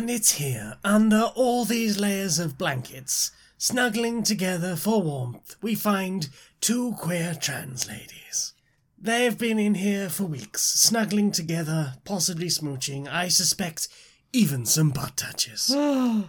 [0.00, 6.30] And it's here, under all these layers of blankets, snuggling together for warmth, we find
[6.62, 8.54] two queer trans ladies.
[8.98, 13.88] They've been in here for weeks, snuggling together, possibly smooching, I suspect
[14.32, 15.66] even some butt touches.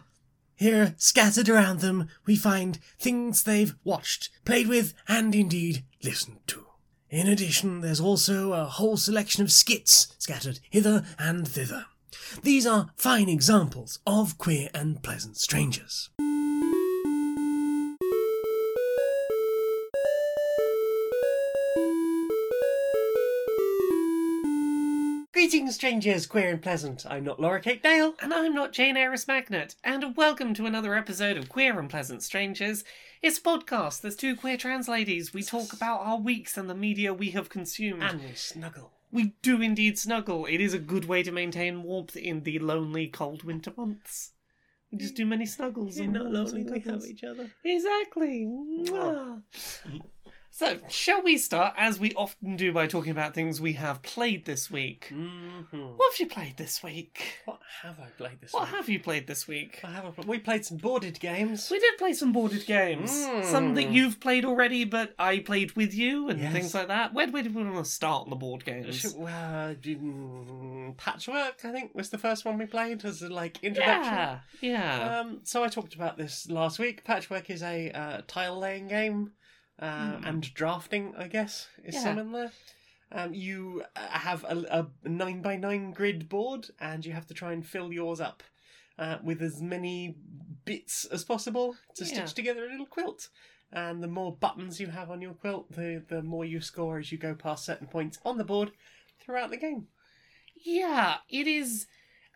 [0.56, 6.66] Here, scattered around them, we find things they've watched, played with, and indeed listened to.
[7.10, 11.86] In addition, there's also a whole selection of skits scattered hither and thither.
[12.44, 16.10] These are fine examples of queer and pleasant strangers.
[25.34, 27.06] Greetings, strangers, queer and pleasant.
[27.10, 28.14] I'm not Laura Kate Dale.
[28.22, 32.22] And I'm not Jane Eris Magnet, and welcome to another episode of Queer and Pleasant
[32.22, 32.84] Strangers.
[33.22, 34.02] It's a podcast.
[34.02, 35.34] There's two queer trans ladies.
[35.34, 38.04] We talk about our weeks and the media we have consumed.
[38.04, 38.92] And we snuggle.
[39.12, 40.46] We do indeed snuggle.
[40.46, 44.32] It is a good way to maintain warmth in the lonely, cold winter months.
[44.92, 45.98] We just do many snuggles.
[45.98, 47.50] We're not lonely, we have each other.
[47.64, 48.46] Exactly.
[50.54, 54.44] So, shall we start, as we often do, by talking about things we have played
[54.44, 55.08] this week?
[55.10, 55.78] Mm-hmm.
[55.96, 57.38] What have you played this week?
[57.46, 58.72] What have I played this What week?
[58.72, 59.80] What have you played this week?
[59.82, 61.70] I have a, we played some boarded games.
[61.72, 63.12] We did play some boarded games.
[63.12, 63.46] Mm.
[63.46, 66.52] Some that you've played already, but I played with you and Yes.
[66.52, 67.14] things like that.
[67.14, 69.06] Where, where did we want to start on the board games?
[69.06, 74.14] Uh, mm, Patchwork, I think, was the first one we played as a like introduction.
[74.14, 75.20] Yeah, yeah.
[75.22, 77.06] Um, so I talked about this last week.
[77.06, 79.32] Patchwork is a uh, tile laying game,
[79.82, 80.28] uh, Hmm.
[80.28, 82.04] and drafting, I guess, is Yeah.
[82.04, 82.52] some in there.
[83.12, 87.34] Um, you uh, have a, a nine by nine grid board, and you have to
[87.34, 88.44] try and fill yours up
[88.98, 90.16] uh, with as many
[90.64, 92.14] bits as possible to Yeah.
[92.14, 93.30] stitch together a little quilt.
[93.74, 97.12] And the more buttons you have on your quilt, the the more you score as
[97.12, 98.72] you go past certain points on the board
[99.20, 99.88] throughout the game.
[100.64, 101.88] yeah, it is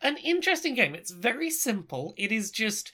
[0.02, 0.96] an interesting game.
[0.96, 2.14] It's very simple.
[2.18, 2.92] It is just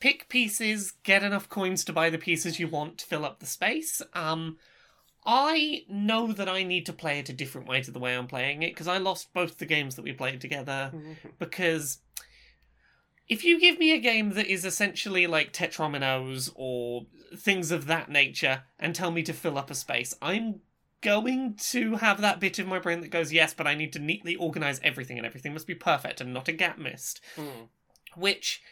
[0.00, 3.46] pick pieces, get enough coins to buy the pieces you want to fill up the
[3.46, 4.00] space.
[4.14, 4.56] Um,
[5.26, 8.26] I know that I need to play it a different way to the way I'm
[8.26, 10.90] playing it because I lost both the games that we played together.
[11.38, 11.98] because
[13.28, 17.02] if you give me a game that is essentially like Tetrominos or
[17.36, 20.60] things of that nature and tell me to fill up a space, I'm
[21.02, 23.98] going to have that bit of my brain that goes, yes, but I need to
[23.98, 27.68] neatly organize everything and everything must be perfect and not a gap missed, Mm.
[28.16, 28.62] which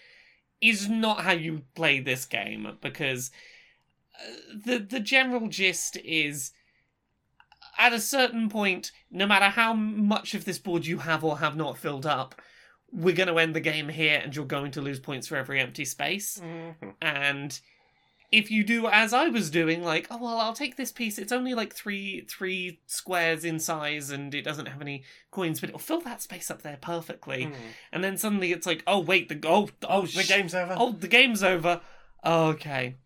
[0.61, 3.31] is not how you play this game because
[4.21, 6.53] uh, the the general gist is
[7.79, 11.57] at a certain point, no matter how much of this board you have or have
[11.57, 12.35] not filled up,
[12.91, 15.61] we're going to end the game here and you're going to lose points for every
[15.61, 16.39] empty space.
[16.43, 16.95] Mhm.
[17.01, 17.61] And
[18.31, 21.19] if you do as I was doing, like, oh well, I'll take this piece.
[21.19, 25.71] It's only like three three squares in size, and it doesn't have any coins, but
[25.71, 27.47] it'll fill that space up there perfectly.
[27.47, 27.55] Mm.
[27.93, 30.77] And then suddenly it's like, oh wait, the oh oh The sh- game's over.
[30.79, 31.81] Oh, the game's over.
[32.25, 32.97] Okay.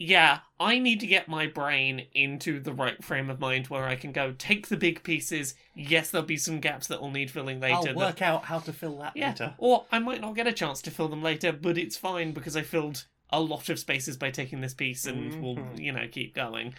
[0.00, 3.96] Yeah, I need to get my brain into the right frame of mind where I
[3.96, 5.56] can go take the big pieces.
[5.74, 7.74] Yes, there'll be some gaps that will need filling later.
[7.74, 9.54] I'll that- work out how to fill that yeah, later.
[9.58, 12.56] or I might not get a chance to fill them later, but it's fine because
[12.56, 15.78] I filled a lot of spaces by taking this piece, and we'll Mhm.
[15.80, 16.74] you know keep going.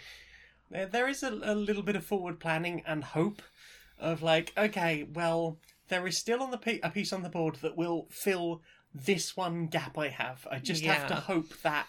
[0.70, 3.42] There- is a, a little bit of forward planning and hope
[3.98, 5.58] of like, okay, well,
[5.88, 8.62] there is still on the pe- a piece on the board that will fill
[8.94, 10.46] this one gap I have.
[10.50, 11.86] I just have to hope that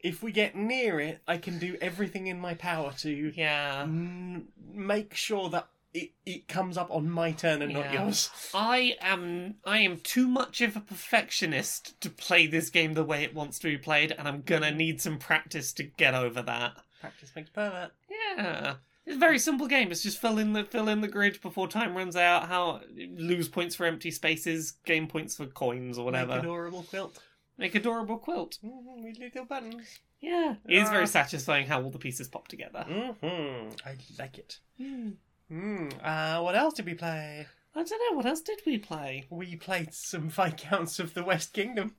[0.00, 3.84] if we get near it, I can do everything in my power to Yeah.
[3.86, 8.30] mm, make sure that it, it comes up on my turn and not yours.
[8.54, 13.22] I am I am too much of a perfectionist to play this game the way
[13.24, 16.74] it wants to be played, and I'm gonna need some practice to get over that.
[17.00, 17.92] Practice makes perfect.
[18.36, 18.74] Yeah.
[19.06, 19.90] It's a very simple game.
[19.90, 22.48] It's just fill in the fill in the grid before time runs out.
[22.48, 26.38] How lose points for empty spaces, gain points for coins or Make whatever.
[26.40, 27.18] adorable quilt.
[27.58, 28.58] Make adorable quilt.
[28.64, 29.98] Mm, with little buttons.
[30.20, 30.92] Yeah, it is Ah.
[30.92, 32.84] very satisfying how all the pieces pop together.
[32.84, 34.60] hmm I like it.
[34.78, 35.10] Hmm.
[35.50, 35.88] Hmm.
[36.02, 37.46] Uh, what else did we play?
[37.74, 39.26] I don't know what else did we play.
[39.30, 41.96] We played some Viscounts of the West Kingdom.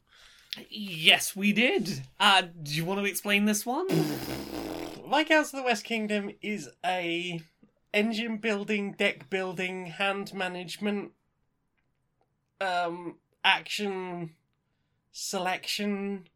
[0.69, 2.01] Yes, we did.
[2.19, 3.89] Uh, do you want to explain this one?
[3.89, 7.41] Viscounts of the West Kingdom is a
[7.93, 11.11] engine building, deck building, hand management,
[12.61, 14.31] um, action
[15.11, 16.27] selection,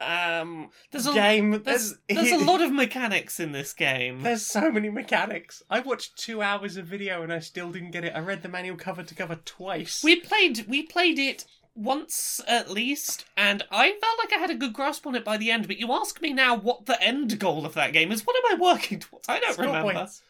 [0.00, 1.62] um, There's a game.
[1.62, 4.22] there's, there's a lot of mechanics in this game.
[4.22, 5.62] There's so many mechanics.
[5.70, 8.12] I watched two hours of video and I still didn't get it.
[8.14, 10.02] I read the manual cover to cover twice.
[10.02, 11.44] We played we played it
[11.76, 15.36] once at least, and I felt like I had a good grasp on it by
[15.36, 15.66] the end.
[15.66, 18.24] But you ask me now what the end goal of that game is.
[18.26, 19.28] What am I working towards?
[19.28, 19.92] I don't Score remember.
[19.92, 20.22] points.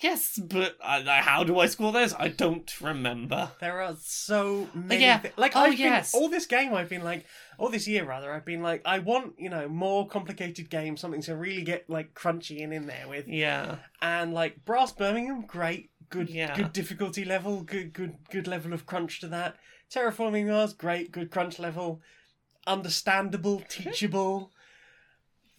[0.00, 2.14] Yes, but uh, how do I score this?
[2.16, 3.50] I don't remember.
[3.60, 5.02] There are so many.
[5.02, 5.18] yeah.
[5.18, 6.12] thi- Like Oh, I've yes.
[6.12, 6.72] been all this game.
[6.72, 7.26] I've been like
[7.58, 8.32] all this year rather.
[8.32, 12.14] I've been like I want you know more complicated games, something to really get like
[12.14, 13.26] crunchy and in there with.
[13.26, 13.78] Yeah.
[14.00, 16.54] And like Brass Birmingham, great, good, Yeah.
[16.54, 19.56] good difficulty level, good, good, good level of crunch to that.
[19.90, 22.00] Terraforming Mars, great, good crunch level,
[22.68, 24.52] understandable, teachable.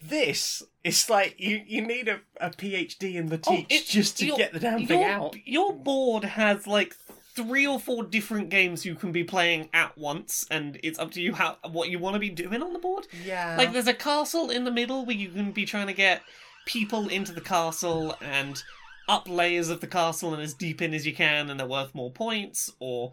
[0.00, 4.52] This it's like you you need a, a PhD in the Oh, just to get
[4.52, 5.36] the damn thing your, out.
[5.44, 6.94] Your board has like
[7.34, 11.20] three or four different games you can be playing at once, and it's up to
[11.20, 13.06] you how what you want to be doing on the board.
[13.24, 16.22] Yeah, Like there's a castle in the middle where you can be trying to get
[16.66, 18.62] people into the castle and
[19.08, 21.94] up layers of the castle and as deep in as you can, and they're worth
[21.94, 22.72] more points.
[22.80, 23.12] Or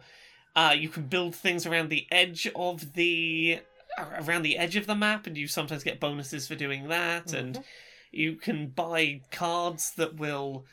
[0.56, 3.60] uh, you can build things around the edge of the
[4.20, 7.32] around the edge of the map, and you sometimes get bonuses for doing that.
[7.32, 7.62] And
[8.10, 10.64] you can buy cards that will.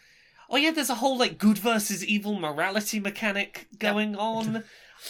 [0.49, 4.63] Oh yeah, there's a whole like good versus evil morality mechanic going on.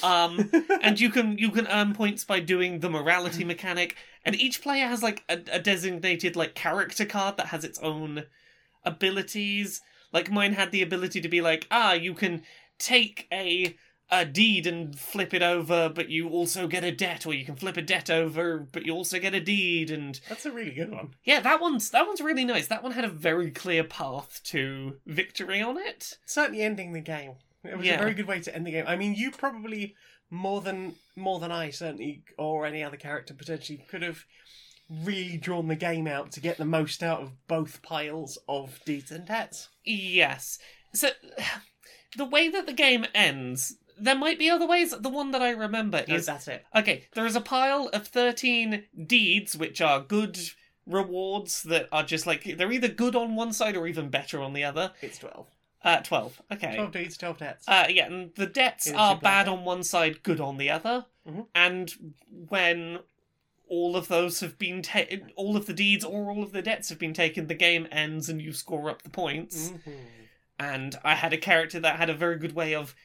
[0.04, 0.52] Um,
[0.82, 3.96] and you can you can earn points by doing the morality mechanic
[4.26, 8.26] and each player has like a, a designated like character card that has its own
[8.84, 9.82] abilities
[10.12, 12.42] like mine had the ability to be like ah you can
[12.78, 13.76] take a
[14.12, 17.56] a deed and flip it over but you also get a debt or you can
[17.56, 20.92] flip a debt over but you also get a deed and that's a really good
[20.92, 21.10] one.
[21.24, 24.98] yeah that one's that one's really nice that one had a very clear path to
[25.07, 27.34] victory on it certainly ending the game.
[27.63, 27.96] It was Yeah.
[27.96, 28.86] a very good way to end the game.
[28.88, 29.96] I mean, you probably
[30.30, 34.24] more than more than I certainly or any other character potentially could have
[34.88, 39.10] really drawn the game out to get the most out of both piles of deeds
[39.10, 39.69] and debts.
[39.84, 40.60] Yes.
[40.94, 41.10] So
[42.18, 44.92] the way that the game ends, there might be other ways.
[44.92, 46.65] The one that I remember No, is that's it.
[46.75, 47.06] okay.
[47.13, 50.38] There is a pile of thirteen deeds, which are good
[50.86, 54.53] rewards that are just like they're either good on one side or even better on
[54.53, 54.92] the other.
[55.01, 55.47] It's twelve.
[55.83, 56.42] Uh, twelve.
[56.51, 56.75] Okay.
[56.75, 57.68] Twelve deeds, twelve debts.
[57.68, 61.06] Uh, yeah, and the debts In are bad on one side, good on the other.
[61.27, 61.47] Mhm.
[61.53, 62.15] And
[62.50, 63.00] when
[63.68, 66.89] all of those have been taken, all of the deeds or all of the debts
[66.89, 69.92] have been taken, the game ends and you score up the points Mhm.
[70.59, 72.95] and I had a character that had a very good way of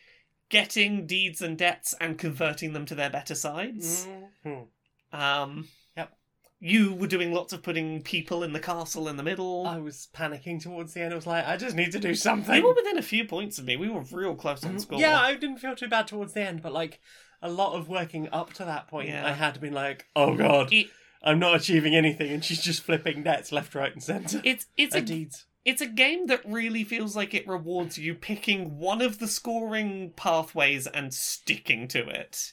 [0.50, 4.06] getting deeds and debts and converting them to their better sides.
[4.44, 4.66] Mhm.
[5.12, 6.12] Um, Yep.
[6.60, 9.66] You were doing lots of putting people in the castle in the middle.
[9.66, 11.12] I was panicking towards the end.
[11.12, 12.54] I was like, I just need to do something.
[12.54, 13.76] you were within a few points of me.
[13.76, 14.98] We were real close on score.
[14.98, 15.02] Mm-hmm.
[15.02, 17.00] Yeah, I didn't feel too bad towards the end, but like
[17.42, 19.26] a lot of working up to that point, Yeah.
[19.26, 20.88] I had been like, oh god, It-
[21.22, 24.40] I'm not achieving anything, and she's just flipping debts left, right, and centre.
[24.44, 25.46] It's it's a deeds.
[25.64, 30.12] It's a game that really feels like it rewards you picking one of the scoring
[30.16, 32.52] pathways and sticking to it.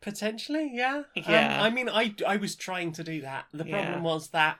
[0.00, 1.02] Potentially, yeah.
[1.14, 1.58] Yeah.
[1.58, 3.46] Um, I mean, I, I was trying to do that.
[3.52, 4.00] The problem Yeah.
[4.00, 4.58] was that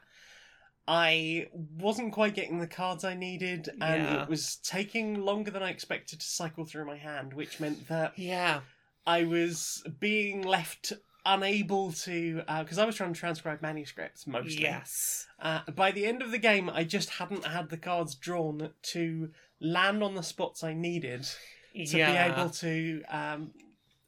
[0.87, 4.23] I wasn't quite getting the cards I needed, and Yeah.
[4.23, 8.19] it was taking longer than I expected to cycle through my hand, which meant that
[8.19, 8.61] Yeah.
[9.07, 10.93] I was being left
[11.25, 14.63] unable to because I was trying to transcribe manuscripts mostly.
[14.63, 15.27] Yes.
[15.41, 19.31] Uh, by the end of the game, I just hadn't had the cards drawn to
[19.61, 21.29] land on the spots I needed
[21.75, 22.29] to yeah.
[22.29, 23.51] be able to um,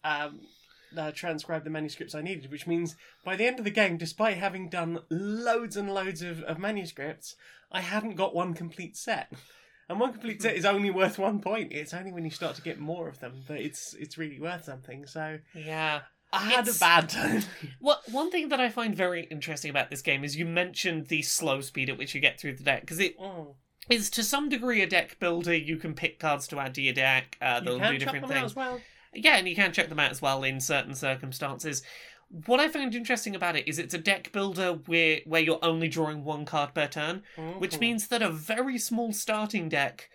[0.05, 0.41] um,
[0.97, 4.37] uh, transcribe the manuscripts I needed, which means by the end of the game, despite
[4.37, 7.37] having done loads and loads of, of manuscripts,
[7.71, 9.33] I hadn't got one complete set.
[9.89, 11.73] And one complete set is only worth one point.
[11.73, 14.65] It's only when you start to get more of them that it's it's really worth
[14.65, 15.07] something.
[15.07, 16.03] So Yeah.
[16.33, 17.43] I had It's- a bad time.
[17.79, 21.23] What one thing that I find very interesting about this game is you mentioned the
[21.23, 23.55] slow speed at which you get through the deck because it Mm.
[23.91, 25.55] is to some degree a deck builder.
[25.55, 27.37] You can pick cards to add to your deck.
[27.41, 28.53] Uh, they'll do different them out things.
[28.53, 28.81] as well.
[29.15, 31.83] Yeah, and you can check them out as well in certain circumstances.
[32.47, 35.89] What I found interesting about it is it's a deck builder where where you're only
[35.89, 37.23] drawing one card per turn,
[37.59, 37.81] which Mhm.
[37.81, 40.09] means that a very small starting deck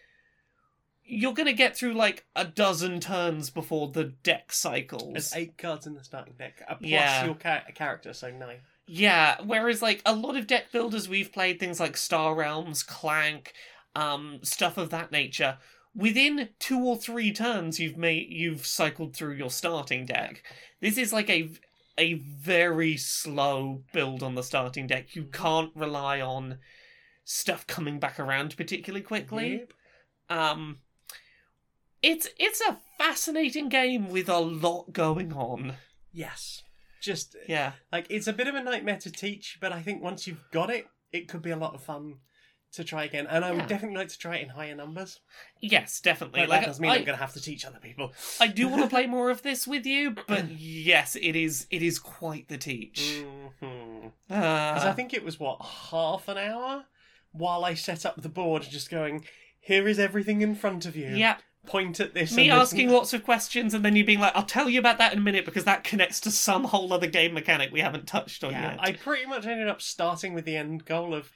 [1.07, 5.13] you're going to get through like a dozen turns before the deck cycles.
[5.13, 7.25] There's eight cards in the starting deck, uh, plus Yeah.
[7.25, 8.59] your ca- character, so nine.
[8.85, 13.53] Yeah, whereas like a lot of deck builders we've played things like Star Realms, Clank,
[13.95, 15.57] um, stuff of that nature.
[15.95, 20.43] Within two or three turns, you've made you've cycled through your starting deck.
[20.79, 21.49] This is like a
[21.97, 25.15] a very slow build on the starting deck.
[25.15, 26.59] You can't rely on
[27.23, 29.51] stuff coming back around particularly quickly.
[29.51, 29.73] Yep.
[30.29, 30.77] Um,
[32.11, 35.73] it's it's a fascinating game with a lot going on.
[36.11, 36.63] Yes.
[37.01, 37.73] Just Yeah.
[37.91, 40.69] like it's a bit of a nightmare to teach, but I think once you've got
[40.69, 42.15] it, it could be a lot of fun
[42.73, 43.27] to try again.
[43.27, 43.55] And I Yeah.
[43.57, 45.19] would definitely like to try it in higher numbers.
[45.61, 46.41] Yes, definitely.
[46.41, 48.13] But like that doesn't mean I, I'm going to have to teach other people.
[48.41, 51.81] I do want to play more of this with you, but yes, it is it
[51.81, 53.21] is quite the teach.
[53.59, 55.61] Because Uh, I think it was what
[55.91, 56.85] half an hour
[57.31, 59.25] while I set up the board, just going.
[59.59, 61.09] here is everything in front of you.
[61.15, 61.37] Yeah.
[61.67, 62.33] Point at this.
[62.35, 64.69] Me and this asking and- lots of questions and then you being like, I'll tell
[64.69, 67.71] you about that in a minute because that connects to some whole other game mechanic
[67.71, 68.79] we haven't touched on Yeah, yet.
[68.81, 71.31] I pretty much ended up starting with the end goal of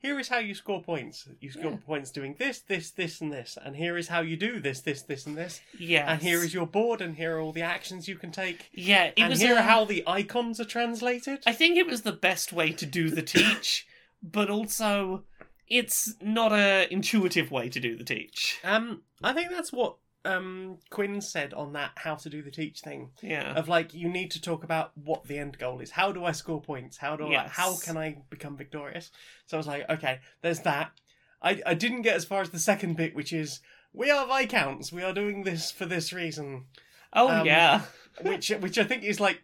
[0.00, 1.26] here is how you score points.
[1.40, 1.76] You score Yeah.
[1.86, 5.00] points doing this, this, this, and this, and here is how you do this, this,
[5.00, 5.62] this, and this.
[5.78, 6.12] Yeah.
[6.12, 8.68] And here is your board, and here are all the actions you can take.
[8.74, 11.42] Yeah, and here a- are how the icons are translated.
[11.46, 13.86] I think it was the best way to do the teach,
[14.22, 15.24] but also
[15.68, 18.60] it's not a intuitive way to do the teach.
[18.64, 22.80] Um, I think that's what um Quinn said on that how to do the teach
[22.80, 23.52] thing Yeah.
[23.54, 25.90] of like you need to talk about what the end goal is.
[25.90, 26.96] How do I score points?
[26.96, 29.10] How do I how can I become victorious?
[29.46, 30.92] So I was like, okay, there's that.
[31.42, 33.60] I I didn't get as far as the second bit, which is
[33.92, 34.90] we are viscounts.
[34.92, 36.64] We are doing this for this reason,
[37.12, 37.82] Oh um, yeah.
[38.22, 39.42] which which I think is like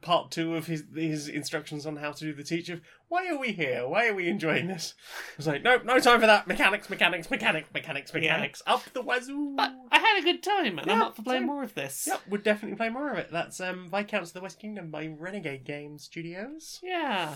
[0.00, 3.38] part two of his his instructions on how to do the teach of why are
[3.38, 3.86] we here?
[3.88, 4.94] Why are we enjoying this?
[4.98, 6.46] I was like, nope, no time for that.
[6.46, 8.20] Mechanics, mechanics, mechanics, mechanics, Yeah.
[8.20, 8.62] mechanics.
[8.66, 9.54] Up the wazoo.
[9.56, 12.04] But I had a good time, and I'm up for playing more of this.
[12.06, 13.30] Yep, would definitely play more of it.
[13.32, 16.78] That's um, Viscounts of the West Kingdom by Renegade Game Studios.
[16.82, 17.34] Yeah.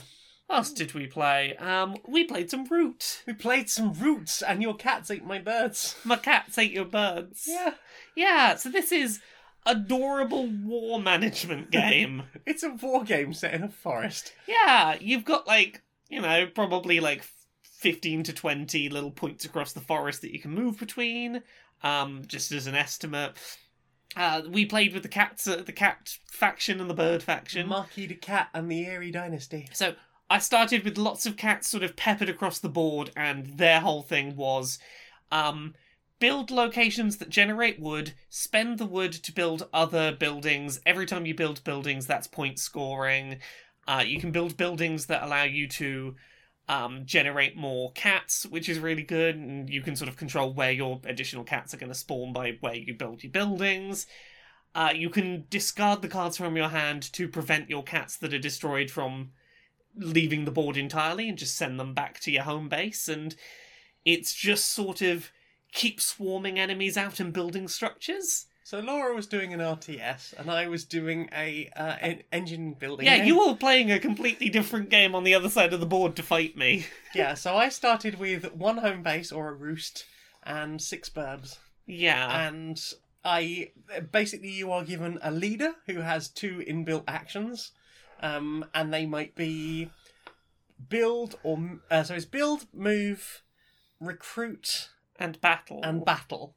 [0.49, 1.57] What else did we play?
[1.57, 3.23] Um, we played some Root.
[3.27, 5.97] We played some Roots, and your cats ate my birds.
[6.05, 7.45] My cats ate your birds.
[7.49, 7.75] Yeah,
[8.15, 9.21] Yeah, so this is
[9.67, 12.25] adorable war management game.
[12.47, 14.33] it's a war game set in a forest.
[14.47, 17.25] yeah, you've got like, you know, probably like
[17.63, 21.43] 15 to 20 little points across the forest that you can move between,
[21.83, 23.37] um, just as an estimate.
[24.15, 27.67] Uh, we played with the cats, uh, the cat faction and the bird faction.
[27.67, 29.69] Marquis de Cat and the Eyrie Dynasty.
[29.73, 29.95] So
[30.29, 34.03] I started with lots of cats sort of peppered across the board, and their whole
[34.03, 34.79] thing was
[35.31, 35.75] um,
[36.23, 40.79] build locations that generate wood, spend the wood to build other buildings.
[40.87, 43.41] Every time you build buildings, that's point scoring.
[43.89, 46.15] Uh, you can build buildings that allow you to
[46.69, 50.71] um, generate more cats, which is really good, and you can sort of control where
[50.71, 54.07] your additional cats are going to spawn by where you build your buildings.
[54.77, 58.39] Uh, you can discard the cards from your hand to prevent your cats that are
[58.39, 59.33] destroyed from
[59.97, 63.09] leaving the board entirely and just send them back to your home base.
[63.09, 63.35] And
[64.05, 65.33] it's just sort of
[65.73, 68.47] keep swarming enemies out and building structures.
[68.65, 73.07] So Laura was doing an RTS, and I was doing a uh, en- engine building.
[73.07, 73.27] Yeah, game.
[73.27, 76.23] you were playing a completely different game on the other side of the board to
[76.23, 76.87] fight me.
[77.15, 80.07] Yeah, so I started with one home base or a roost
[80.45, 81.59] and six burbs.
[81.87, 82.47] Yeah.
[82.47, 82.81] and
[83.25, 83.73] I
[84.11, 87.73] basically you are given a leader who has two inbuilt actions,
[88.21, 89.91] um, and they might be
[90.89, 93.43] build or uh, so it's build, move,
[94.01, 94.89] recruit,
[95.19, 95.81] and battle.
[95.83, 96.57] and battle.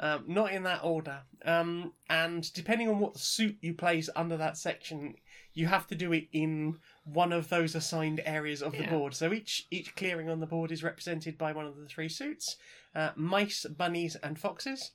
[0.00, 1.20] Um, not in that order.
[1.44, 5.14] Um, and depending on what suit you place under that section,
[5.52, 8.90] you have to do it in one of those assigned areas of the Yeah.
[8.90, 9.14] board.
[9.14, 12.56] So each each clearing on the board is represented by one of the three suits:
[12.94, 14.92] uh, mice, bunnies, and foxes.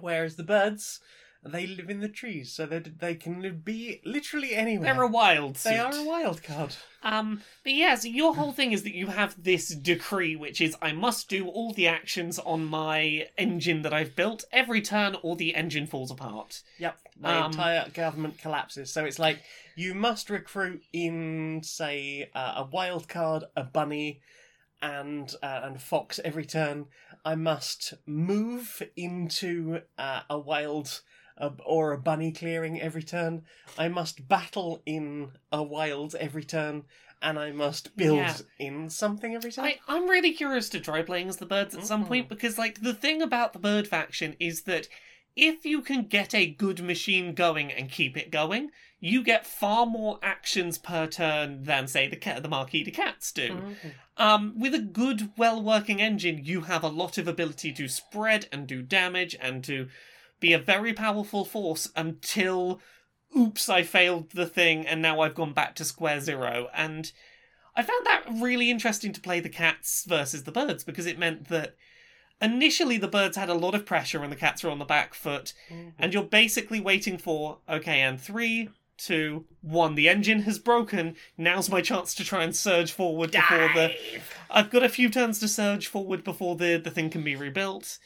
[0.00, 1.00] Whereas the birds,
[1.44, 4.92] they live in the trees, so they they can be literally anywhere.
[4.92, 6.76] They're a wild they are a wild card.
[7.02, 10.76] Um, but yeah, so your whole thing is that you have this decree, which is
[10.82, 15.36] I must do all the actions on my engine that I've built every turn, or
[15.36, 16.62] the engine falls apart.
[16.78, 18.92] Yep, the Um, entire government collapses.
[18.92, 19.40] So it's like
[19.76, 24.20] you must recruit in, say, uh, a wild card, a bunny,
[24.82, 26.86] and uh, and a fox every turn.
[27.24, 31.00] I must move into uh, a wild
[31.38, 33.42] uh, or a bunny clearing every turn.
[33.78, 36.84] I must battle in a wild every turn,
[37.22, 38.36] and I must build Yeah.
[38.58, 39.64] in something every turn.
[39.66, 42.08] I, I'm really curious to try playing as the birds at some Mhm.
[42.08, 44.88] point because, like, the thing about the bird faction is that
[45.36, 49.86] if you can get a good machine going and keep it going, you get far
[49.86, 53.48] more actions per turn than, say, the the Marquis de Cats do.
[53.50, 53.76] Mhm.
[54.16, 58.48] Um, with a good, well working engine, you have a lot of ability to spread
[58.50, 59.88] and do damage and to
[60.40, 62.80] be a very powerful force until,
[63.36, 66.68] oops, I failed the thing and now I've gone back to square zero.
[66.74, 67.10] And
[67.76, 71.48] I found that really interesting to play the cats versus the birds because it meant
[71.48, 71.76] that
[72.40, 75.12] initially the birds had a lot of pressure and the cats were on the back
[75.14, 75.92] foot, Mhm.
[75.98, 81.16] and you're basically waiting for, okay, and three, two, one, the engine has broken.
[81.36, 83.94] Now's my chance to try and surge forward before the.
[84.50, 87.98] I've got a few turns to surge forward before the, the thing can be rebuilt.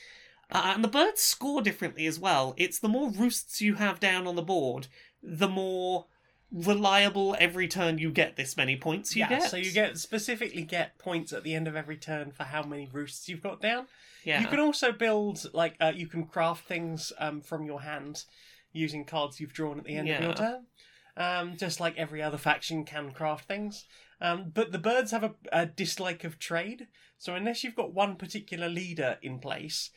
[0.53, 2.55] Uh, and the birds score differently as well.
[2.57, 4.87] It's the more roosts you have down on the board,
[5.23, 6.07] the more
[6.53, 9.51] reliable every turn you get this many points you yeah, get.
[9.51, 12.87] so you get specifically get points at the end of every turn for how many
[12.93, 13.87] roosts you've got down.
[14.23, 14.41] yeah.
[14.43, 18.25] You can also build like uh, you can craft things um, from your hand
[18.73, 20.67] using cards you've drawn at the end of your turn.
[21.15, 23.85] Um, just like every other faction can craft things.
[24.21, 26.87] Um, but the birds have a, a dislike of trade,
[27.19, 29.91] so unless you've got one particular leader in place,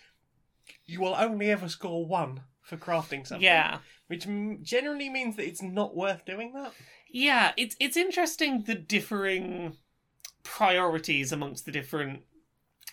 [0.86, 3.44] you will only ever score one for crafting something.
[3.44, 3.80] Yeah.
[4.08, 6.74] Which m- generally means that it's not worth doing that.
[7.10, 9.78] Yeah, it's it's interesting the differing
[10.44, 12.22] priorities amongst the different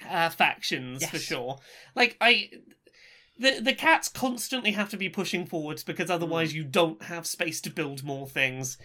[0.08, 1.58] uh, factions for sure.
[1.94, 2.50] Like I
[3.38, 7.60] the the cats constantly have to be pushing forwards because otherwise you don't have space
[7.62, 8.78] to build more things.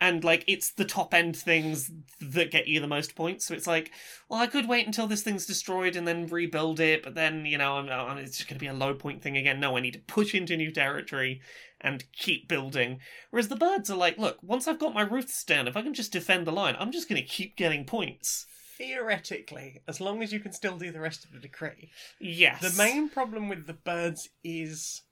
[0.00, 3.46] And like it's the top end things that get you the most points.
[3.46, 3.92] So it's like,
[4.28, 7.56] well, I could wait until this thing's destroyed and then rebuild it, but then you
[7.56, 9.60] know, I'm, I'm, it's just going to be a low point thing again.
[9.60, 11.40] No, I need to push into new territory
[11.80, 13.00] and keep building.
[13.30, 15.94] Whereas the birds are like, look, once I've got my roofs down, if I can
[15.94, 18.46] just defend the line, I'm just going to keep getting points.
[18.78, 21.90] Theoretically, as long as you can still do the rest of the decree.
[22.20, 22.60] Yes.
[22.60, 25.02] The main problem with the birds is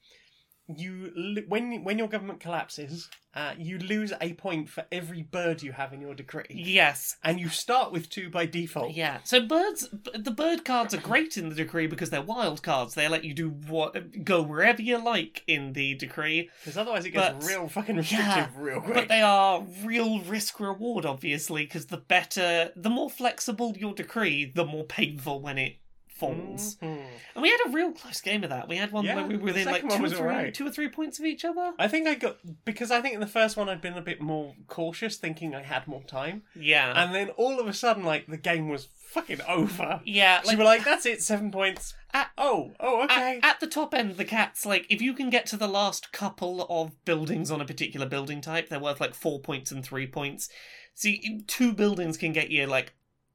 [0.79, 5.73] you when when your government collapses, uh, you lose a point for every bird you
[5.73, 7.17] have in your decree, Yes.
[7.23, 8.93] and you start with two by default.
[8.95, 9.19] Yeah.
[9.25, 12.95] So birds, the bird cards are great in the decree because they're wild cards.
[12.95, 17.11] They let you do what, go wherever you like in the decree, Because otherwise it
[17.11, 18.95] gets But- real fucking restrictive real quick.
[18.95, 24.45] but they are real risk reward, obviously, because the better, the more flexible your decree,
[24.53, 25.77] the more painful when it
[26.21, 26.77] falls.
[26.77, 27.03] Mhm.
[27.35, 28.69] And we had a real close game of that.
[28.69, 30.55] We had one Yeah, where we were within like two or three, alright.
[30.55, 31.73] two or three points of each other.
[31.79, 34.21] I think I got because I think in the first one I'd been a bit
[34.21, 36.93] more cautious, thinking I had more time, Yeah.
[37.03, 40.01] and then all of a sudden, like the game was fucking over.
[40.05, 40.41] yeah.
[40.43, 43.39] So Like, you were like, "That's it, seven points." At- oh, oh, okay.
[43.39, 46.13] At, at the top end, the cats like if you can get to the last
[46.13, 50.07] couple of buildings on a particular building type, they're worth like four points and three
[50.07, 50.49] points.
[50.95, 52.93] See, two buildings can get you like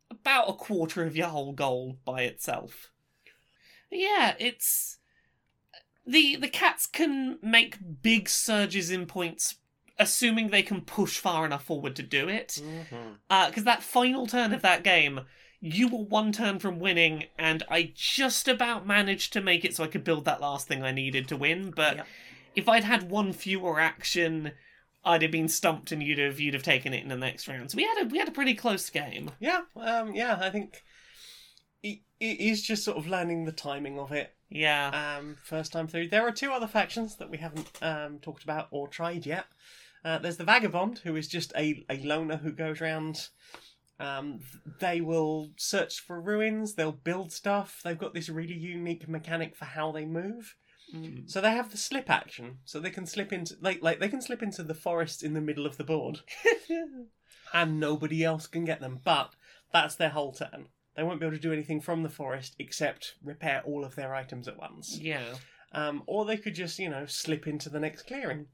[0.09, 2.91] about a quarter of your whole goal by itself.
[3.91, 4.97] Yeah, it's
[6.05, 9.55] the the cats can make big surges in points,
[9.97, 13.13] assuming they can push far enough forward to do it mm-hmm.
[13.29, 15.21] uh, because that final turn of that game,
[15.59, 19.83] you were one turn from winning, and I just about managed to make it so
[19.83, 21.71] I could build that last thing I needed to win.
[21.71, 22.05] But
[22.55, 24.51] if I'd had one fewer action,
[25.05, 27.71] I'd have been stumped, and you'd have you'd have taken it in the next round.
[27.71, 29.31] So we had a we had a pretty close game.
[29.39, 30.37] Yeah, um, yeah.
[30.41, 30.83] I think
[31.83, 34.33] it, it is just sort of learning the timing of it.
[34.49, 36.09] Yeah, Um, first time through.
[36.09, 39.45] There are two other factions that we haven't um, talked about or tried yet.
[40.03, 43.29] Uh, there's the Vagabond, who is just a, a loner who goes around.
[43.99, 44.41] Um,
[44.79, 46.75] they will search for ruins.
[46.75, 47.81] They'll build stuff.
[47.83, 50.55] They've got this really unique mechanic for how they move.
[50.95, 51.29] Mm.
[51.29, 54.21] So they have the slip action, so they can slip into like like they can
[54.21, 56.21] slip into the forest in the middle of the board,
[57.53, 58.99] and nobody else can get them.
[59.03, 59.31] But
[59.71, 60.67] that's their whole turn.
[60.95, 64.15] They won't be able to do anything from the forest except repair all of their
[64.15, 64.97] items at once.
[64.97, 65.35] yeah.
[65.71, 68.47] Um, or they could just, you know, slip into the next clearing.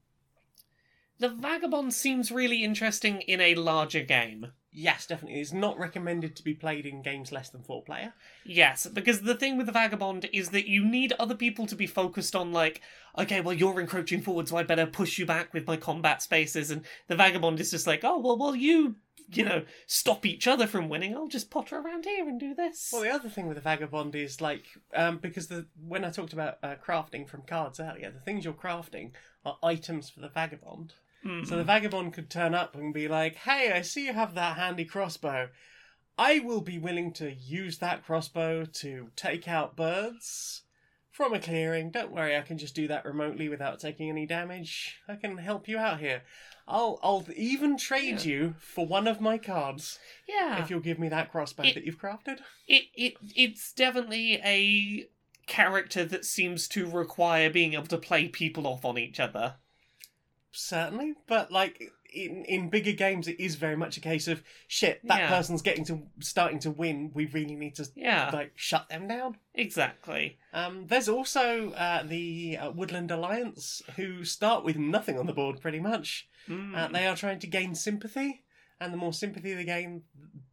[1.22, 4.48] The vagabond seems really interesting in a larger game.
[4.72, 5.40] Yes, definitely.
[5.40, 8.12] It's not recommended to be played in games less than four player.
[8.44, 11.86] Yes, because the thing with the vagabond is that you need other people to be
[11.86, 12.80] focused on, like,
[13.16, 16.72] okay, well, you're encroaching forward, so I better push you back with my combat spaces.
[16.72, 18.96] And the vagabond is just like, oh, well, well, you,
[19.30, 21.14] you know, stop each other from winning.
[21.14, 22.90] I'll just potter around here and do this.
[22.92, 26.32] Well, the other thing with the vagabond is like um, because the when I talked
[26.32, 29.12] about uh, crafting from cards earlier, the things you're crafting
[29.44, 30.94] are items for the vagabond.
[31.24, 31.46] Mm.
[31.46, 34.56] So the vagabond could turn up and be like, "Hey, I see you have that
[34.56, 35.50] handy crossbow.
[36.18, 40.62] I will be willing to use that crossbow to take out birds
[41.10, 41.90] from a clearing.
[41.90, 44.98] Don't worry, I can just do that remotely without taking any damage.
[45.08, 46.22] I can help you out here.
[46.66, 48.32] I'll I'll even trade Yeah.
[48.32, 51.84] you for one of my cards yeah, if you'll give me that crossbow It- that
[51.84, 55.08] you've crafted." it, it, it's definitely a
[55.46, 59.56] character that seems to require being able to play people off on each other.
[60.52, 65.00] Certainly but like in in bigger games it is very much a case of shit
[65.08, 65.28] that Yeah.
[65.28, 69.38] person's getting to starting to win we really need to Yeah, like shut them down
[69.54, 70.38] exactly.
[70.52, 75.60] um there's also uh, the uh, woodland alliance who start with nothing on the board
[75.60, 76.76] pretty much Mm.
[76.76, 78.42] uh, they are trying to gain sympathy
[78.80, 80.02] and the more sympathy they gain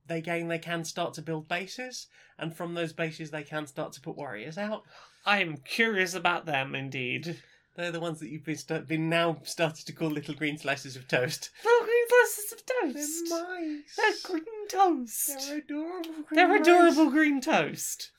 [0.05, 2.05] they gain they can start to build bases
[2.37, 4.83] and from those bases they can start to put warriors out
[5.25, 7.41] I'm curious about them, indeed.
[7.79, 11.07] They're the ones that you've been, been now started to call little green slices of
[11.07, 13.29] toast Little green slices of toast.
[13.29, 15.47] They're mice They're green toast.
[15.47, 16.09] They're adorable.
[16.11, 16.61] green They're mice.
[16.61, 18.11] adorable green toast.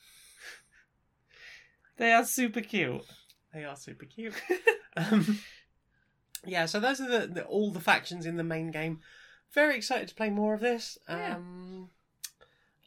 [1.99, 3.03] They are super cute.
[3.53, 4.35] They are super cute.
[4.96, 5.38] um,
[6.46, 9.01] yeah, so those are the, the all the factions in the main game.
[9.53, 10.96] Very excited to play more of this.
[11.09, 11.37] Yeah.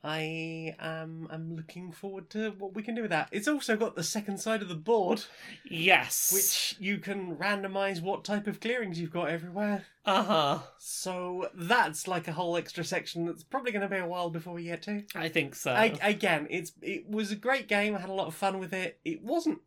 [0.06, 3.30] I am I'm looking forward to what we can do with that.
[3.32, 5.24] It's also got the second side of the board,
[5.64, 6.32] Yes.
[6.34, 9.86] which you can randomize what type of clearings you've got everywhere.
[10.06, 10.60] Uh huh.
[10.78, 14.54] So that's like a whole extra section that's probably going to be a while before
[14.54, 15.04] we get to.
[15.16, 15.72] I think so.
[15.72, 17.96] I, again, it's it was a great game.
[17.96, 19.00] I had a lot of fun with it.
[19.06, 19.60] It wasn't.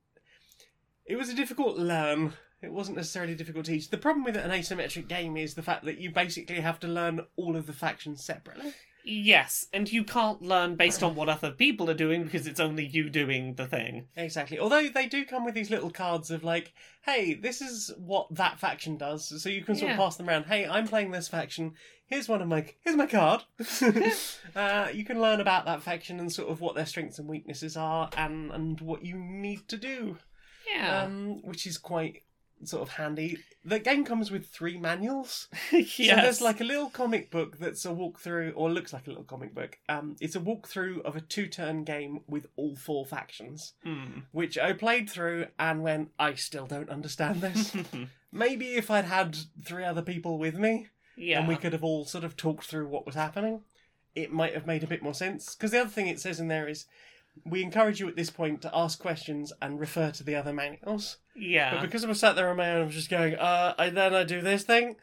[1.07, 2.35] It was a difficult learn.
[2.61, 3.89] It wasn't necessarily difficult to teach.
[3.91, 7.21] The problem with an asymmetric game is the fact that you basically have to learn
[7.37, 8.75] all of the factions separately.
[9.09, 12.85] Yes, and you can't learn based on what other people are doing because it's only
[12.85, 14.09] you doing the thing.
[14.17, 14.59] Exactly.
[14.59, 18.59] Although they do come with these little cards of like, hey, this is what that
[18.59, 20.03] faction does, so you can sort of Yeah.
[20.05, 20.47] pass them around.
[20.47, 21.75] Hey, I'm playing this faction.
[22.07, 23.45] Here's one of my here's my card.
[24.57, 27.77] uh, you can learn about that faction and sort of what their strengths and weaknesses
[27.77, 30.19] are, and and what you need to do,
[30.69, 31.03] Yeah.
[31.03, 32.23] um, which is quite
[32.65, 33.39] sort of handy.
[33.65, 35.49] The game comes with three manuals.
[35.73, 35.83] yeah.
[36.17, 39.25] So there's like a little comic book that's a walkthrough, or looks like a little
[39.25, 39.79] comic book.
[39.89, 44.21] Um, it's a walkthrough of a two-turn game with all four factions Hmm.
[44.33, 47.75] which I played through and went, I still don't understand this.
[48.33, 51.39] Maybe if I'd had three other people with me yeah.
[51.39, 53.63] and we could have all sort of talked through what was happening,
[54.15, 55.55] it might have made a bit more sense.
[55.55, 56.87] Because the other thing it says in there is,
[57.45, 61.19] we encourage you at this point to ask questions and refer to the other manuals.
[61.37, 61.75] Yeah.
[61.75, 63.91] But because I was sat there on my own, I was just going, uh, I
[63.91, 64.97] then I do this thing,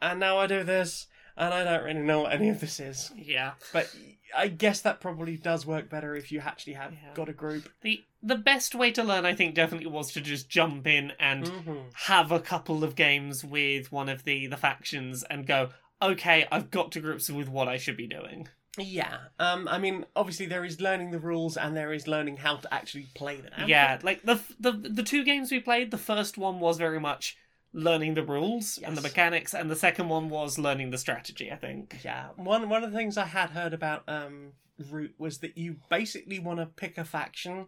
[0.00, 3.10] and now I do this, and I don't really know what any of this is.
[3.16, 3.52] yeah.
[3.72, 3.94] But
[4.36, 7.14] I guess that probably does work better if you actually have Yeah.
[7.14, 7.70] got a group.
[7.82, 11.44] The the best way to learn, I think, definitely was to just jump in and
[11.44, 11.84] Mhm.
[12.06, 15.70] have a couple of games with one of the the factions and go,
[16.02, 18.48] okay, I've got to grips with what I should be doing.
[18.78, 19.18] Yeah.
[19.38, 19.68] Um.
[19.68, 23.08] I mean, obviously there is learning the rules and there is learning how to actually
[23.14, 23.68] play them.
[23.68, 27.36] Yeah, like the the the two games we played, the first one was very much
[27.72, 31.52] learning the rules and the mechanics, and the second one was learning the strategy.
[31.52, 32.00] I think.
[32.04, 32.28] Yeah.
[32.36, 34.52] One one of the things I had heard about um
[34.90, 37.66] Root was that you basically want to pick a faction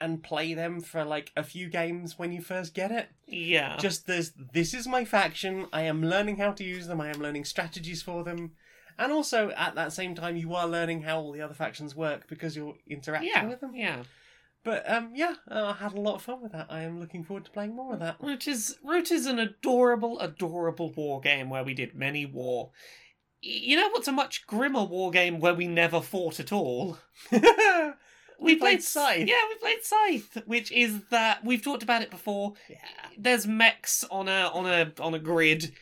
[0.00, 3.08] and play them for like a few games when you first get it.
[3.26, 3.76] Yeah.
[3.78, 5.66] Just there's this is my faction.
[5.72, 7.00] I am learning how to use them.
[7.00, 8.52] I am learning strategies for them.
[8.98, 12.28] And also at that same time you are learning how all the other factions work
[12.28, 13.46] because you're interacting yeah.
[13.46, 13.74] with them.
[13.74, 14.02] Yeah.
[14.64, 16.66] But um yeah, uh, I had a lot of fun with that.
[16.70, 18.16] I am looking forward to playing more of that.
[18.20, 22.70] Root is Root is an adorable, adorable war game where we did many war.
[23.42, 26.98] You know what's a much grimmer war game where we never fought at all?
[28.38, 29.28] We played Scythe.
[29.28, 32.54] Yeah, we played Scythe, which is that we've talked about it before.
[32.68, 32.76] yeah.
[33.16, 35.72] There's mechs on a on a on a grid.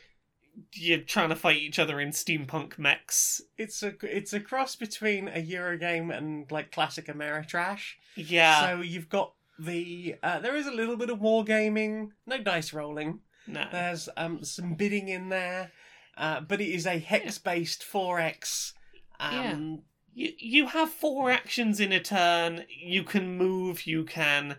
[0.73, 3.41] You're trying to fight each other in steampunk mechs.
[3.59, 7.95] It's a it's a cross between a Eurogame and like classic Ameritrash.
[8.17, 8.69] Yeah.
[8.69, 13.21] So you've got the uh, there is a little bit of wargaming, no dice rolling.
[13.47, 13.67] no.
[13.71, 15.73] There's um some bidding in there,
[16.17, 18.75] uh, but it is a hex based four X.
[19.21, 22.65] Um, you you have four actions in a turn.
[22.69, 23.87] You can move.
[23.87, 24.57] You can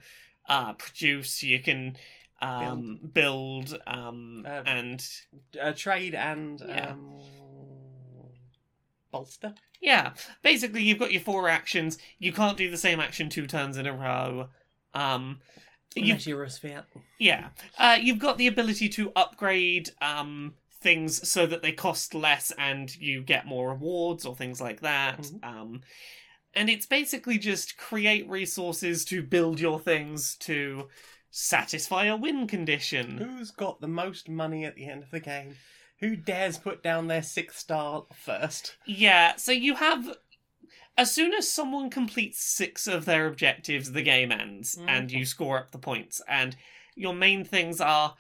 [0.48, 1.44] uh, produce.
[1.44, 1.98] You can
[2.42, 3.78] um, build.
[3.88, 5.08] um, Uh, and
[5.62, 6.92] uh, trade and Yeah.
[6.92, 7.20] um,
[9.12, 9.54] bolster.
[9.82, 11.98] yeah, basically you've got your four actions.
[12.20, 14.50] You can't do the same action two turns in a row.
[14.94, 15.40] Um,
[15.96, 16.84] you you're a sphere.
[17.20, 17.50] Yeah.
[17.78, 22.94] Uh, you've got the ability to upgrade um, things so that they cost less and
[22.98, 25.20] you get more rewards or things like that.
[25.20, 25.44] Mhm.
[25.44, 25.82] Um,
[26.54, 30.90] and it's basically just create resources to build your things to
[31.38, 33.18] satisfy a win condition.
[33.18, 35.56] Who's got the most money at the end of the game?
[36.00, 38.78] Who dares put down their sixth star first?
[38.86, 40.18] Yeah, so you have.
[40.98, 45.60] As soon as someone completes six of their objectives, the game ends and you score
[45.60, 46.22] up the points.
[46.26, 46.56] And
[46.96, 48.16] your main things are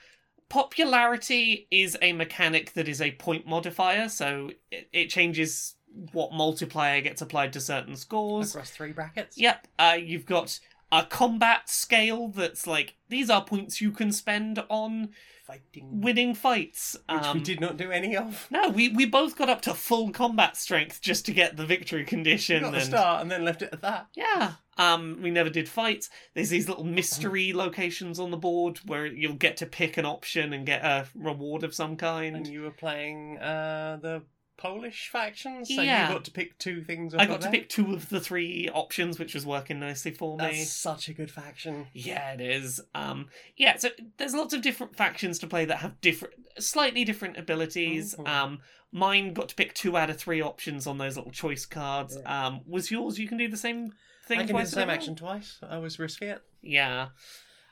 [0.50, 5.76] popularity is a mechanic that is a point modifier, so it, it changes
[6.12, 8.54] what multiplier gets applied to certain scores.
[8.54, 9.38] Across three brackets.
[9.38, 10.60] Yep, uh, you've got
[10.92, 15.10] a combat scale that's like these are points you can spend on
[15.46, 16.02] Fighting.
[16.02, 16.96] winning fights.
[17.08, 18.48] Which we Um, did not do any of.
[18.50, 22.02] no, we, we both got up to full combat strength just to get the victory
[22.02, 22.64] We condition.
[22.64, 24.08] got the start and then left it at that.
[24.16, 26.10] yeah, um, we never did fights.
[26.34, 30.52] There's these little mystery locations on the board where you'll get to pick an option
[30.54, 32.36] and get a reward of some kind.
[32.36, 34.24] And you were playing uh, the
[34.58, 36.08] Polish faction, so Yeah.
[36.08, 37.14] you got to pick two things.
[37.14, 40.44] I got to pick two of the three options, which was working nicely for me.
[40.46, 41.88] That's such a good faction.
[41.94, 42.82] Yeah, it is.
[42.94, 47.38] Um, yeah, so there's lots of different factions to play that have different, slightly different
[47.38, 48.16] abilities.
[48.16, 48.28] Mhm.
[48.28, 48.60] Um,
[48.92, 52.18] mine got to pick two out of three options on those little choice cards.
[52.26, 53.20] Um, was yours?
[53.20, 53.94] You can do the same
[54.28, 54.40] thing.
[54.40, 55.60] I can do the twice same action twice.
[55.62, 56.42] I was risky it.
[56.62, 57.10] Yeah.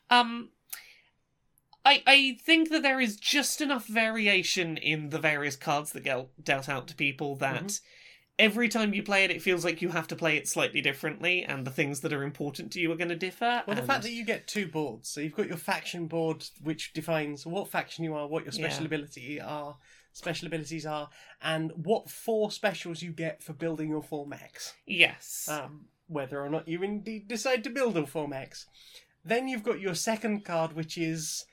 [0.09, 0.49] Um,
[1.85, 6.27] I I think that there is just enough variation in the various cards that get
[6.43, 7.79] dealt out to people that.
[8.39, 11.43] every time you play it, it feels like you have to play it slightly differently,
[11.43, 13.63] and the things that are important to you are going to differ.
[13.67, 16.93] Well, the fact that you get two boards, so you've got your faction board, which
[16.93, 18.87] defines what faction you are, what your special Yeah.
[18.87, 19.77] ability are,
[20.13, 21.09] special abilities are,
[21.41, 24.73] and what four specials you get for building your four mechs.
[24.87, 28.65] yes, um, whether or not you indeed decide to build a four mechs.
[29.23, 31.45] Then you've got your second card, which is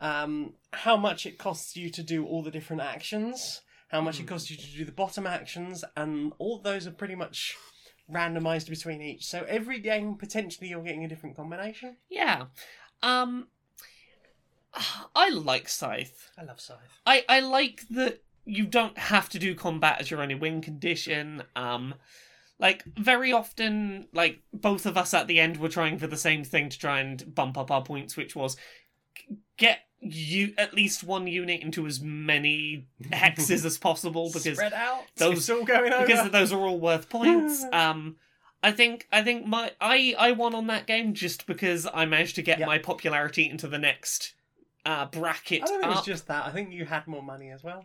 [0.00, 4.26] um, how much it costs you to do all the different actions, how much it
[4.26, 7.56] costs you to do the bottom actions, and all those are pretty much
[8.12, 9.26] randomized between each.
[9.26, 11.96] So every game, potentially, you're getting a different combination.
[12.10, 12.46] yeah.
[13.02, 13.48] Um,
[15.14, 16.30] I like Scythe.
[16.38, 17.00] I love Scythe.
[17.04, 21.42] I I like that you don't have to do combat as your only win condition.
[21.56, 21.94] Um,
[22.58, 26.42] like very often, like both of us at the end were trying for the same
[26.44, 28.56] thing to try and bump up our points, which was
[29.56, 35.02] get you at least one unit into as many hexes as possible because Spread out.
[35.16, 36.06] those- it's all going over.
[36.06, 37.64] because those are all worth points.
[37.72, 38.16] Um,
[38.62, 42.36] I think I think my I I won on that game just because I managed
[42.36, 42.66] to get Yeah.
[42.66, 44.34] my popularity into the next
[44.84, 45.96] uh bracket I don't think up.
[45.98, 46.46] was just that.
[46.46, 47.84] I think you had more money as well.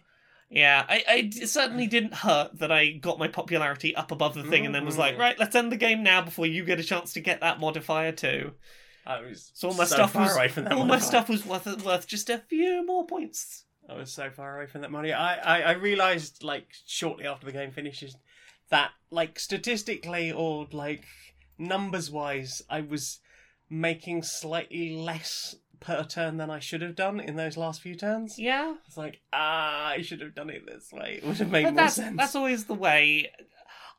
[0.50, 4.44] Yeah, I, I it certainly didn't hurt that I got my popularity up above the
[4.44, 5.20] thing and then was like, Mhm.
[5.20, 8.12] right, let's end the game now before you get a chance to get that modifier
[8.12, 8.54] too.
[9.06, 11.30] I was So all my so stuff far was away from that all my stuff
[11.30, 13.66] was worth worth just a few more points.
[13.90, 15.12] I was so far away from that money.
[15.12, 18.16] I, I, I realized like shortly after the game finishes
[18.70, 21.04] that like statistically or like
[21.58, 23.20] numbers wise, I was
[23.70, 28.38] making slightly less per turn than I should have done in those last few turns.
[28.38, 31.20] Yeah, It's like ah, I should have done it this way.
[31.22, 32.18] It would have made but more that's sense.
[32.18, 33.32] that's always the way.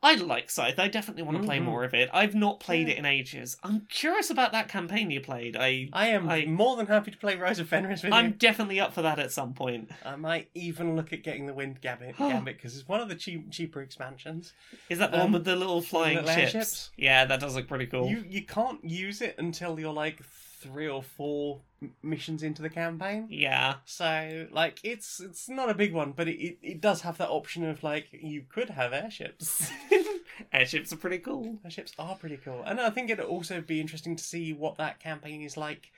[0.04, 0.80] I like Scythe.
[0.80, 1.64] I definitely want to play Mhm.
[1.64, 2.10] more of it.
[2.12, 2.94] I've not played Yeah.
[2.94, 3.56] it in ages.
[3.62, 5.56] I'm curious about that campaign you played.
[5.56, 8.30] I I am I- more than happy to play Rise of Fenris with I'm you.
[8.32, 9.90] definitely up for that at some point.
[10.04, 13.14] I might even look at getting the Wind Gambit Gambit because it's one of the
[13.14, 14.52] cheap, cheaper expansions.
[14.88, 16.54] Is that the Um, one with the little flying little ships?
[16.54, 16.90] airships?
[16.96, 18.08] Yeah, that does look pretty cool.
[18.08, 20.18] You you can't use it until you're like
[20.62, 23.26] three or four m- missions into the campaign.
[23.30, 23.76] Yeah.
[23.84, 27.28] So like it's it's not a big one, but it, it, it does have that
[27.28, 29.70] option of like you could have airships.
[30.52, 31.58] Airships are pretty cool.
[31.64, 34.98] airships are pretty cool, and I think it'd also be interesting to see what that
[34.98, 35.92] campaign is like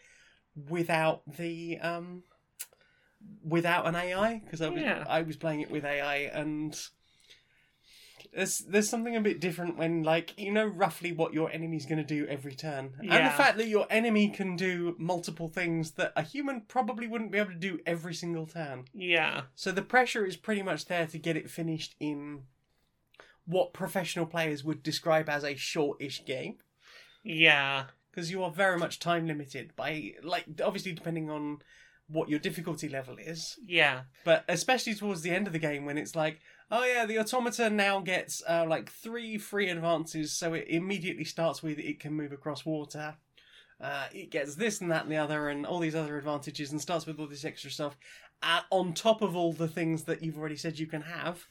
[0.69, 2.25] without the um
[3.43, 5.05] without an AI because I was Yeah.
[5.09, 6.79] I was playing it with AI and.
[8.35, 11.99] There's, there's something a bit different when like you know roughly what your enemy's going
[11.99, 16.13] to do every turn and the fact that your enemy can do multiple things that
[16.17, 19.43] a human probably wouldn't be able to do every single turn Yeah.
[19.55, 22.43] so the pressure is pretty much there to get it finished in
[23.47, 26.57] what professional players would describe as a shortish game
[27.23, 27.85] Yeah.
[28.11, 31.59] because you are very much time limited by like obviously depending on
[32.09, 34.03] what your difficulty level is Yeah.
[34.25, 36.41] but especially towards the end of the game when it's like
[36.77, 41.63] oh yeah the automata now gets uh, like three free advances so it immediately starts
[41.63, 43.15] with it can move across water.
[43.81, 46.81] Uh, it gets this and that and the other and all these other advantages and
[46.81, 47.97] starts with all this extra stuff
[48.43, 51.45] uh, on top of all the things that you've already said you can have.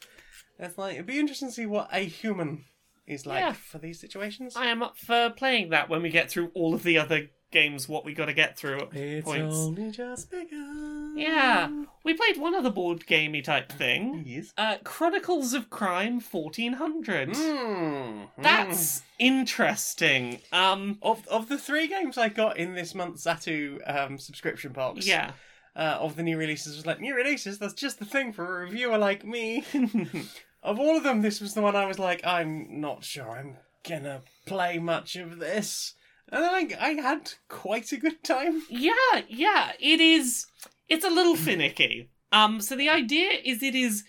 [0.58, 2.64] It's like it'd be interesting to see what a human
[3.06, 3.52] is like Yeah.
[3.52, 4.56] for these situations.
[4.56, 7.88] I am up for playing that when we get through all of the other games,
[7.88, 9.56] what we got to get through at it's points.
[9.56, 11.84] only just begun Yeah.
[12.04, 14.24] We played one other board gamey type thing.
[14.26, 17.30] yes Uh, Chronicles of Crime 1400.
[17.30, 20.40] Mm, That's interesting.
[20.52, 25.06] Um, Of of the three games I got in this month's Zatu um, subscription box,
[25.06, 25.32] yeah.
[25.76, 27.58] uh, of the new releases was like new releases.
[27.58, 29.64] That's just the thing for a reviewer like me.
[30.62, 33.56] of all of them, this was the one I was like, I'm not sure I'm
[33.88, 35.94] gonna play much of this,
[36.34, 38.62] and I I had quite a good time.
[38.68, 40.46] Yeah, yeah, it is.
[40.88, 42.10] It's a little finicky.
[42.32, 44.04] Um, so the idea is it is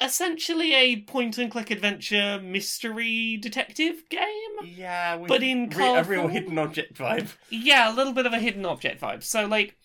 [0.00, 4.54] essentially a point and click adventure mystery detective game.
[4.64, 7.34] Yeah, with But in re- a real hidden object vibe.
[7.50, 9.22] Yeah, a little bit of a hidden object vibe.
[9.22, 9.76] So like,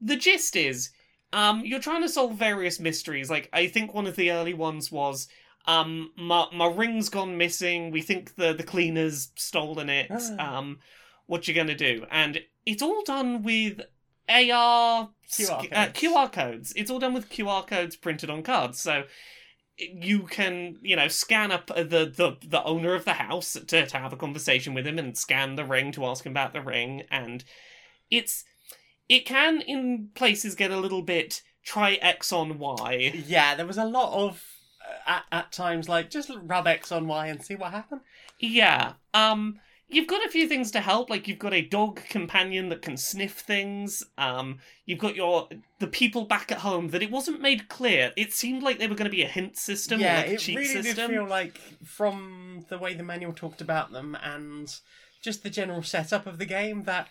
[0.00, 0.90] the gist is,
[1.32, 3.30] um, you're trying to solve various mysteries.
[3.30, 5.28] Like I think one of the early ones was.
[5.64, 7.92] Um, my my ring's gone missing.
[7.92, 10.08] We think the the cleaner's stolen it.
[10.10, 10.58] Ah.
[10.58, 10.78] Um,
[11.26, 12.06] what you're gonna do?
[12.10, 13.80] And it's all done with
[14.28, 16.00] AR QR uh, codes.
[16.00, 16.72] QR codes.
[16.76, 18.80] It's all done with QR codes printed on cards.
[18.80, 19.04] So
[19.76, 23.98] you can, you know, scan up the the, the owner of the house to, to
[23.98, 27.02] have a conversation with him and scan the ring to ask him about the ring.
[27.10, 27.44] And
[28.10, 28.44] it's
[29.08, 33.24] it can in places get a little bit try X on Y.
[33.26, 34.44] Yeah, there was a lot of
[34.86, 38.02] uh, at, at times like just rub X on Y and see what happened.
[38.38, 38.94] Yeah.
[39.14, 39.60] Um
[39.92, 41.10] you've got a few things to help.
[41.10, 44.02] Like you've got a dog companion that can sniff things.
[44.18, 48.12] Um, you've got your the people back at home that it wasn't made clear.
[48.16, 50.40] It seemed like they were going to be a hint system, yeah, like a it
[50.40, 51.10] cheat really system.
[51.10, 54.74] did feel like from the way the manual talked about them and
[55.22, 57.08] just the general setup of the game that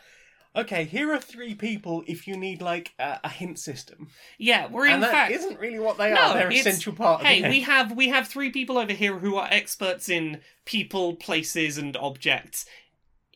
[0.55, 4.85] okay, here are three people if you need like a, a hint system, yeah, we're
[4.85, 5.41] in and that fact.
[5.41, 6.33] not really what they No, are.
[6.33, 7.21] They're essential part.
[7.21, 11.15] Of Hey, we have we have three people over here who are experts in people,
[11.15, 12.65] places, and objects.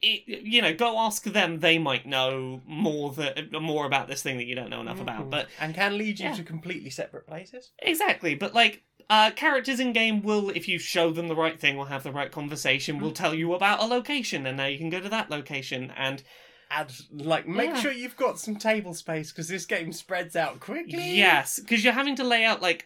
[0.01, 1.62] It, you know, go ask them.
[1.62, 5.25] They might know more that more about this thing that you don't know enough about.
[5.28, 5.30] Mhm.
[5.32, 6.36] But and can lead you Yeah.
[6.36, 7.71] to completely separate places.
[7.80, 11.78] Exactly, but like uh, characters in game will, if you show them the right thing
[11.78, 14.89] or have the right conversation, will tell you about a location, and now you can
[14.89, 15.91] go to that location.
[15.95, 16.23] And
[16.71, 17.80] Add like make Yeah.
[17.82, 21.15] sure you've got some table space because this game spreads out quickly.
[21.15, 22.86] yes, because you're having to lay out like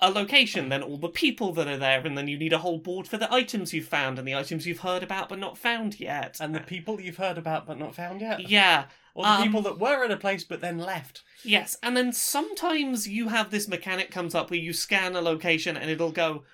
[0.00, 2.78] a location, then all the people that are there, and then you need a whole
[2.78, 5.98] board for the items you've found and the items you've heard about but not found
[5.98, 6.36] yet.
[6.40, 8.48] And the people you've heard about but not found yet.
[8.48, 11.22] yeah, Or the um, people that were at a place but then left.
[11.42, 15.76] Yes, and then sometimes you have this mechanic comes up where you scan a location
[15.76, 16.44] and it'll go,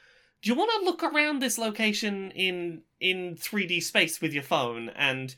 [0.41, 4.89] "Do you want to look around this location in in 3D space with your phone?"
[4.97, 5.37] And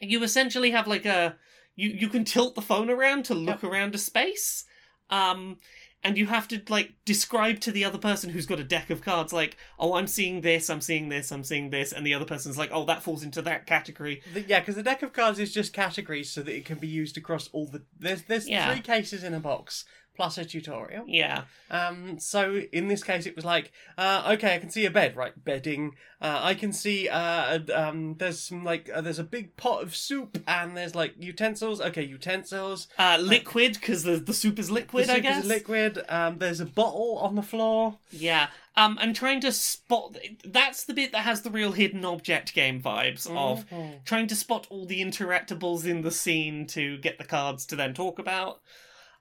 [0.00, 1.36] you essentially have like a
[1.76, 4.64] you you can tilt the phone around to look around a space.
[5.10, 5.58] Um
[6.04, 9.02] and you have to like describe to the other person who's got a deck of
[9.02, 12.24] cards like, "Oh, I'm seeing this, I'm seeing this, I'm seeing this." And the other
[12.24, 15.40] person's like, "Oh, that falls into that category." The, yeah, because the deck of cards
[15.40, 17.82] is just categories so that it can be used across all the.
[17.98, 18.72] There's there's Yeah.
[18.72, 19.84] three cases in a box
[20.18, 21.04] plus a tutorial.
[21.06, 21.44] Yeah.
[21.70, 25.14] Um, so in this case, it was like, uh, okay, I can see a bed,
[25.14, 25.32] right?
[25.44, 25.94] Bedding.
[26.20, 29.94] Uh, I can see, uh, um, there's some like, uh, there's a big pot of
[29.94, 31.80] soup, and there's like utensils.
[31.80, 32.88] Okay, utensils.
[32.98, 35.44] Uh liquid because the the soup is liquid, the I guess.
[35.44, 36.02] is liquid.
[36.08, 37.98] Um, there's a bottle on the floor.
[38.10, 38.48] Yeah.
[38.76, 42.82] Um, and trying to spot that's the bit that has the real hidden object game
[42.82, 44.04] vibes of Mhm.
[44.04, 47.94] trying to spot all the interactables in the scene to get the cards to then
[47.94, 48.60] talk about.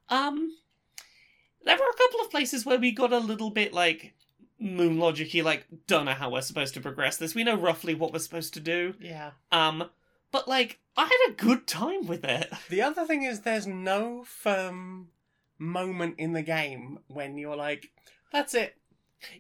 [0.10, 0.52] Um,
[1.68, 4.14] there were a couple of places where we got a little bit like
[4.60, 7.36] moon logicy, like don't know how we're supposed to progress this.
[7.36, 8.96] We know roughly what we're supposed to do.
[9.00, 9.32] Yeah.
[9.52, 9.90] Um,
[10.32, 12.52] but like I had a good time with it.
[12.70, 15.10] The other thing is, there's no firm
[15.60, 17.92] moment in the game when you're like,
[18.32, 18.76] that's it.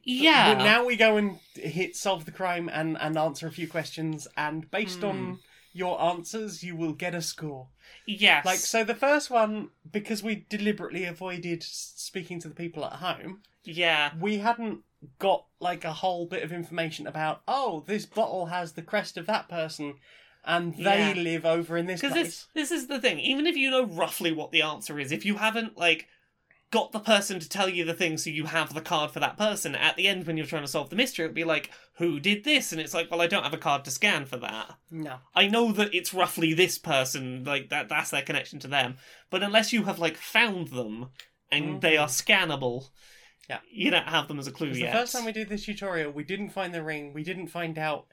[0.04, 0.54] Yeah.
[0.56, 4.28] But now we go and hit solve the crime and and answer a few questions,
[4.38, 5.06] and based Hmm.
[5.06, 5.40] on
[5.78, 7.68] your answers, you will get a score.
[8.06, 8.46] yes.
[8.46, 13.42] Like so, the first one because we deliberately avoided speaking to the people at home,
[13.64, 14.12] Yeah.
[14.20, 14.80] we hadn't
[15.20, 17.42] got like a whole bit of information about.
[17.48, 19.96] Oh, this bottle has the crest of that person,
[20.44, 21.14] and they Yeah.
[21.22, 23.20] live over in this Because this this is the thing.
[23.20, 26.08] Even if you know roughly what the answer is, if you haven't like
[26.72, 29.38] got the person to tell you the thing, so you have the card for that
[29.38, 32.20] person at the end when you're trying to solve the mystery, it'll be like, "Who
[32.20, 34.76] did this?" And it's like, "Well, I don't have a card to scan for that.
[34.92, 35.20] No.
[35.34, 37.90] I know that it's roughly this person, like that.
[37.90, 38.98] That's their connection to them.
[39.30, 41.10] But unless you have like found them
[41.52, 41.80] and mm-hmm.
[41.80, 42.90] they are scannable,
[43.50, 43.60] Yeah.
[43.72, 44.92] you don't have them as a clue yet.
[44.92, 47.14] The first time we did this tutorial, we didn't find the ring.
[47.14, 48.08] We didn't find out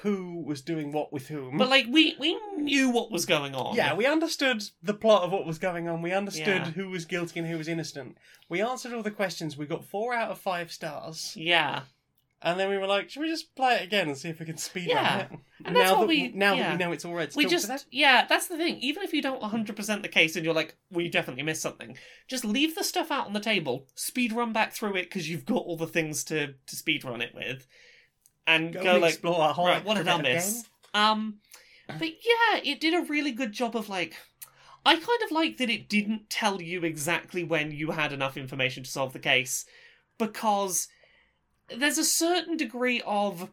[0.00, 1.58] who was doing what with whom.
[1.58, 3.74] but like we we knew what was going on.
[3.76, 6.00] yeah, we understood the plot of what was going on.
[6.02, 6.70] We understood Yeah.
[6.70, 8.16] who was guilty and who was innocent.
[8.48, 9.56] We answered all the questions.
[9.56, 11.82] We got four out of five stars, yeah.
[12.40, 14.46] and then we were like, "Should we just play it again and see if we
[14.46, 15.10] can speed Yeah.
[15.16, 16.62] run it?" And that's now what that we- now yeah.
[16.70, 17.78] that we know it's all right, to we talk to just them.
[17.90, 21.08] yeah that's the thing even if you don't 100% the case and you're like you
[21.08, 21.96] definitely missed something
[22.28, 25.44] just leave the stuff out on the table speed run back through it because you've
[25.46, 27.66] got all the things to to speed run it with
[28.46, 30.68] and go, go, and like explore a whole right what did i extra of miss
[30.94, 31.36] um
[31.98, 34.14] but yeah it did a really good job of like
[34.84, 38.82] i kind of like that it didn't tell you exactly when you had enough information
[38.82, 39.64] to solve the case
[40.18, 40.88] because
[41.76, 43.50] there's a certain degree of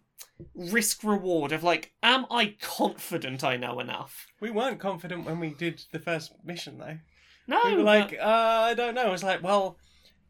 [0.55, 5.49] risk reward of like am i confident i know enough We weren't confident when we
[5.53, 6.97] did the first mission, though.
[7.47, 8.25] no we were but- like, uh,
[8.69, 9.11] I don't know.
[9.13, 9.77] It's like, well,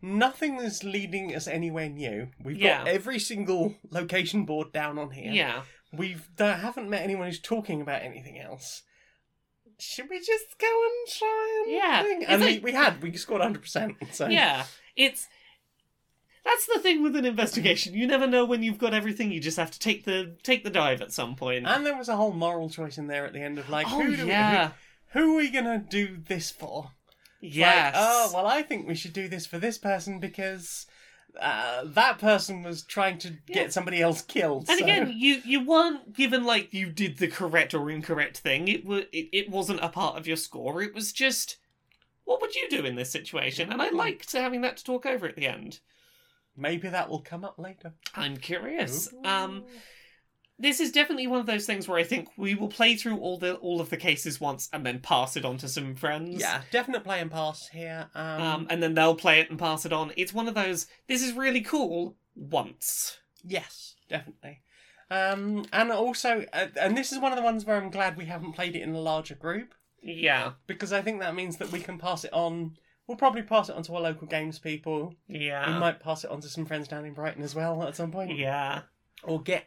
[0.02, 2.30] nothing is leading us anywhere new.
[2.44, 2.80] We've Yeah.
[2.80, 5.32] got every single location board down on here.
[5.32, 8.84] yeah We've uh, haven't met anyone who's talking about anything else.
[9.80, 12.28] Should we just go and try and Yeah?
[12.28, 13.96] And like- we, we had we scored hundred percent.
[14.12, 15.28] So Yeah, it's
[16.46, 17.94] that's the thing with an investigation.
[17.94, 19.32] You never know when you've got everything.
[19.32, 21.66] You just have to take the take the dive at some point.
[21.68, 24.02] And there was a whole moral choice in there at the end of like, oh
[24.02, 24.72] who do yeah,
[25.14, 26.92] we, who, who are we gonna do this for?
[27.42, 27.94] Yes.
[27.96, 30.86] Like, oh well, I think we should do this for this person because
[31.40, 33.54] uh, that person was trying to Yeah.
[33.56, 34.66] get somebody else killed.
[34.70, 38.68] and so- again, you you weren't given like you did the correct or incorrect thing.
[38.68, 40.82] It was it, it wasn't a part of your score.
[40.82, 41.58] It was just
[42.26, 43.72] what would you do in this situation?
[43.72, 45.80] And I liked having that to talk over at the end.
[46.56, 47.94] maybe that will come up later.
[48.16, 49.12] I'm curious.
[49.14, 49.28] Ooh.
[49.28, 49.64] Um,
[50.60, 53.38] this is definitely one of those things where I think we will play through all
[53.38, 56.42] the all of the cases once and then pass it on to some friends.
[56.42, 58.10] Yeah, definite play and pass here.
[58.14, 60.12] Um, Um, and then they'll play it and pass it on.
[60.18, 60.88] It's one of those.
[61.08, 62.16] This is really cool.
[62.36, 63.18] Once.
[63.44, 64.62] yes, definitely.
[65.12, 68.26] Um, and also, uh, and this is one of the ones where I'm glad we
[68.26, 70.52] haven't played it in a larger group Yeah.
[70.68, 72.78] because I think that means that we can pass it on.
[73.08, 75.16] We'll probably pass it on to our local games people.
[75.28, 75.74] Yeah.
[75.74, 78.12] we might pass it on to some friends down in Brighton as well at some
[78.12, 78.38] point.
[78.38, 78.82] Yeah.
[79.24, 79.66] or get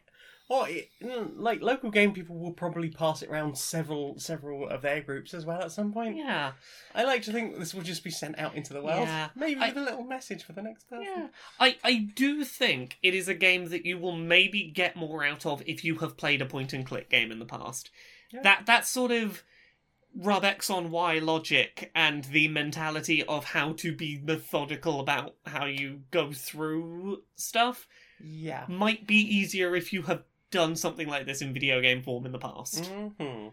[0.49, 4.81] or it, mm, like local game people will probably pass it around several several of
[4.81, 6.17] their groups as well at some point.
[6.17, 6.51] Yeah.
[6.93, 9.29] I like to think this will just be sent out into the world, Yeah.
[9.35, 11.05] maybe I- with a little message for the next person.
[11.05, 11.27] Yeah.
[11.59, 15.45] I, I do think it is a game that you will maybe get more out
[15.45, 17.89] of if you have played a point and click game in the past.
[18.31, 18.41] Yeah.
[18.43, 19.43] That that sort of
[20.15, 25.65] rub X on Y logic and the mentality of how to be methodical about how
[25.65, 27.87] you go through stuff
[28.23, 28.65] Yeah.
[28.67, 30.23] might be easier if you have
[30.53, 32.85] done something like this in video game form in the past.
[32.85, 33.47] hmm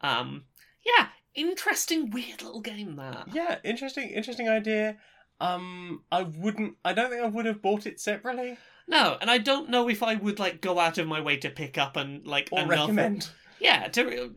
[0.00, 0.44] Um
[0.84, 3.28] yeah, interesting weird little game that.
[3.32, 4.96] Yeah, interesting, interesting idea.
[5.40, 6.76] Um, I wouldn't.
[6.84, 8.56] I don't think I would have bought it separately
[8.88, 11.50] No, and I don't know if I would like go out of my way to
[11.50, 13.28] pick up and like or another recommend.
[13.58, 14.30] Yeah, to,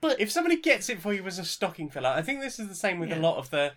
[0.00, 2.68] but If somebody gets it for you as a stocking filler, I think this is
[2.68, 3.18] the same with Yeah.
[3.18, 3.72] a lot of the,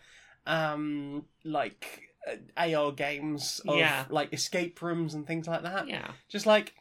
[0.46, 2.36] um, like uh,
[2.76, 4.06] AR games of Yeah.
[4.10, 5.88] like escape rooms and things like that.
[5.88, 6.74] yeah, Just like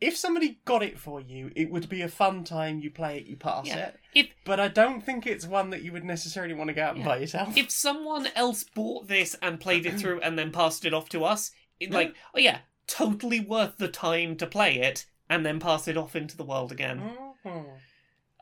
[0.00, 2.80] if somebody got it for you, it would be a fun time.
[2.80, 3.76] You play it, you pass Yeah.
[3.88, 4.00] it.
[4.14, 6.90] If- but I don't think it's one that you would necessarily want to go out
[6.96, 7.06] and Yeah.
[7.06, 7.56] buy yourself.
[7.56, 11.24] if someone else bought this and played it through and then passed it off to
[11.24, 15.86] us, it, like, oh yeah, totally worth the time to play it and then pass
[15.86, 17.16] it off into the world again.
[17.44, 17.78] Mhm.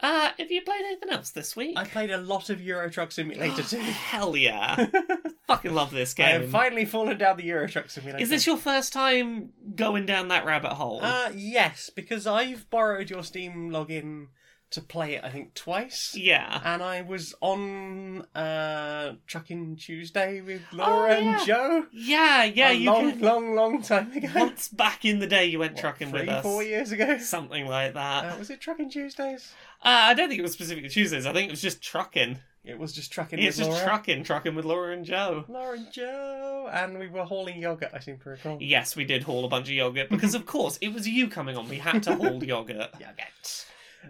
[0.03, 1.77] Uh, have you played anything else this week?
[1.77, 3.79] I played a lot of Euro Truck Simulator too.
[3.79, 4.87] Hell yeah!
[5.47, 6.27] Fucking love this game.
[6.27, 8.23] I have finally fallen down the Euro Truck Simulator.
[8.23, 11.01] Is this your first time going down that rabbit hole?
[11.03, 14.27] Uh, yes, because I've borrowed your Steam login
[14.71, 15.25] to play it.
[15.25, 16.15] I think twice.
[16.15, 16.61] yeah.
[16.63, 21.37] And I was on uh, Trucking Tuesday with Laura Oh, yeah.
[21.39, 21.87] and Joe.
[21.91, 23.21] Yeah, yeah, a you long, can.
[23.23, 24.29] long, long time ago.
[24.37, 26.43] Once back in the day, you went What, trucking three, with us.
[26.43, 27.17] four years ago.
[27.17, 28.35] Something like that.
[28.35, 29.55] Uh, was it Trucking Tuesdays?
[29.83, 31.27] Uh, I don't think it was specifically Tuesdays.
[31.27, 32.39] I think it was just trucking.
[32.65, 33.85] It was just trucking It's just Laura.
[33.85, 35.45] trucking, trucking with Laura and Joe.
[35.49, 37.91] Laura and Joe, and we were hauling yogurt.
[37.95, 38.59] I seem to recall.
[38.61, 41.57] Yes, we did haul a bunch of yogurt because, of course, it was you coming
[41.57, 41.69] on.
[41.69, 42.91] We had to haul yogurt.
[43.01, 43.67] Yogurt.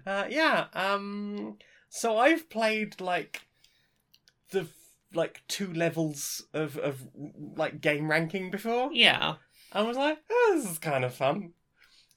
[0.07, 0.67] Uh, yeah.
[0.73, 1.59] Um.
[1.91, 3.43] So I've played like
[4.51, 4.67] the
[5.15, 7.07] like two levels of of
[7.57, 8.91] like game ranking before.
[8.93, 9.35] Yeah,
[9.73, 11.53] I was like, oh, this is kind of fun.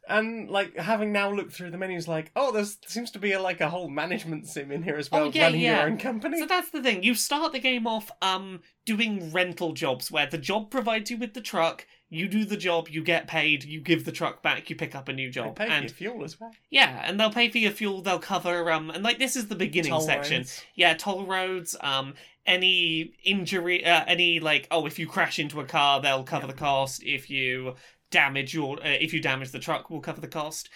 [0.09, 3.41] And like having now looked through the menus, like, oh, there seems to be a,
[3.41, 5.77] like a whole management sim in here as well, Oh, yeah, running yeah.
[5.81, 6.39] your own company.
[6.39, 7.03] so that's the thing.
[7.03, 11.33] You start the game off um doing rental jobs where the job provides you with
[11.33, 11.85] the truck.
[12.09, 15.07] You do the job, you get paid, you give the truck back, you pick up
[15.07, 16.51] a new They job, pay for and your fuel as well.
[16.69, 18.01] yeah, and they'll pay for your fuel.
[18.01, 20.37] They'll cover um and like this is the beginning Toll section.
[20.39, 20.63] roads.
[20.75, 21.75] Yeah, toll roads.
[21.79, 26.47] Um, any injury, uh, any like, oh, if you crash into a car, they'll cover
[26.47, 27.03] the cost.
[27.03, 27.75] If you
[28.11, 30.69] damage your, uh, if you damage the truck, we'll cover the cost.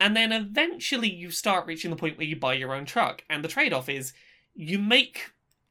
[0.00, 3.44] And then eventually you start reaching the point where you buy your own truck, and
[3.44, 4.12] the trade-off is
[4.54, 5.30] you make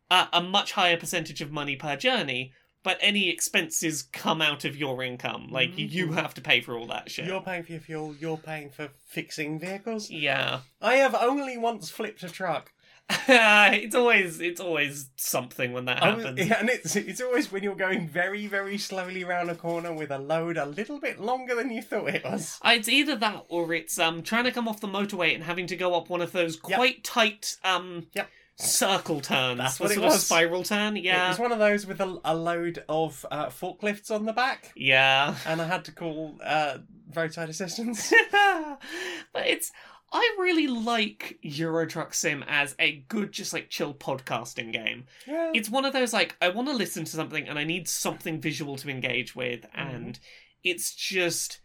[0.09, 4.75] a, a much higher percentage of money per journey, but any expenses come out of
[4.77, 5.49] your income.
[5.51, 6.13] Like you Mhm.
[6.15, 7.27] have to pay for all that shit.
[7.27, 8.15] You're paying for your fuel.
[8.15, 10.09] You're paying for fixing vehicles.
[10.09, 12.71] Yeah, I have only once flipped a truck.
[13.27, 16.39] it's always it's always something when that happens.
[16.39, 20.11] yeah, and it's it's always when you're going very very slowly round a corner with
[20.11, 22.59] a load a little bit longer than you thought it was.
[22.63, 25.67] Uh, It's either that or it's um trying to come off the motorway and having
[25.67, 26.77] to go up one of those Yep.
[26.77, 28.29] quite tight um Yep.
[28.57, 29.57] circle turns.
[29.57, 30.23] That's what it was.
[30.25, 30.95] spiral turn.
[30.95, 34.33] Yeah, It was one of those with a, a load of uh, forklifts on the
[34.33, 35.35] back, yeah.
[35.47, 36.77] and I had to call uh,
[37.15, 38.13] roadside assistance.
[38.31, 39.71] but it's
[40.13, 45.05] I really like Euro Truck Sim as a good, just like chill podcasting game.
[45.25, 47.87] yeah, It's one of those like I want to listen to something and I need
[47.87, 49.79] something visual to engage with, Mm-hmm.
[49.95, 50.19] and
[50.63, 51.61] it's just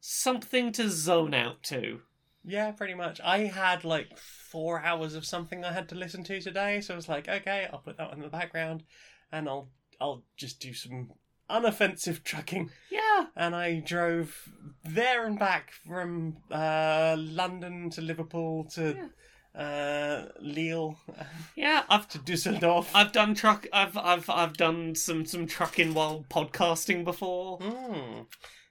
[0.00, 2.00] something to zone out to.
[2.44, 3.20] yeah, pretty much.
[3.24, 6.96] I had like four hours of something I had to listen to today, so I
[6.96, 8.84] was like, okay, I'll put that one in the background,
[9.32, 9.70] and I'll
[10.00, 11.10] I'll just do some
[11.50, 12.70] unoffensive trucking.
[12.90, 14.48] Yeah, and I drove
[14.84, 19.10] there and back from uh, London to Liverpool to
[19.54, 20.96] uh, Lille
[21.56, 21.82] yeah.
[21.88, 22.90] I've to Dusseldorf.
[22.94, 23.66] I've done truck.
[23.72, 27.58] I've I've I've done some some trucking while podcasting before.
[27.58, 28.26] Mm.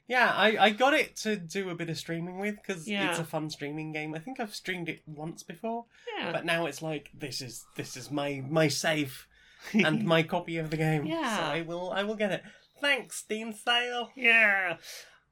[0.09, 3.09] Yeah, I, I got it to do a bit of streaming with because Yeah.
[3.09, 4.15] it's a fun streaming game.
[4.15, 5.83] I think I've streamed it once before,
[6.17, 9.27] Yeah, but now it's like this is this is my my save
[9.73, 11.05] and my copy of the game.
[11.05, 11.35] Yeah.
[11.35, 12.43] so I will I will get it.
[12.81, 14.11] Thanks, Steam sale.
[14.15, 14.77] yeah.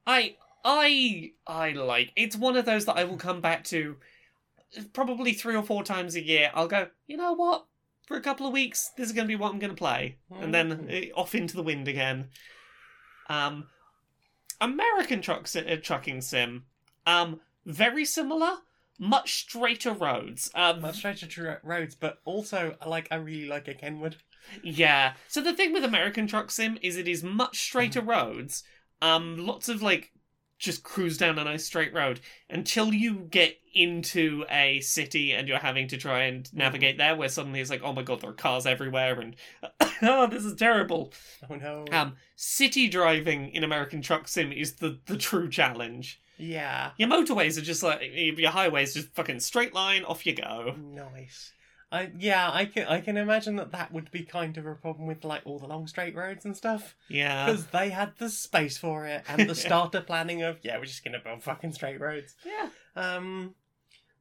[0.07, 2.11] I I I like.
[2.15, 3.97] It's one of those that I will come back to
[4.93, 6.51] probably three or four times a year.
[6.53, 6.87] I'll go.
[7.07, 7.65] You know what?
[8.07, 10.17] For a couple of weeks, this is going to be what I'm going to play,
[10.31, 11.07] and then Mm.
[11.09, 12.29] eh, off into the wind again.
[13.29, 13.67] Um,
[14.61, 16.65] American truck si- uh, trucking sim,
[17.07, 18.57] um, very similar,
[18.99, 20.51] much straighter roads.
[20.53, 24.17] Um, Much straighter tr- roads, but also like I really like a Kenworth.
[24.63, 25.13] Yeah.
[25.27, 28.63] So the thing with American Truck Sim is it is much straighter roads.
[29.01, 30.11] Um, lots of like
[30.57, 32.19] just cruise down a nice straight road
[32.49, 37.27] until you get into a city and you're having to try and navigate there where
[37.27, 39.35] suddenly it's like oh my god there are cars everywhere and
[40.01, 41.11] oh this is terrible
[41.49, 41.83] Oh no.
[41.91, 46.91] um city driving in american truck sim is the the true challenge yeah.
[46.97, 51.51] your motorways are just like your highways just fucking straight line off you go Nice.
[51.95, 55.07] I yeah, I can I can imagine that that would be kind of a problem
[55.07, 58.77] with like all the long straight roads and stuff yeah because they had the space
[58.77, 62.35] for it and the starter planning of yeah we're just gonna build fucking straight roads.
[62.45, 63.55] yeah Um,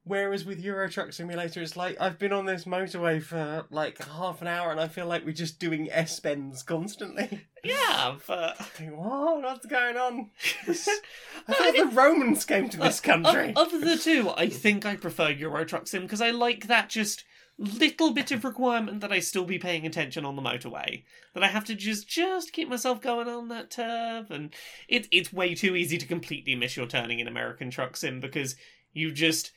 [0.03, 4.41] whereas with Euro Truck Simulator, it's like I've been on this motorway for like half
[4.41, 7.41] an hour and I feel like we're just doing S bends constantly.
[7.63, 8.57] yeah but
[8.91, 9.41] what?
[9.41, 10.29] What's going on?
[10.67, 13.53] I thought think- the Romans came to this country.
[13.55, 16.89] Of, of the two, I think I prefer Euro Truck Sim because I like that
[16.89, 17.23] just
[17.57, 21.03] little bit of requirement that I still be paying attention on the motorway.
[21.33, 24.53] That I have to just just keep myself going on that turf, and
[24.87, 28.55] it it's way too easy to completely miss your turning in American Truck Sim because
[28.93, 29.51] you just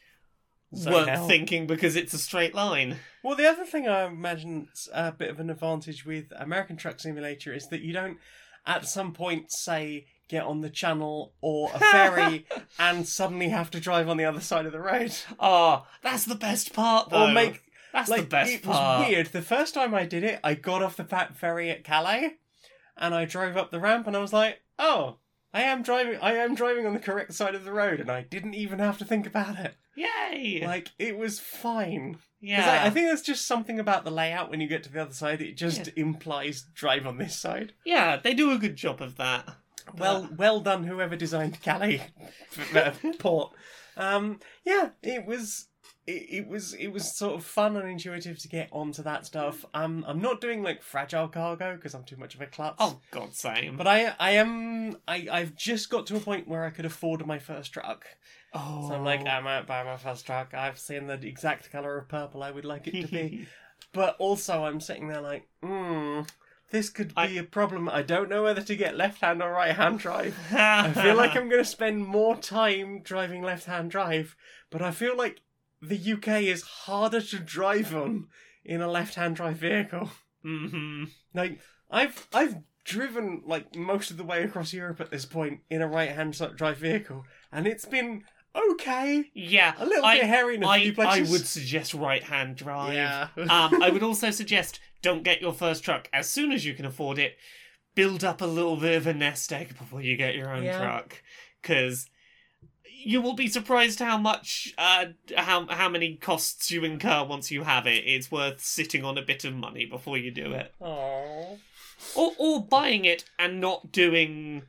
[0.75, 2.97] So weren't now- thinking because it's a straight line.
[3.25, 7.53] Well, the other thing I imagine's a bit of an advantage with American Truck Simulator
[7.53, 8.19] is that you don't,
[8.67, 12.47] at some point, say get on the channel or a ferry
[12.79, 16.35] and suddenly have to drive on the other side of the road, Oh, that's the
[16.35, 17.29] best part, though.
[17.29, 17.63] or make
[17.93, 19.01] that's like the best it part.
[19.01, 19.27] was weird.
[19.29, 22.35] The first time I did it, I got off the pat ferry at Calais,
[22.97, 25.19] and I drove up the ramp, and I was like, oh.
[25.51, 26.19] I am driving.
[26.21, 28.99] I am driving on the correct side of the road, and I didn't even have
[28.99, 29.75] to think about it.
[29.97, 30.61] Yay!
[30.63, 32.13] Like it was fine.
[32.17, 34.93] 'Cause yeah, I, I think there's just something about the layout when you get to
[34.93, 35.41] the other side.
[35.41, 37.73] It just implies drive on this side.
[37.87, 39.49] yeah, they do a good job of that.
[39.97, 42.03] Well, well done, whoever designed Calais
[42.75, 43.55] uh, port.
[43.97, 45.68] Um, yeah, it was.
[46.09, 49.65] It, it was it was sort of fun and intuitive to get onto that stuff.
[49.75, 52.77] Um, I'm not doing like fragile cargo because I'm too much of a klutz.
[52.79, 53.77] Oh God, same.
[53.77, 57.27] But I I am I I've just got to a point where I could afford
[57.27, 58.07] my first truck.
[58.55, 60.55] oh, So I'm like I might buy my first truck.
[60.55, 63.47] I've seen the exact color of purple I would like it to be.
[63.93, 66.23] But also, I'm sitting there like, hmm,
[66.71, 67.89] this could be I- a problem.
[67.89, 70.37] I don't know whether to get left hand or right hand drive.
[70.53, 74.35] I feel like I'm going to spend more time driving left hand drive,
[74.71, 75.41] but I feel like
[75.81, 78.29] the UK is harder to drive on
[78.65, 80.11] in a left hand drive vehicle.
[80.43, 81.05] hmm
[81.35, 81.61] Like,
[81.91, 85.87] I've I've driven like most of the way across Europe at this point in a
[85.89, 88.25] right hand drive vehicle, and it's been
[88.73, 89.25] okay.
[89.35, 91.29] Yeah, A little I, bit hairy in a I, few places.
[91.29, 92.95] I would suggest right-hand drive.
[92.95, 93.29] Yeah.
[93.37, 96.85] um, I would also suggest don't get your first truck as soon as you can
[96.85, 97.37] afford it.
[97.95, 100.79] Build up a little bit of a nest egg before you get your own Yeah.
[100.79, 101.23] truck,
[101.63, 102.09] because
[103.05, 107.63] you will be surprised how much, uh, how how many costs you incur once you
[107.63, 108.03] have it.
[108.07, 111.59] It's worth sitting on a bit of money before you do it, Aww.
[112.17, 114.63] or or buying it and not doing,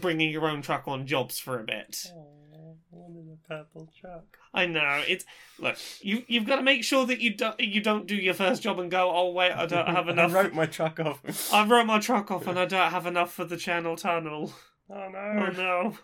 [0.00, 2.06] bringing your own truck on jobs for a bit.
[2.12, 4.24] Aww, one in a purple truck.
[4.52, 5.24] I know it's
[5.58, 5.76] look.
[6.00, 8.80] You you've got to make sure that you don't you don't do your first job
[8.80, 9.10] and go.
[9.14, 10.30] Oh wait, I don't have enough.
[10.30, 11.20] I wrote my truck off.
[11.52, 14.52] I wrote my truck off and I don't have enough for the Channel Tunnel.
[14.90, 15.18] oh no!
[15.18, 15.98] Oh no.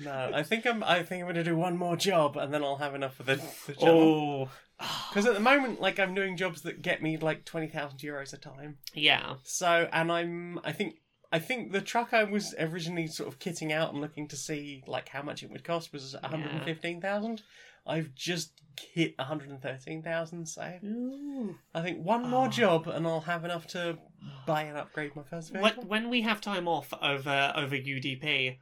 [0.00, 0.30] No!
[0.34, 0.82] I think I'm.
[0.84, 3.36] I think I'm gonna do one more job, and then I'll have enough for the,
[3.66, 3.84] the job.
[3.88, 4.48] Oh,
[5.10, 8.32] Because at the moment, like I'm doing jobs that get me like twenty thousand euros
[8.32, 8.78] a time.
[8.94, 10.60] yeah, So, and I'm.
[10.64, 10.94] I think.
[11.32, 14.82] I think the truck I was originally sort of kitting out and looking to see
[14.88, 17.42] like how much it would cost was one hundred and fifteen thousand.
[17.86, 18.50] I've just
[18.92, 20.46] hit one hundred and thirteen thousand.
[20.46, 22.50] So I think one more Oh.
[22.50, 23.98] job, and I'll have enough to
[24.44, 25.84] buy and upgrade my first when vehicle.
[25.84, 28.56] when we have time off over over UDP,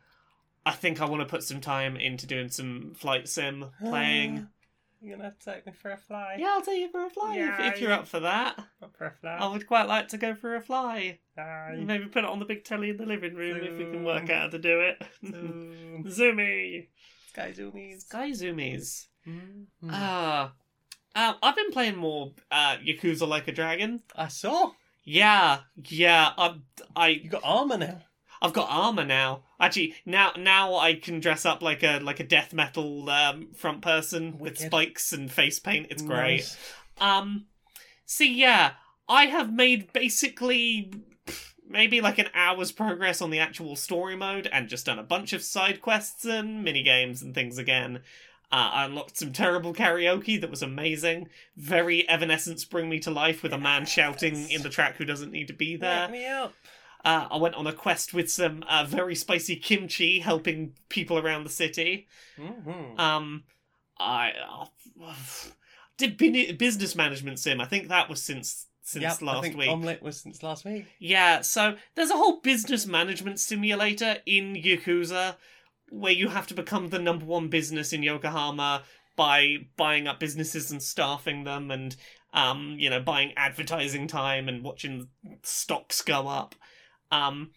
[0.68, 4.48] I think I want to put some time into doing some flight sim playing.
[5.00, 6.36] You're gonna have to take me for a fly.
[6.38, 8.58] yeah, I'll take you for a fly if, if you're up for that.
[8.82, 9.38] Not for a fly.
[9.40, 11.20] I would quite like to go for a fly.
[11.38, 11.76] Aye.
[11.78, 14.28] Maybe put it on the big telly in the living room if we can work
[14.28, 15.02] out how to do it.
[15.24, 16.04] Zoom.
[16.08, 16.88] Zoomy.
[17.30, 18.00] Sky zoomies.
[18.02, 19.06] Sky zoomies.
[19.26, 19.66] Mm.
[19.88, 20.52] Ah.
[21.14, 24.02] um, I've been playing more uh, Yakuza Like a Dragon.
[24.16, 24.72] I saw.
[25.04, 26.32] Yeah, yeah.
[26.36, 26.56] I,
[26.96, 28.02] I, You got armor now.
[28.40, 29.42] I've got armor now.
[29.60, 33.82] Actually, now, now I can dress up like a like a death metal um, front
[33.82, 34.66] person with Wicked.
[34.66, 35.88] spikes and face paint.
[35.90, 36.38] It's great.
[36.38, 36.56] Nice.
[36.98, 37.46] Um,
[38.06, 38.72] see, yeah,
[39.08, 40.92] I have made basically
[41.68, 45.32] maybe like an hour's progress on the actual story mode and just done a bunch
[45.32, 48.00] of side quests and mini games and things again.
[48.50, 51.28] Uh, I unlocked some terrible karaoke that was amazing.
[51.56, 55.32] Very Evanescence Bring Me to Life with a man shouting in the track who doesn't
[55.32, 56.00] need to be there.
[56.00, 56.54] Let me up.
[57.04, 61.44] Uh, I went on a quest with some uh, very spicy kimchi helping people around
[61.44, 62.08] the city.
[62.36, 62.98] Mhm.
[62.98, 63.44] Um,
[63.98, 64.66] I uh,
[65.96, 67.60] did business management sim.
[67.60, 69.68] I think that was since since Yep, I last think week.
[69.68, 70.86] Omelette was since last week.
[70.98, 75.36] Yeah, so there's a whole business management simulator in Yakuza
[75.90, 78.82] where you have to become the number one business in Yokohama
[79.16, 81.96] by buying up businesses and staffing them and
[82.32, 85.08] um, you know, buying advertising time and watching
[85.42, 86.54] stocks go up.
[87.10, 87.50] Um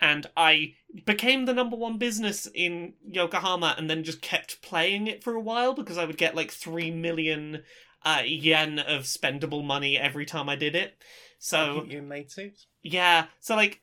[0.00, 0.74] and I
[1.06, 5.40] became the number one business in Yokohama and then just kept playing it for a
[5.40, 7.62] while because I would get like 3 million
[8.04, 11.00] uh, yen of spendable money every time I did it.
[11.38, 12.66] So you made suits.
[12.82, 13.80] yeah, so like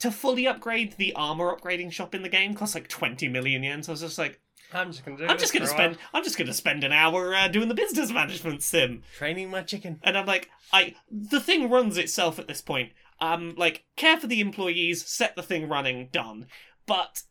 [0.00, 3.82] to fully upgrade the armor upgrading shop in the game costs like 20 million yen.
[3.82, 4.40] So I was just like,
[4.72, 5.24] I'm just gonna do.
[5.24, 5.30] It.
[5.30, 5.98] I'm just gonna spend.
[6.14, 9.02] I'm just gonna spend an hour uh, doing the business management sim.
[9.16, 10.00] training my chicken.
[10.02, 12.92] And I'm like, I the thing runs itself at this point.
[13.20, 16.46] Um, like care for the employees, set the thing running, done.
[16.86, 17.22] But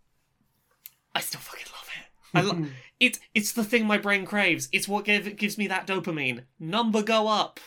[1.16, 2.38] I still fucking love it.
[2.38, 2.68] I lo-
[3.00, 4.70] it's it's the thing my brain craves.
[4.72, 6.44] It's what give, gives me that dopamine.
[6.60, 7.60] Number go up.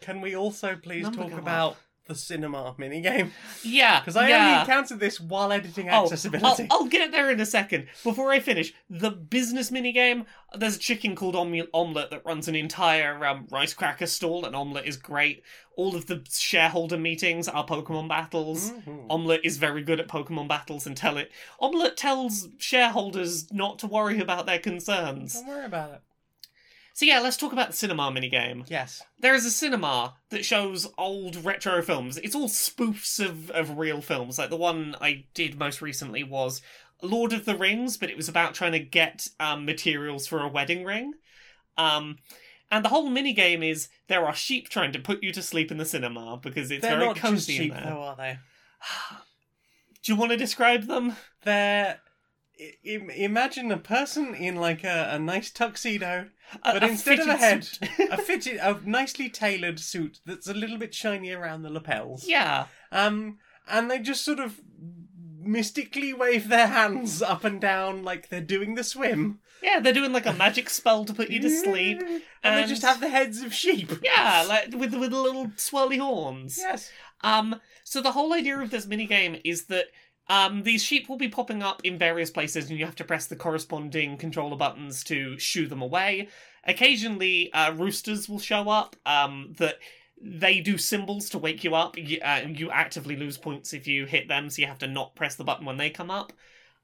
[0.00, 1.76] Can we also please Number talk go about
[2.08, 3.30] the cinema minigame?
[3.62, 4.46] Yeah, Because I yeah.
[4.48, 6.66] only encountered this while editing Oh, I'll, accessibility.
[6.70, 7.86] I'll get there in a second.
[8.02, 10.24] Before I finish, the business minigame,
[10.56, 14.56] there's a chicken called Om- Omelette that runs an entire um, rice cracker stall, and
[14.56, 15.42] Omelette is great.
[15.76, 18.72] All of the shareholder meetings are Pokemon battles.
[18.72, 19.06] Mhm.
[19.10, 21.30] Omelette is very good at Pokemon battles and tell it.
[21.60, 25.34] Omelette tells shareholders not to worry about their concerns.
[25.34, 26.00] Don't worry about it.
[26.98, 28.68] So yeah, let's talk about the cinema minigame.
[28.68, 29.04] Yes.
[29.20, 32.16] There is a cinema that shows old retro films.
[32.16, 34.36] It's all spoofs of, of real films.
[34.36, 36.60] Like the one I did most recently was
[37.00, 40.48] Lord of the Rings, but it was about trying to get um, materials for a
[40.48, 41.12] wedding ring.
[41.76, 42.18] Um,
[42.68, 45.78] and the whole minigame is there are sheep trying to put you to sleep in
[45.78, 47.92] the cinema because it's They're very not just cozy cheap, in there.
[47.92, 48.38] though, are they?
[50.02, 51.14] Do you want to describe them?
[51.44, 52.00] They're.
[52.60, 56.28] I- Imagine a person in like a, a nice tuxedo,
[56.64, 57.68] A- but a instead of a head,
[58.10, 62.26] a fitted, a nicely tailored suit that's a little bit shiny around the lapels.
[62.26, 62.66] yeah.
[62.90, 63.38] Um,
[63.70, 64.60] and they just sort of
[65.40, 69.40] mystically wave their hands up and down like they're doing the swim.
[69.62, 72.02] Yeah, they're doing like a magic spell to put you to sleep.
[72.44, 73.90] And, they just have the heads of sheep.
[74.02, 76.56] Yeah, like with with little swirly horns.
[76.56, 76.88] Yes.
[77.22, 79.86] Um, so the whole idea of this mini game is that
[80.28, 83.26] um, these sheep will be popping up in various places, and you have to press
[83.26, 86.28] the corresponding controller buttons to shoo them away.
[86.64, 88.96] Occasionally, uh, roosters will show up.
[89.06, 89.78] Um, that
[90.20, 91.96] they do symbols to wake you up.
[91.96, 95.14] You, uh, you actively lose points if you hit them, so you have to not
[95.14, 96.32] press the button when they come up.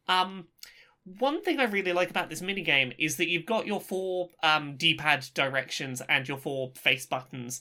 [0.09, 0.47] Um,
[1.18, 4.76] one thing I really like about this minigame is that you've got your four um,
[4.76, 7.61] D-pad directions and your four face buttons.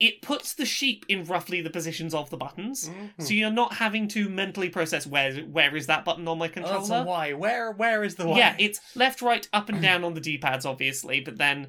[0.00, 2.90] It puts the sheep in roughly the positions of the buttons,
[3.20, 6.48] so you're not having to mentally process where where is that button on my Oh,
[6.54, 7.02] that's controller.
[7.02, 7.32] a Y.
[7.34, 8.36] Where where is the Y?
[8.38, 11.68] Yeah, it's left, right, up, and down on the D-pads, obviously, but then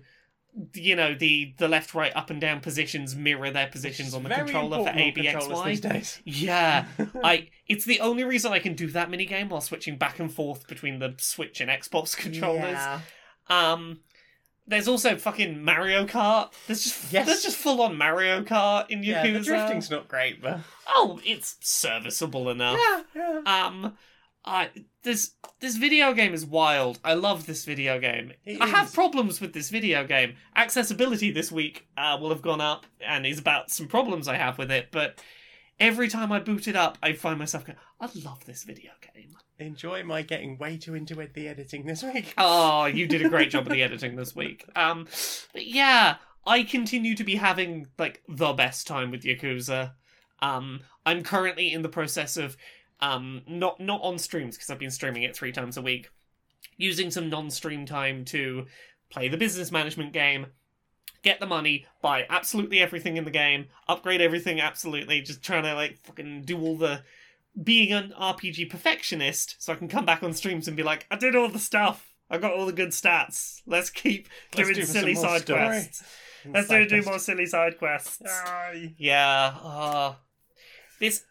[0.73, 4.29] you know the the left, right, up, and down positions mirror their positions on the
[4.29, 5.65] controller for important ABXY.
[5.65, 6.21] these days.
[6.25, 6.85] Yeah,
[7.23, 7.49] I.
[7.67, 10.67] It's the only reason I can do that mini game while switching back and forth
[10.67, 12.71] between the Switch and Xbox controllers.
[12.71, 13.01] Yeah.
[13.49, 13.99] Um,
[14.67, 16.51] there's also fucking Mario Kart.
[16.67, 17.25] There's just Yes.
[17.27, 19.25] there's just full on Mario Kart in Yakuza.
[19.25, 22.79] Yeah, the drifting's not great, but Oh, it's serviceable enough.
[22.79, 23.01] yeah,
[23.45, 23.65] yeah.
[23.65, 23.97] Um,
[24.47, 24.69] I
[25.03, 26.99] this this video game is wild.
[27.03, 28.31] I love this video game.
[28.45, 30.35] It I have problems with this video game.
[30.55, 34.57] Accessibility this week uh, will have gone up and is about some problems I have
[34.59, 34.89] with it.
[34.91, 35.19] But
[35.79, 39.35] every time I boot it up, I find myself going, "I love this video game."
[39.57, 42.33] Enjoy my getting way too into it, the editing this week.
[42.37, 44.65] Oh, you did a great job of the editing this week.
[44.75, 45.07] Um,
[45.53, 49.93] but yeah, I continue to be having like the best time with Yakuza.
[50.41, 52.57] Um, I'm currently in the process of
[53.01, 56.09] um not not on streams because I've been streaming it three times a week,
[56.77, 58.65] using some non-stream time to
[59.09, 60.47] play the business management game,
[61.23, 65.73] get the money, buy absolutely everything in the game, upgrade everything absolutely, just trying to
[65.73, 67.01] like fucking do all the
[67.61, 71.15] being an RPG perfectionist, so I can come back on streams and be like, I
[71.15, 72.13] did all the stuff.
[72.29, 73.61] I got all the good stats.
[73.65, 75.59] Let's keep Let's doing do silly side story.
[75.59, 76.03] quests.
[76.45, 78.21] Let's do, do more silly side quests.
[78.27, 78.93] Aye.
[78.97, 79.55] Yeah.
[79.63, 80.15] Uh,
[80.99, 81.23] this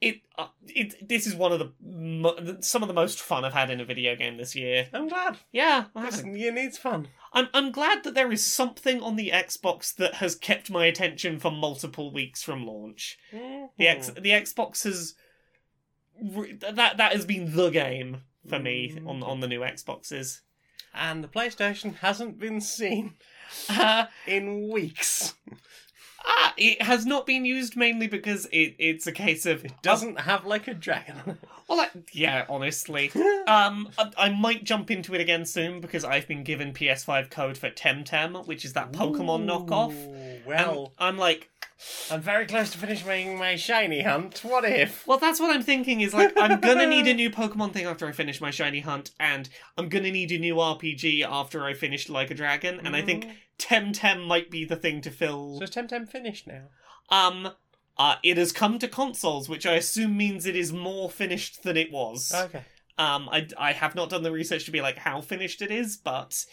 [0.00, 3.52] it, uh, it this is one of the mo- some of the most fun I've
[3.52, 4.88] had in a video game this year.
[4.92, 5.38] I'm glad.
[5.52, 7.08] Yeah, Listen, you needs fun.
[7.34, 11.38] I'm I'm glad that there is something on the Xbox that has kept my attention
[11.38, 13.16] for multiple weeks from launch.
[13.32, 14.22] The X Hmm.
[14.22, 15.14] the Xbox has
[16.20, 19.08] that that has been the game for me Mm.
[19.08, 20.40] on on the new Xboxes.
[20.94, 23.14] And the PlayStation hasn't been seen
[23.68, 25.34] Uh, in weeks.
[26.24, 30.20] ah, it has not been used mainly because it it's a case of It doesn't
[30.20, 33.10] have like a dragon on Well, like, yeah, honestly.
[33.44, 37.58] Um, I, I might jump into it again soon because I've been given PS5 code
[37.58, 39.92] for Temtem, which is that Pokemon knockoff.
[39.92, 41.50] Ooh, And Well, I'm like,
[42.10, 44.40] I'm very close to finishing my shiny hunt.
[44.44, 45.06] What if?
[45.06, 48.06] well, that's what I'm thinking is like, I'm gonna need a new Pokemon thing after
[48.06, 52.08] I finish my shiny hunt, and I'm gonna need a new RPG after I finish
[52.08, 53.28] Like a Dragon, and I think
[53.58, 55.58] Temtem might be the thing to fill.
[55.58, 56.64] So is Temtem finished now?
[57.10, 57.50] Um,
[57.98, 61.76] uh, it has come to consoles, which I assume means it is more finished than
[61.76, 62.32] it was.
[62.34, 62.62] Okay.
[62.98, 65.96] Um, I, I have not done the research to be like how finished it is,
[65.96, 66.44] but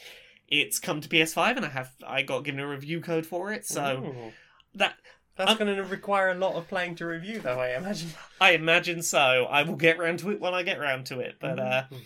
[0.48, 3.66] it's come to PS5 and I have I got given a review code for it,
[3.66, 4.32] so Ooh.
[4.76, 4.96] that
[5.40, 7.60] That's Um, going to require a lot of playing to review, though.
[7.60, 8.10] I imagine.
[8.42, 9.46] I imagine so.
[9.50, 12.02] I will get round to it when I get round to it, but uh, Mm.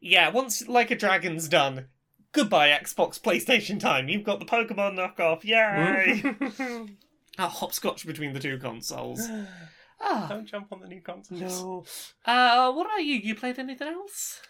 [0.00, 1.88] yeah, once Like a Dragon's done,
[2.30, 4.08] goodbye Xbox, PlayStation time.
[4.08, 6.22] You've got the Pokemon knockoff, yay!
[7.38, 9.28] a hopscotch between the two consoles.
[9.98, 11.40] Ah, Don't jump on the new consoles.
[11.40, 11.84] no.
[12.30, 13.14] Uh, what about you?
[13.14, 14.42] You played anything else?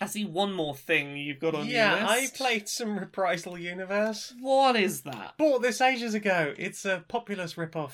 [0.00, 4.34] I see one more thing you've got on Yeah, your I played some Reprisal Universe.
[4.40, 5.34] What is that?
[5.38, 6.54] Bought this ages ago.
[6.58, 7.92] It's a Populous ripoff.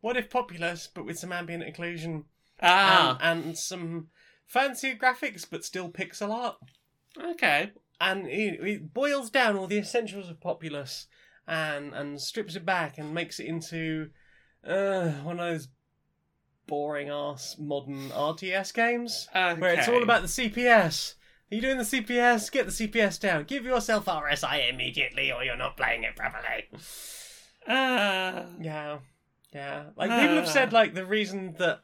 [0.00, 2.24] What if Populous, but with some ambient occlusion
[2.60, 4.08] Ah, and, and some
[4.46, 6.56] fancier graphics, but still pixel art?
[7.20, 7.72] okay.
[8.00, 11.06] And it, it boils down all the essentials of Populous
[11.46, 14.10] and and strips it back and makes it into
[14.66, 15.68] uh, one of those
[16.66, 19.60] boring ass modern RTS games okay.
[19.60, 21.14] where it's all about the CPS.
[21.52, 22.50] Are you doing the CPS?
[22.50, 23.44] Get the CPS down.
[23.44, 26.66] Give yourself RSI immediately, or you're not playing it properly.
[27.68, 29.00] Ah, Yeah,
[29.52, 29.84] yeah.
[29.94, 31.80] Like people have said, like the reason that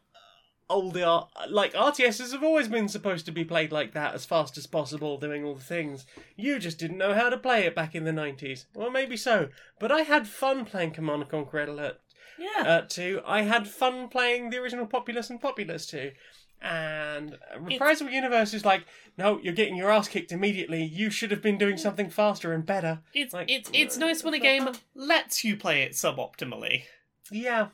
[0.71, 4.67] older like RTSs have always been supposed to be played like that, as fast as
[4.67, 6.07] possible, doing all the things.
[6.35, 8.65] You just didn't know how to play it back in the nineties.
[8.75, 11.99] Well, maybe so, but I had fun playing Command and Conquer Alert
[12.39, 12.63] yeah.
[12.63, 13.21] uh, 2.
[13.27, 16.13] I had fun playing the original Populous and Populous 2.
[16.61, 18.85] And Reprisal Universe is like,
[19.17, 20.83] no, you're getting your ass kicked immediately.
[20.83, 23.01] You should have been doing something faster and better.
[23.15, 26.83] it's like- it's it's nice when a game lets you play it suboptimally.
[27.31, 27.69] Yeah.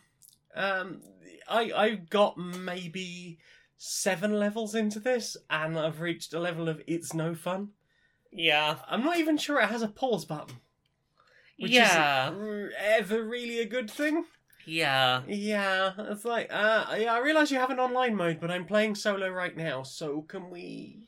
[0.54, 1.00] Um,
[1.48, 3.38] I I got maybe
[3.76, 7.70] seven levels into this, and I've reached a level of it's no fun.
[8.30, 8.76] Yeah.
[8.88, 10.56] I'm not even sure it has a pause button,
[11.58, 12.30] which yeah.
[12.30, 14.24] isn't ever really a good thing.
[14.66, 15.22] Yeah.
[15.26, 18.94] Yeah, it's like, uh, yeah, I realise you have an online mode, but I'm playing
[18.94, 21.06] solo right now, so can we,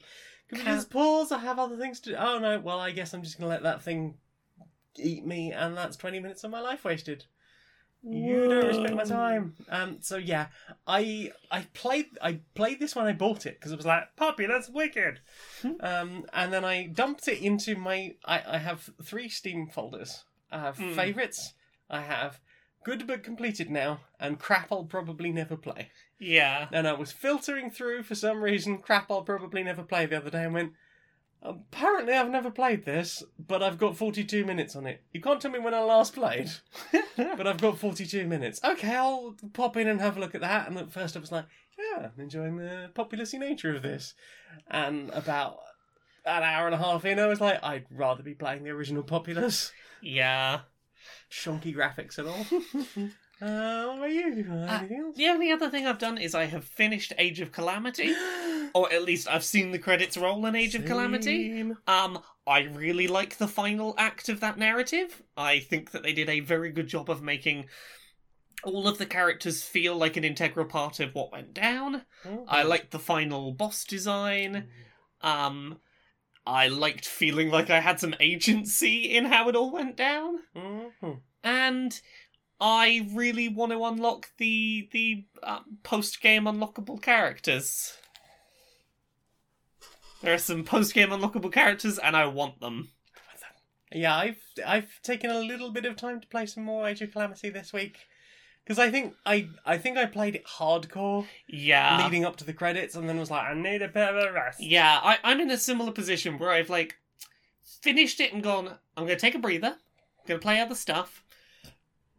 [0.49, 1.33] can we just pause?
[1.33, 2.17] I have other things to do.
[2.17, 4.15] Oh no, well, I guess I'm just gonna let that thing
[4.99, 7.25] eat me, and that's 20 minutes of my life wasted.
[8.09, 9.55] You don't respect my time.
[9.69, 10.47] Um, so yeah,
[10.87, 14.47] I I played I played this when I bought it because it was like puppy,
[14.47, 15.21] that's wicked.
[15.81, 20.25] um, and then I dumped it into my I, I have three Steam folders.
[20.53, 20.93] I have Hmm.
[20.93, 21.55] favorites.
[21.91, 22.39] I have
[22.87, 25.91] good but completed now, and crap I'll probably never play.
[26.21, 26.69] Yeah.
[26.71, 30.31] And I was filtering through for some reason crap I'll probably never play the other
[30.31, 30.73] day and went.
[31.43, 35.03] Apparently, I've never played this, but I've got 42 minutes on it.
[35.13, 36.49] You can't tell me when I last played
[37.17, 38.61] but I've got 42 minutes.
[38.63, 40.69] Okay, I'll pop in and have a look at that.
[40.69, 44.15] And at first I was like, yeah, I'm enjoying the populacy nature of this.
[44.71, 45.59] And about
[46.25, 49.03] an hour and a half in, I was like, I'd rather be playing the original
[49.03, 49.73] Populous.
[50.01, 50.61] yeah.
[51.31, 52.41] Shonky graphics at all.
[53.41, 54.47] uh, what about you?
[54.51, 55.13] Uh.
[55.15, 58.15] The only other thing I've done is I have finished Age of Calamity,
[58.75, 61.63] or at least I've seen the credits roll in Age of Calamity.
[61.87, 65.23] Um, I really like the final act of that narrative.
[65.37, 67.67] I think that they did a very good job of making
[68.63, 72.03] all of the characters feel like an integral part of what went down.
[72.49, 74.69] I like the final boss design.
[75.23, 75.79] Um,
[76.47, 81.21] I liked feeling like I had some agency in how it all went down, Mhm.
[81.43, 82.01] and
[82.61, 87.99] I really want to unlock the the uh, post game unlockable characters.
[90.23, 92.91] There are some post game unlockable characters, and I want them.
[93.93, 97.13] Yeah, I've I've taken a little bit of time to play some more Age of
[97.13, 98.07] Calamity this week.
[98.67, 102.03] Because I think I I think I played it hardcore Yeah.
[102.05, 104.33] leading up to the credits, and then was like, I need a bit of a
[104.33, 104.61] rest.
[104.61, 106.97] Yeah, I, I'm in a similar position where I've like
[107.81, 109.69] finished it and gone, I'm gonna take a breather,
[110.19, 111.23] I'm gonna play other stuff.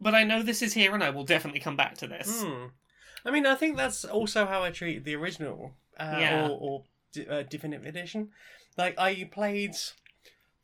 [0.00, 2.42] but I know this is here, and I will definitely come back to this.
[2.42, 2.66] Hmm.
[3.24, 6.46] I mean, I think that's also how I treated the original, uh, Yeah.
[6.46, 8.30] or, or d- uh, definitive edition.
[8.76, 9.74] Like I played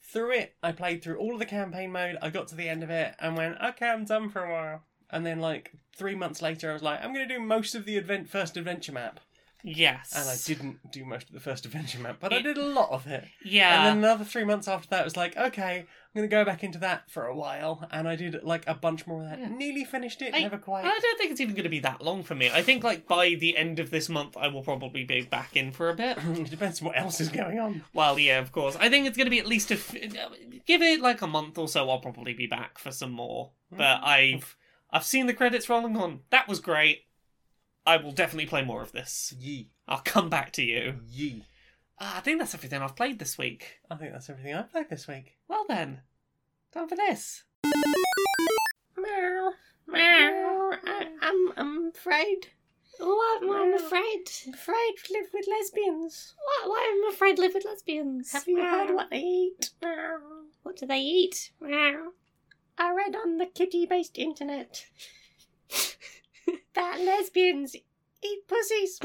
[0.00, 0.54] through it.
[0.62, 2.16] I played through all of the campaign mode.
[2.22, 4.82] I got to the end of it and went, okay, I'm done for a while.
[5.14, 7.86] And then, like three months later, I was like, I'm going to do most of
[7.86, 9.20] the event first adventure map,
[9.66, 12.66] Yes, and I didn't do most of the first adventure map, but I did a
[12.66, 13.24] lot of it.
[13.42, 16.30] Yeah, And then another three months after that, it was like, okay, I'm going to
[16.30, 19.30] go back into that for a while, and I did like a bunch more of
[19.30, 19.38] that.
[19.40, 19.48] Yeah.
[19.48, 20.84] Nearly finished it, I- never quite.
[20.84, 22.50] I don't think it's even going to be that long for me.
[22.52, 25.72] I think like by the end of this month, I will probably be back in
[25.72, 26.18] for a bit.
[26.22, 27.84] it depends what else is going on.
[27.94, 28.76] Well, yeah, of course.
[28.78, 29.94] I think it's going to be at least a f-
[30.66, 31.88] give it like a month or so.
[31.88, 33.52] I'll probably be back for some more.
[33.70, 34.06] But mm.
[34.06, 34.56] I've
[34.94, 36.20] I've seen the credits rolling on.
[36.30, 37.00] That was great.
[37.84, 39.34] I will definitely play more of this.
[39.36, 39.72] Yee.
[39.88, 41.00] I'll come back to you.
[41.10, 41.42] Yee.
[41.98, 43.80] Uh, I think that's everything I've played this week.
[43.90, 45.36] I think that's everything I've played this week.
[45.48, 46.02] Well then,
[46.72, 47.42] time for this.
[48.96, 49.50] Meow,
[49.88, 50.70] meow.
[50.86, 52.46] I, I'm, I'm afraid.
[53.00, 53.42] What?
[53.42, 54.30] I'm afraid.
[54.54, 56.34] Afraid to live with lesbians.
[56.38, 58.30] Why, why am I afraid to live with lesbians?
[58.30, 59.70] Have you heard what they eat?
[59.82, 60.18] Meow.
[60.62, 61.50] What do they eat?
[61.60, 62.12] Meow.
[62.78, 64.86] I read on the kitty-based internet
[66.74, 68.98] that lesbians eat pussies.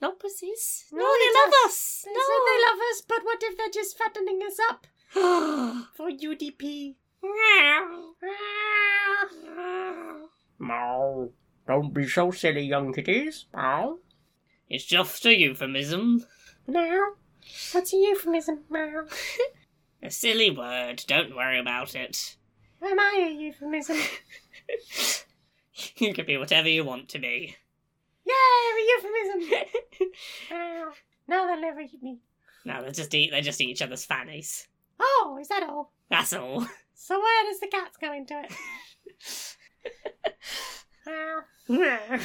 [0.00, 0.84] Not pussies.
[0.92, 2.02] No, No, they they love us.
[2.04, 2.20] They no.
[2.20, 4.86] said they love us, but what if they're just fattening us up
[5.94, 6.94] for UDP?
[10.60, 11.30] Meow.
[11.66, 13.46] Don't be so silly, young kitties.
[13.54, 13.98] Meow.
[14.68, 16.24] It's just a euphemism.
[16.66, 17.14] Meow.
[17.72, 18.60] What's a euphemism?
[18.70, 19.04] Meow.
[20.00, 21.02] A silly word.
[21.08, 22.36] Don't worry about it.
[22.82, 23.96] Am I a euphemism?
[25.96, 27.54] You can be whatever you want to be.
[28.26, 29.68] Yeah, a euphemism.
[30.50, 30.90] Meow.
[31.28, 32.18] No, they'll never eat me.
[32.64, 33.30] no, they just eat.
[33.30, 34.66] They just eat each other's fannies.
[34.98, 35.92] Oh, is that all?
[36.10, 36.66] That's all.
[36.94, 39.56] So where does the cats go into it?
[41.68, 42.18] Meow.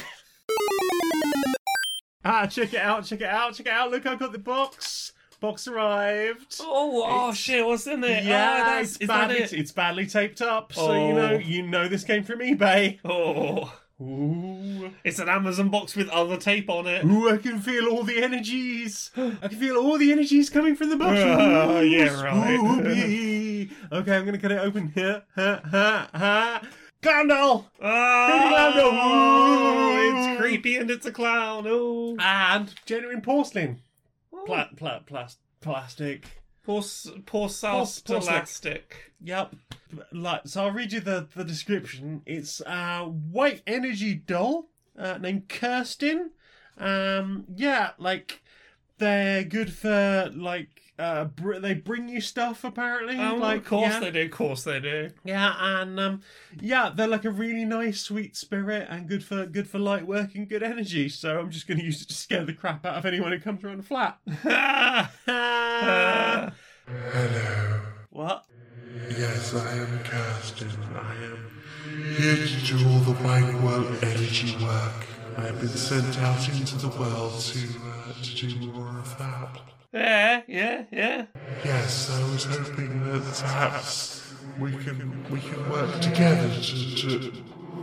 [2.24, 3.90] Ah, check it out, check it out, check it out.
[3.90, 5.12] Look, I got the box.
[5.44, 6.56] Box arrived.
[6.60, 7.64] Oh, oh, oh It's- shit!
[7.66, 8.24] What's in it?
[8.24, 9.52] yeah, oh, that's, it's is that badly, it?
[9.52, 11.12] it's badly taped up, so you Oh.
[11.12, 12.98] know, you know this came from eBay.
[13.04, 17.04] Oh, Ooh, it's an Amazon box with other tape on it.
[17.04, 19.10] ooh, I can feel all the energies.
[19.16, 21.18] I can feel all the energies coming from the box.
[21.20, 22.58] Uh, ooh, yeah, right.
[23.92, 25.22] okay, I'm gonna cut it open here.
[25.36, 26.62] Ha ha ha.
[29.06, 31.66] Oh, it's creepy and it's a clown.
[31.68, 33.80] Oh, and genuine porcelain.
[34.46, 36.26] Pla- pla- plas- plastic.
[36.62, 38.34] poor, s- poor South Poor- poor Slick.
[38.34, 39.12] elastic.
[39.22, 39.54] Yep.
[40.12, 42.22] Like, so I'll read you the, the description.
[42.26, 44.68] It's a white energy doll
[44.98, 46.30] uh, named Kirsten.
[46.78, 48.42] Um, yeah, like
[48.98, 53.18] they're good for like uh, br- they bring you stuff apparently.
[53.18, 54.00] Oh, like, of course yeah.
[54.00, 54.22] they do.
[54.22, 55.10] Of course they do.
[55.24, 56.22] Yeah, and um,
[56.60, 60.34] yeah, they're like a really nice, sweet spirit and good for good for light work
[60.34, 61.08] and good energy.
[61.08, 63.40] So I'm just going to use it to scare the crap out of anyone who
[63.40, 64.18] comes around the flat.
[66.86, 67.80] Hello.
[68.10, 68.44] what?
[69.10, 70.70] Yes, I am Kirsten.
[70.94, 71.50] I am
[72.16, 75.06] here to do all the Wine World energy work.
[75.36, 79.73] I have been sent out into the world to uh, to do more of that.
[79.94, 81.26] Yeah, yeah, yeah.
[81.64, 87.32] Yes, I was hoping that perhaps we can we can work together to, to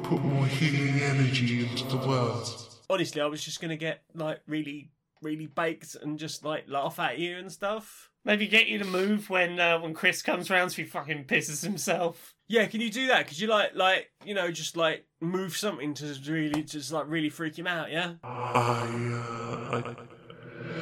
[0.04, 2.48] put more healing energy into the world.
[2.90, 4.92] Honestly, I was just gonna get like really,
[5.22, 8.10] really baked and just like laugh at you and stuff.
[8.24, 11.64] Maybe get you to move when uh, when Chris comes round, so he fucking pisses
[11.64, 12.36] himself.
[12.48, 13.28] Yeah, can you do that?
[13.28, 17.30] Could you like, like, you know, just like move something to really, just like really
[17.30, 17.90] freak him out?
[17.90, 18.16] Yeah.
[18.26, 19.96] I, uh, I,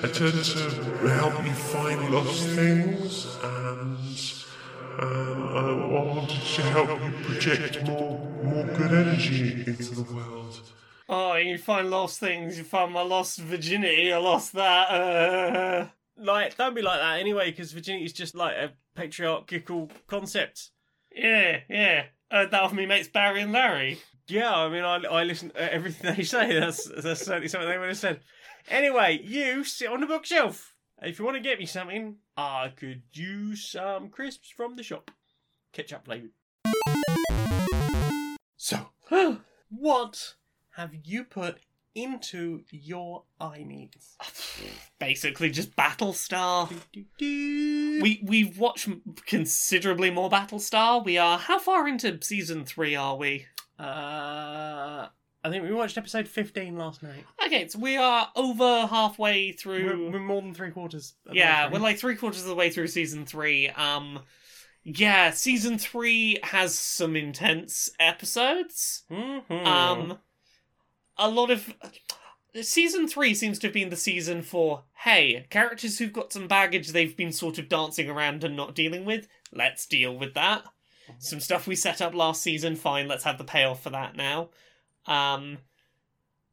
[0.03, 3.97] I tend to help you find lost things, and
[4.99, 10.61] um, I wanted to help you project more, more good energy into the world.
[11.07, 12.57] Oh, you find lost things.
[12.57, 14.13] You find my lost virginity.
[14.13, 14.91] I lost that.
[14.91, 15.87] Uh...
[16.21, 20.71] Like, don't be like that anyway, because virginity's just like a patriarchal concept.
[21.15, 22.05] Yeah, yeah.
[22.29, 23.99] Heard that of me mates Barry and Larry.
[24.27, 26.59] Yeah, I mean, I, I listen to everything they say.
[26.59, 28.19] That's that's certainly something they would have said.
[28.67, 30.73] Anyway, you sit on the bookshelf.
[31.01, 35.11] If you want to get me something, I could use some crisps from the shop.
[35.71, 36.31] Ketchup flavored.
[38.57, 38.89] So,
[39.69, 40.35] what
[40.71, 41.59] have you put
[41.95, 44.17] into your eye needs?
[44.99, 46.69] Basically, just Battlestar.
[46.93, 48.89] We We we've watched
[49.25, 51.03] considerably more Battlestar.
[51.03, 53.45] We are how far into season three are we?
[53.79, 55.07] uh,
[55.43, 57.23] I think we watched episode fifteen last night.
[57.45, 60.11] Okay, so we are over halfway We're, through.
[60.11, 61.13] we're more than three quarters.
[61.25, 63.69] of the way yeah, we're like three quarters of the way through season three.
[63.69, 64.19] Um,
[64.83, 69.03] yeah, season three has some intense episodes.
[69.09, 69.65] Mhm.
[69.65, 70.19] Um,
[71.17, 71.73] a lot of
[72.61, 76.89] season three seems to have been the season for hey characters who've got some baggage
[76.89, 79.27] they've been sort of dancing around and not dealing with.
[79.53, 80.63] Let's deal with that.
[81.17, 82.75] Some stuff we set up last season.
[82.75, 84.49] Fine, let's have the payoff for that now.
[85.09, 85.57] Um,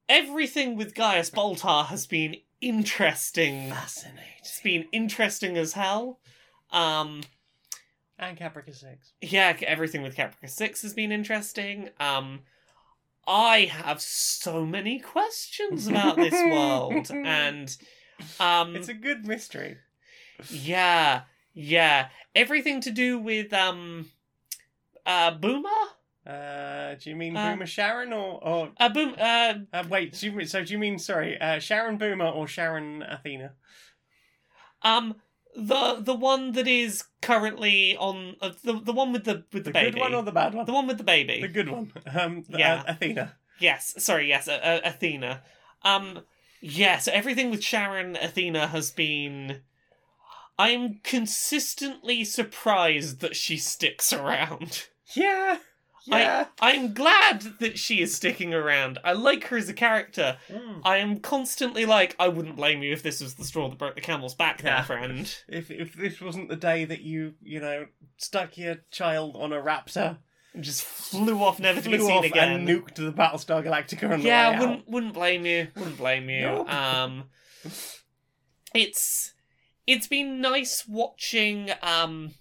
[0.09, 3.71] everything with Gaius Baltar has been interesting.
[3.71, 4.23] fascinating.
[4.41, 6.21] It's been interesting as hell.
[6.71, 7.23] Um,
[8.19, 9.13] And Caprica Six.
[9.21, 11.91] yeah, everything with Caprica 6 has been interesting.
[12.01, 12.41] Um
[13.29, 17.77] I have so many questions about this world and
[18.41, 19.77] um It's a good mystery.
[20.51, 24.11] yeah, yeah, everything to do with um
[25.05, 25.69] uh Boomer?
[26.27, 30.13] Uh, do you mean Uh, Boomer Sharon or or Uh Boom uh uh, wait?
[30.19, 33.53] Do you, so do you mean sorry, uh, Sharon Boomer or Sharon Athena?
[34.83, 35.17] um
[35.55, 39.71] the the one that is currently on uh, the the one with the with the,
[39.71, 39.91] The baby.
[39.93, 40.67] good one or the bad one?
[40.67, 41.41] the one with the baby.
[41.41, 41.93] The good one.
[42.13, 42.83] Um, the- Yeah.
[42.87, 43.37] uh, Athena.
[43.59, 45.43] Yes, sorry, yes, uh, uh, Athena.
[45.83, 46.21] Um,
[46.61, 49.63] yeah, so everything with Sharon Athena has been.
[50.59, 54.89] I'm consistently surprised that she sticks around.
[55.15, 55.59] Yeah.
[56.07, 56.47] Yeah.
[56.61, 58.99] I, I'm glad that she is sticking around.
[59.05, 60.39] I like her as a character.
[60.49, 60.81] Mm.
[60.85, 63.95] I am constantly like, I wouldn't blame you if this was the straw that broke
[63.97, 65.35] the camel's back, there, friend.
[65.49, 67.87] If if this wasn't the day that you you know
[68.17, 70.19] stuck your child on a raptor,
[70.55, 72.53] And just flew off, never to be seen again.
[72.53, 74.61] and nuked the Battlestar Galactica on the yeah, out.
[74.61, 75.69] wouldn't wouldn't blame you.
[75.77, 76.43] Wouldn't blame you.
[76.43, 76.73] Nope.
[76.73, 77.25] Um,
[78.75, 79.33] it's
[79.87, 82.33] it's been nice watching um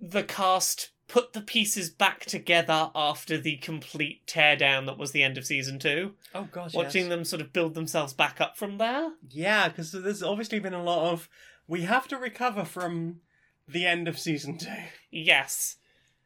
[0.00, 5.38] the cast put the pieces back together after the complete teardown that was the end
[5.38, 6.12] of season two.
[6.34, 7.10] Oh gosh, watching yes.
[7.10, 9.12] them sort of build themselves back up from there.
[9.28, 11.28] Yeah, because there's obviously been a lot of
[11.66, 13.20] we have to recover from
[13.66, 14.68] the end of season two.
[15.10, 15.76] Yes.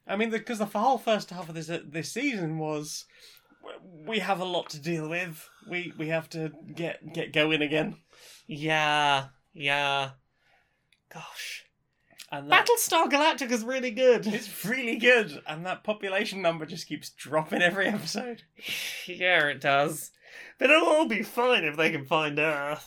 [0.07, 3.05] I mean, because the, whole first half of this uh, this season was
[4.07, 5.49] we have a lot to deal with.
[5.69, 7.97] We we have to get get going again.
[8.47, 9.27] Yeah.
[9.53, 10.11] Yeah.
[11.13, 11.62] Gosh.
[12.33, 14.27] And that, Battlestar Galactica's really good.
[14.27, 18.43] it's really good, and that population number just keeps dropping every episode.
[19.07, 20.11] yeah, it does.
[20.59, 22.87] But it'll all be fine if they can find Earth.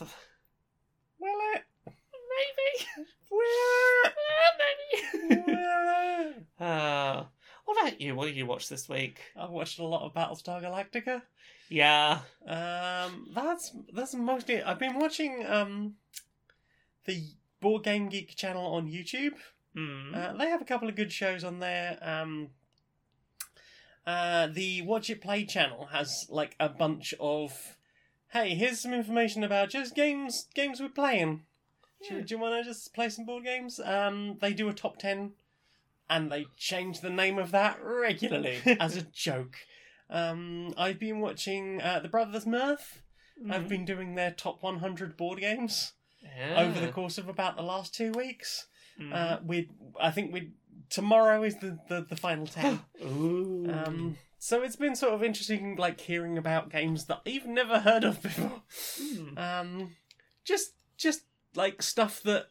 [1.20, 1.62] Will it?
[1.86, 3.06] Maybe.
[3.30, 3.40] Will
[4.04, 4.14] Uh, it?
[5.30, 5.42] maybe.
[5.46, 6.46] Will it?
[6.60, 7.24] uh,
[7.66, 8.16] what about you?
[8.16, 9.20] What did you watch this week?
[9.36, 11.22] I watched a lot of Battlestar Galactica.
[11.68, 12.18] Yeah.
[12.46, 14.60] Um, that's that's mostly.
[14.62, 15.94] I've been watching um,
[17.04, 17.22] the
[17.66, 19.32] Board Game Geek channel on YouTube.
[19.74, 20.14] Hmm.
[20.14, 21.98] Uh, they have a couple of good shows on there.
[22.00, 22.50] Um,
[24.06, 27.76] uh, the Watch It Played channel has like a bunch of,
[28.28, 31.42] hey, here's some information about just games games we're playing.
[32.08, 33.80] Do, do you want to just play some board games?
[33.84, 35.32] Um, they do a top ten,
[36.08, 39.56] and they change the name of that regularly as a joke.
[40.08, 43.02] Um, I've been watching uh, the Brothers Murph.
[43.50, 45.94] I've been doing their top 100 board games
[46.56, 48.66] over the course of about the last two weeks.
[48.98, 49.12] Hmm.
[49.12, 49.70] Uh, we,
[50.00, 50.52] I think we
[50.88, 52.80] tomorrow is the, the, the final ten.
[53.04, 53.70] Ooh.
[53.72, 58.04] um, so it's been sort of interesting, like hearing about games that I've never heard
[58.04, 58.62] of before.
[59.00, 59.38] Hmm.
[59.38, 59.96] Um,
[60.44, 61.22] just just
[61.54, 62.46] like stuff that,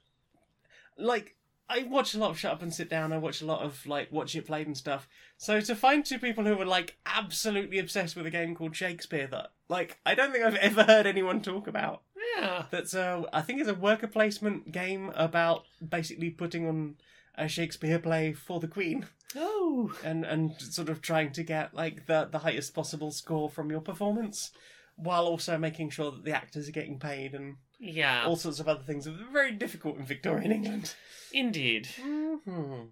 [0.97, 1.35] like
[1.69, 3.11] I watch a lot of Shut Up and Sit Down.
[3.11, 5.07] I watch a lot of like Watch It Played and stuff.
[5.37, 9.27] So to find two people who are like absolutely obsessed with a game called Shakespeare
[9.27, 12.01] that like I don't think I've ever heard anyone talk about.
[12.37, 12.65] Yeah.
[12.71, 16.95] That's a I think it's a worker placement game about basically putting on
[17.37, 19.05] a Shakespeare play for the Queen
[19.35, 19.93] Oh.
[20.03, 23.81] and and sort of trying to get like the the highest possible score from your
[23.81, 24.51] performance
[24.95, 28.23] while also making sure that the actors are getting paid and Yeah.
[28.25, 30.93] all sorts of other things very difficult in Victorian England.
[31.33, 31.87] Indeed.
[32.01, 32.83] hmm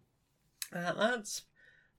[0.73, 1.43] Uh, that's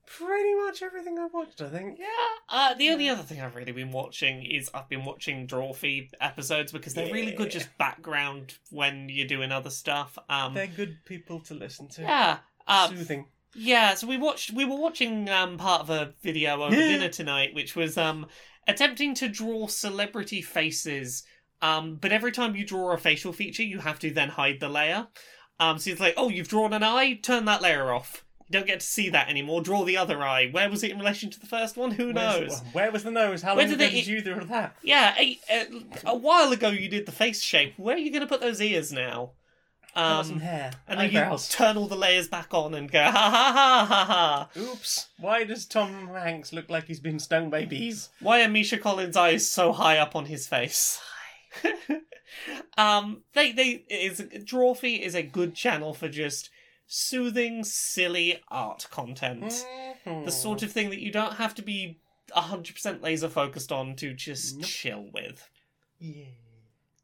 [0.06, 1.98] pretty much everything I've watched, I think.
[1.98, 2.06] Yeah.
[2.48, 6.72] Uh, the only other thing I've really been watching is I've been watching Drawfee episodes
[6.72, 10.18] because they're really good just background when you're doing other stuff.
[10.28, 12.02] Um, They're good people to listen to.
[12.02, 12.38] yeah.
[12.66, 13.26] Uh, Soothing.
[13.54, 16.88] Yeah, so we watched we were watching um part of a video over Yeah.
[16.88, 18.26] dinner tonight, which was um
[18.66, 21.22] attempting to draw celebrity faces.
[21.62, 24.68] Um, but every time you draw a facial feature, you have to then hide the
[24.68, 25.06] layer.
[25.60, 28.23] Um, so it's like, oh, you've drawn an eye, turn that layer off.
[28.48, 29.62] You don't get to see that anymore.
[29.62, 30.48] Draw the other eye.
[30.50, 31.92] Where was it in relation to the first one?
[31.92, 32.62] Who Where's- knows?
[32.72, 33.40] Where was the nose?
[33.42, 34.76] How Where long did ago they- did you do that?
[34.82, 35.66] Yeah, a, a,
[36.06, 37.74] a while ago you did the face shape.
[37.78, 39.32] Where are you going to put those ears now?
[39.94, 40.72] How about some Um, hair.
[40.88, 41.48] and then Eyebrows.
[41.52, 44.60] you turn all the layers back on and go ha ha ha ha ha.
[44.60, 45.08] Oops.
[45.20, 48.08] Why does Tom Hanks look like he's been stung by bees?
[48.20, 51.00] Why are Misha Collins' eyes so high up on his face?
[52.76, 56.50] um, they they is Drawfee is a good channel for just
[56.86, 59.66] soothing, silly art content.
[60.04, 60.28] The mm-hmm.
[60.28, 62.00] sort of thing that you don't have to be
[62.34, 64.66] 100% laser focused on to just Nope.
[64.66, 65.48] chill with.
[65.98, 66.24] Yeah.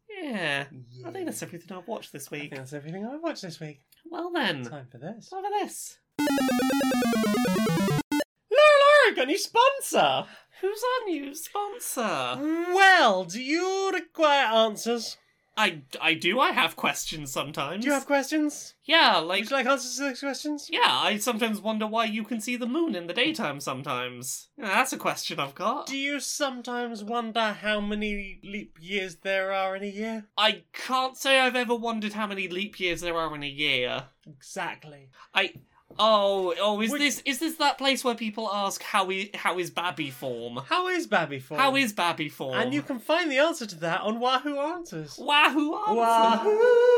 [0.08, 0.64] Yeah.
[1.06, 2.54] I think that's everything I've watched this week.
[2.54, 3.80] that's everything I've watched this week.
[4.10, 5.28] Well then, Time for this.
[5.30, 5.98] what for this?
[6.18, 8.02] Laura,
[8.50, 10.26] Laura, got a new sponsor.
[10.60, 12.36] Who's our new sponsor?
[12.74, 15.16] Well, do you require answers?
[15.60, 16.40] I, I do.
[16.40, 17.82] I have questions sometimes.
[17.84, 18.74] Do you have questions?
[18.84, 20.68] Yeah, like Would you like answers to those questions?
[20.72, 20.88] yeah.
[20.88, 23.60] I sometimes wonder why you can see the moon in the daytime.
[23.60, 25.86] Sometimes yeah, that's a question I've got.
[25.86, 30.26] Do you sometimes wonder how many leap years there are in a year?
[30.38, 34.04] I can't say I've ever wondered how many leap years there are in a year.
[34.26, 35.10] Exactly.
[35.34, 35.52] I
[36.02, 39.58] oh oh is Would- this is this that place where people ask how is how
[39.58, 40.60] is Babby form?
[40.66, 41.60] How is Babby form?
[41.60, 42.58] How is Babby form?
[42.58, 45.16] And you can find the answer to that on Wahoo Answers.
[45.18, 45.94] Wahoo answer.
[45.94, 46.88] Wahoo!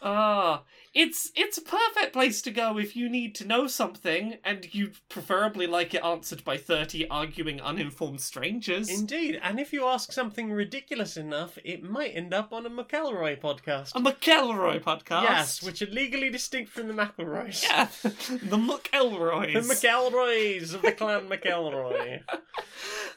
[0.00, 0.62] Ah,
[0.94, 4.96] it's it's a perfect place to go if you need to know something and you'd
[5.08, 8.88] preferably like it answered by 30 arguing uninformed strangers.
[8.88, 13.40] Indeed, and if you ask something ridiculous enough, it might end up on a McElroy
[13.40, 13.92] podcast.
[13.94, 15.22] a McElroy podcast.
[15.22, 17.62] Yes, which are legally distinct from the McElroys.
[17.62, 19.52] yeah, the McElroys.
[19.54, 22.20] The McElroys of the clan McElroy.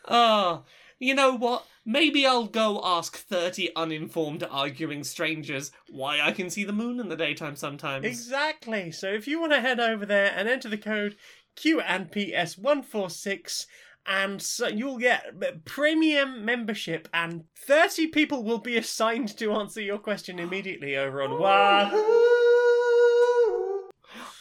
[0.07, 0.63] Ah,
[0.99, 1.65] you know what?
[1.85, 7.09] Maybe I'll go ask 30 uninformed arguing strangers why I can see the moon in
[7.09, 8.05] the daytime sometimes.
[8.05, 8.91] exactly.
[8.91, 11.15] So if you want to head over there and enter the code
[11.55, 13.67] Q and PS one four six.
[14.07, 19.99] And so you'll get premium membership, and 30 people will be assigned to answer your
[19.99, 22.40] question immediately over on Wahoo!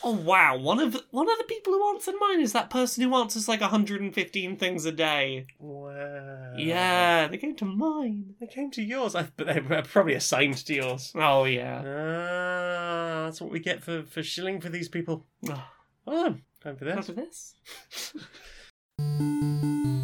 [0.03, 3.15] Oh wow, one of one of the people who answered mine is that person who
[3.15, 5.47] answers like 115 things a day.
[5.59, 6.55] Wow.
[6.57, 8.35] Yeah, they came to mine.
[8.41, 11.13] They came to yours, I, but they were probably assigned to yours.
[11.15, 11.83] Oh yeah.
[11.85, 15.27] Ah, that's what we get for, for shilling for these people.
[15.49, 15.65] Oh,
[16.07, 17.55] Well time for this.
[17.79, 18.15] this.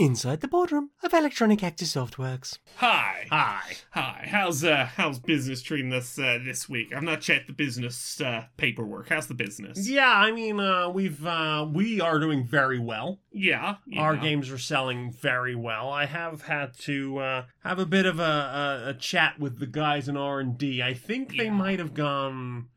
[0.00, 2.56] Inside the boardroom of Electronic Actor Softworks.
[2.76, 3.26] Hi.
[3.30, 3.60] Hi.
[3.90, 4.26] Hi.
[4.30, 6.90] How's uh how's business treating us uh, this week?
[6.96, 9.10] I've not checked the business uh, paperwork.
[9.10, 9.86] How's the business?
[9.86, 13.20] Yeah, I mean, uh, we've uh, we are doing very well.
[13.30, 13.74] Yeah.
[13.86, 14.00] yeah.
[14.00, 15.90] Our games are selling very well.
[15.90, 19.66] I have had to uh, have a bit of a, a, a chat with the
[19.66, 20.82] guys in R and D.
[20.82, 21.50] I think they Yeah.
[21.50, 22.68] might have gone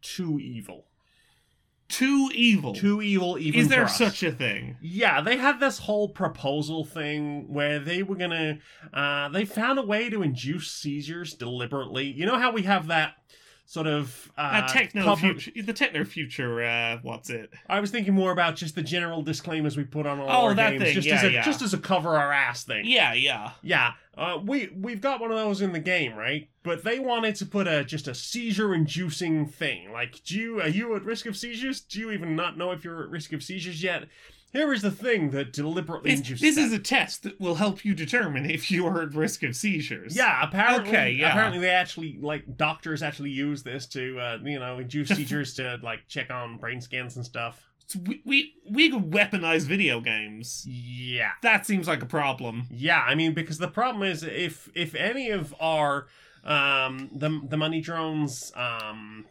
[0.00, 0.86] too evil.
[1.92, 2.72] Too evil.
[2.74, 4.78] Too evil, even Is there such a thing?
[4.80, 8.60] Yeah, they had this whole proposal thing where they were gonna.
[8.94, 12.06] Uh, they found a way to induce seizures deliberately.
[12.06, 13.16] You know how we have that
[13.72, 15.50] sort of uh, Uh, techno cover- future.
[15.62, 16.62] The techno future.
[16.62, 17.50] Uh, what's it?
[17.68, 20.54] I was thinking more about just the general disclaimers we put on all Oh, our
[20.54, 21.42] that games, thing, just yeah, as a yeah.
[21.42, 22.84] just as a cover our ass thing.
[22.84, 23.14] Yeah.
[23.14, 23.52] Yeah.
[23.62, 26.50] Yeah, uh, we we've got one of those in the game, right?
[26.62, 29.90] But they wanted to put a just a seizure-inducing thing.
[29.90, 31.80] Like, do you are you at risk of seizures?
[31.80, 34.04] Do you even not know if you're at risk of seizures yet?
[34.52, 36.40] Here is the thing that deliberately This, induces.
[36.42, 36.60] this that.
[36.62, 40.14] is a test that will help you determine if you are at risk of seizures.
[40.14, 41.30] Yeah, apparently, Okay, yeah.
[41.30, 45.78] apparently they actually like doctors actually use this to uh, you know induce seizures to
[45.82, 47.66] like check on brain scans and stuff.
[47.86, 50.64] So we, we we could weaponize video games.
[50.68, 52.66] Yeah, That seems like a problem.
[52.70, 53.02] yeah.
[53.06, 56.06] I mean, because the problem is if if any of our
[56.44, 59.24] um the the money drones um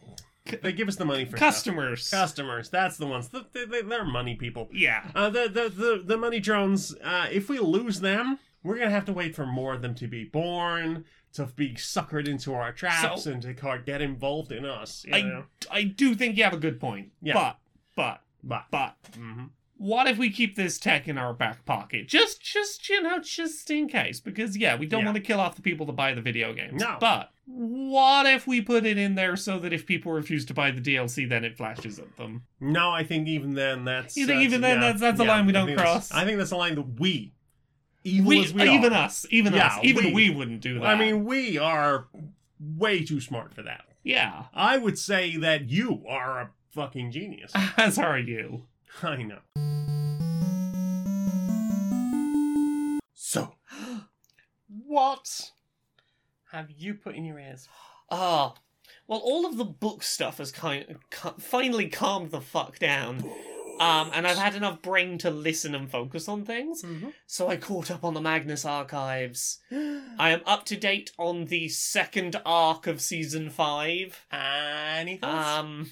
[0.62, 1.54] they give us the money for stuff.
[1.54, 2.10] Customers.
[2.10, 2.68] customers.
[2.68, 3.28] That's the ones.
[3.28, 4.68] They, they, they're money people.
[4.72, 5.10] yeah.
[5.14, 6.94] Uh, the, the the the money drones.
[7.02, 10.08] Uh, if we lose them, we're gonna have to wait for more of them to
[10.08, 13.54] be born, to be suckered into our traps, So- and to
[13.86, 15.06] get involved in us.
[15.12, 15.44] I know?
[15.70, 17.12] I do think you have a good point.
[17.22, 17.34] Yeah.
[17.34, 17.58] But
[17.96, 19.50] but But but mhm.
[19.76, 22.08] what if we keep this tech in our back pocket?
[22.08, 24.18] Just just you know, just in case.
[24.18, 25.06] Because yeah, we don't Yeah.
[25.06, 26.80] want to kill off the people that buy the video games.
[26.80, 26.96] No.
[27.00, 30.70] But what if we put it in there so that if people refuse to buy
[30.70, 32.44] the DLC then it flashes at them?
[32.60, 34.16] no, I think even then that's.
[34.16, 36.12] You think that's- even then yeah, that's- that's a line we don't that's- cross?
[36.12, 37.34] I think that's a line that we,
[38.04, 40.78] evil We, as we even are, us, even Yeah, us, even we- we, wouldn't do
[40.80, 40.84] that.
[40.86, 42.06] I mean, we are
[42.60, 43.84] way too smart for that.
[44.04, 44.44] yeah.
[44.54, 47.52] I would say that you are a fucking genius.
[47.76, 48.66] As are you.
[49.02, 49.38] I know.
[53.14, 53.54] So,
[54.68, 55.50] What
[56.52, 57.68] have you put in your ears?
[58.10, 58.54] Ah,
[59.06, 63.24] well, all of the book stuff has kind ca- finally calmed the fuck down.
[63.80, 66.84] Um, and I've had enough brain to listen and focus on things.
[67.26, 69.58] So I caught up on the Magnus archives.
[69.72, 74.24] I am up to date on the second arc of season five.
[74.30, 75.48] Any thoughts?
[75.48, 75.90] Um,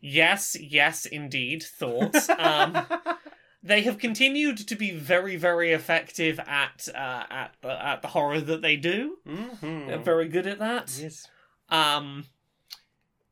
[0.00, 1.62] yes, yes, indeed.
[1.64, 2.30] Thoughts.
[2.30, 2.86] Um,
[3.68, 8.40] they have continued to be very, very effective at uh, at the at the horror
[8.40, 9.18] that they do.
[9.26, 9.86] mm-hmm.
[9.86, 10.98] They're very good at that.
[11.00, 11.28] Yes.
[11.68, 12.24] Um,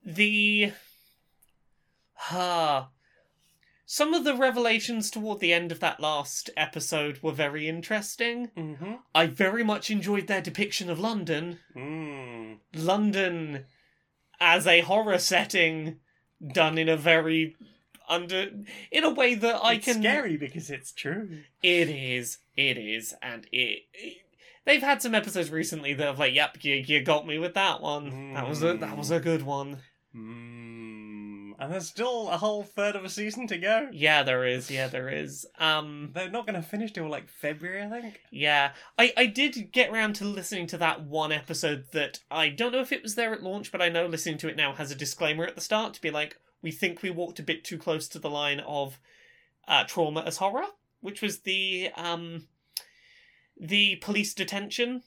[0.04, 0.72] the
[2.30, 2.84] uh,
[3.86, 8.50] some of the revelations toward the end of that last episode were very interesting.
[8.56, 8.94] Mm-hmm.
[9.14, 11.60] I very much enjoyed their depiction of London.
[11.74, 12.58] Mm.
[12.74, 13.64] London
[14.38, 16.00] as a horror setting
[16.52, 17.56] done in a very
[18.08, 18.48] under
[18.90, 21.28] in a way that I it's can scary because it's true.
[21.62, 24.18] it is it is and it, it-
[24.64, 27.80] they've had some episodes recently that have like yep you, you got me with that
[27.80, 29.78] one that was a that was a good one
[30.14, 31.52] Mm.
[31.58, 33.88] And there's still a whole third of a season to go.
[33.92, 37.82] yeah there is yeah there is um They're not going to finish till like February,
[37.82, 38.20] I think.
[38.30, 42.72] Yeah, I, I did get around to listening to that one episode that I don't
[42.72, 44.90] know if it was there at launch, but I know listening to it now has
[44.90, 47.78] a disclaimer at the start to be like, we think we walked a bit too
[47.78, 48.98] close to the line of
[49.68, 50.66] uh, trauma as horror,
[51.00, 52.46] which was the um
[53.58, 55.02] the police detention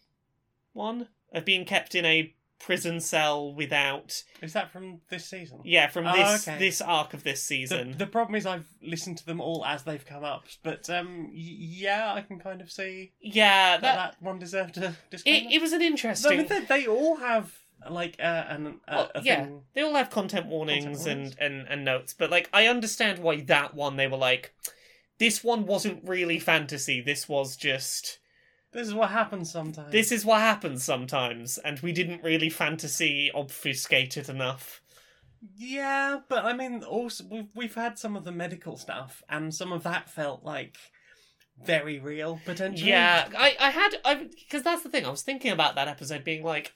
[0.74, 5.62] one of being kept in a prison cell without Is that from this season?
[5.64, 6.58] yeah from Oh, this okay.
[6.60, 7.96] this arc of this season.
[7.98, 11.32] the problem is I've listened to them all as they've come up, but um, y-
[11.36, 15.48] yeah, I can kind of see yeah, that that, that, one deserved a disclaimer.
[15.50, 16.38] it, it was an No, I interesting.
[16.38, 17.59] mean, they, they all have
[17.90, 19.62] like uh, an uh, Well, a yeah, thing.
[19.74, 21.06] they all have content warnings, warnings.
[21.06, 24.54] And, and and notes, but like I understand why that one they were like,
[25.20, 27.02] this one wasn't really fantasy.
[27.02, 28.20] This was just
[28.74, 29.92] This is what happens sometimes.
[29.92, 34.82] this is what happens sometimes, and we didn't really fantasy obfuscate it enough.
[35.56, 39.72] Yeah, but I mean, also we've we've had some of the medical stuff, and some
[39.72, 40.76] of that felt like
[41.66, 42.90] very real potentially.
[42.90, 45.06] Yeah, I I had I because that's the thing.
[45.06, 46.74] I was thinking about that episode being like.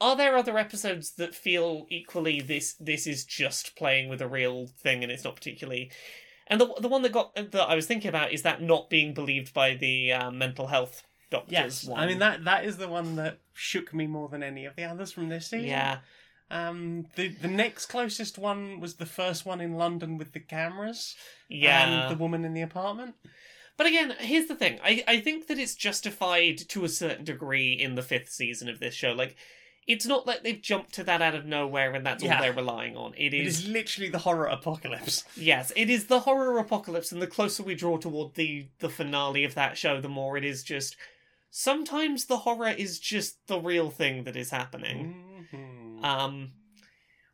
[0.00, 4.66] Are there other episodes that feel equally this this is just playing with a real
[4.66, 5.90] thing and it's not particularly
[6.48, 9.14] and the the one that got that I was thinking about is that not being
[9.14, 11.98] believed by the uh, mental health doctors Yes, one.
[12.00, 14.84] I mean that that is the one that shook me more than any of the
[14.84, 15.66] others from this season.
[15.68, 15.98] yeah
[16.50, 21.16] Um, the the next closest one was the first one in London with the cameras.
[21.48, 23.14] yeah And the woman in the apartment.
[23.76, 24.78] But again, here's the thing.
[24.82, 28.78] I, I think that it's justified to a certain degree in the fifth season of
[28.80, 29.12] this show.
[29.12, 29.36] Like,
[29.86, 32.36] it's not like they've jumped to that out of nowhere and that's Yeah.
[32.36, 33.14] all they're relying on.
[33.14, 35.24] It It is, is literally the horror apocalypse.
[35.36, 39.44] yes, it is the horror apocalypse, and the closer we draw toward the the finale
[39.44, 40.96] of that show, the more it is just.
[41.50, 45.48] Sometimes the horror is just the real thing that is happening.
[45.52, 46.04] Mhm.
[46.04, 46.52] Um,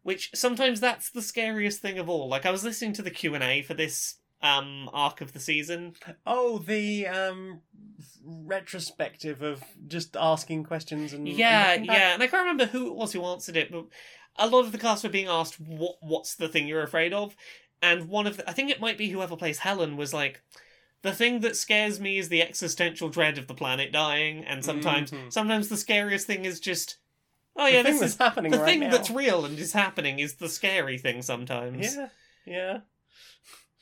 [0.02, 2.28] which sometimes that's the scariest thing of all.
[2.28, 5.40] Like I was listening to the Q and A for this um arc of the
[5.40, 5.94] season,
[6.26, 7.60] Oh, the um
[8.24, 12.94] retrospective of just asking questions and Yeah, and yeah, and I can't remember who it
[12.94, 13.86] was who answered it, but
[14.36, 17.36] a lot of the cast were being asked what what's the thing you're afraid of,
[17.80, 20.42] and one of the, I think it might be whoever plays Helen was like,
[21.02, 25.10] the thing that scares me is the existential dread of the planet dying, and sometimes
[25.12, 25.32] Mhm.
[25.32, 26.98] sometimes the scariest thing is just,
[27.56, 28.90] oh yeah, thing this is happening the right thing now.
[28.90, 32.08] that's real and is happening is the scary thing sometimes, Yeah,
[32.44, 32.80] yeah.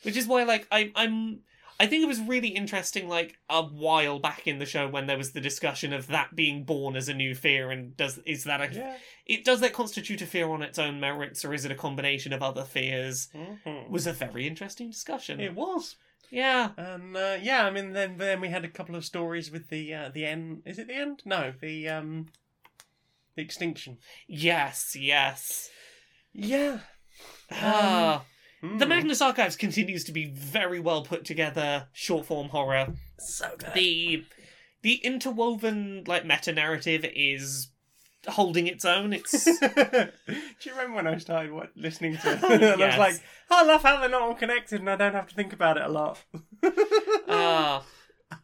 [0.03, 1.41] Which is why like I I'm.
[1.79, 5.17] I think it was really interesting, like a while back in the show, when there
[5.17, 8.61] was the discussion of that being born as a new fear, and does is that
[8.61, 8.97] a Yeah.
[9.25, 12.35] it does that constitute a fear on its own merits or is it a combination
[12.35, 13.89] of other fears Mhm.
[13.89, 15.97] was a very interesting discussion It was.
[16.29, 19.69] yeah And uh, yeah, I mean, then then we had a couple of stories with
[19.71, 20.61] the uh, the end.
[20.67, 21.23] Is it the end?
[21.25, 22.27] No, the um,
[23.37, 23.97] the extinction.
[24.29, 25.71] yes yes
[26.35, 26.81] Yeah.
[27.51, 28.30] Ah, the
[28.63, 28.87] Mm.
[28.89, 33.73] magnus archives continues to be very well put together short form horror so good.
[33.75, 34.25] the
[34.83, 37.69] the interwoven like meta narrative is
[38.29, 40.11] holding its own it's Do
[40.65, 42.43] you remember when I started what, listening to it?
[42.63, 45.29] and I was like, I love how they're not all connected and I don't have
[45.29, 46.23] to think about it a lot.
[47.29, 47.83] ah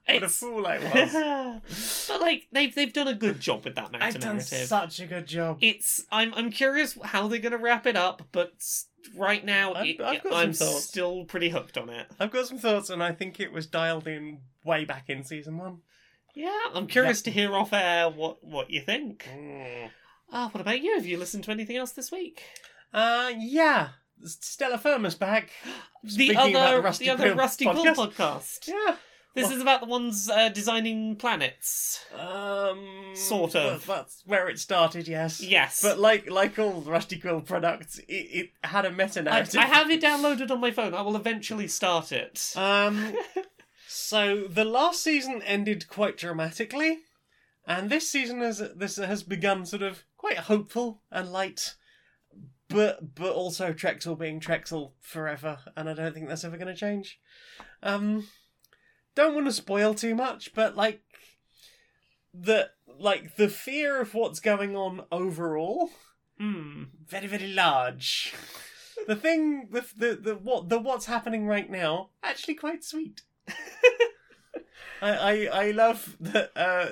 [0.07, 2.07] what a it's- fool I was.
[2.09, 4.99] but like they've they've done a good job with that meta I've done narrative such
[5.01, 5.59] a good job.
[5.61, 9.91] it's I'm I'm curious how they're gonna wrap it up, but s- right now I've-
[9.91, 12.07] it- I've I'm still pretty hooked on it.
[12.19, 15.59] I've got some thoughts and I think it was dialed in way back in season
[15.59, 15.79] one.
[16.35, 19.27] Yeah, I'm curious to hear off air what what you think.
[19.35, 19.91] Mm.
[20.33, 20.95] Ah, what about you?
[20.97, 22.43] Have you listened to anything else this week?
[22.93, 23.91] Uh, yeah.
[24.25, 25.51] Stella Firma's back.
[26.05, 27.97] The other the the other Rusty Quill podcast.
[28.15, 28.69] podcast.
[28.69, 28.97] Yeah.
[29.37, 32.05] This is about the ones uh, designing planets.
[32.19, 33.87] Um, Sort of.
[33.87, 35.41] that- That's where it started, yes.
[35.41, 39.61] Yes, But like like all Rusty Quill products, it, it had a meta I, narrative.
[39.61, 40.95] I have it downloaded on my phone.
[40.95, 42.53] I will eventually start it.
[42.57, 43.15] Um,
[43.87, 46.99] so the last season ended quite dramatically,
[47.67, 51.75] and this season has this has begun sort of quite hopeful and light,
[52.69, 56.81] but but also Trexel being Trexel forever, and I don't think that's ever going to
[56.81, 57.19] change.
[57.83, 58.27] Um,
[59.17, 61.03] don't want to spoil too much, but like
[62.33, 65.91] the like the fear of what's going on overall
[66.39, 66.85] Hmm.
[67.09, 68.35] very very large.
[69.07, 73.23] the thing, the, the the what the what's happening right now, actually quite sweet.
[75.03, 76.89] I, I I love that uh,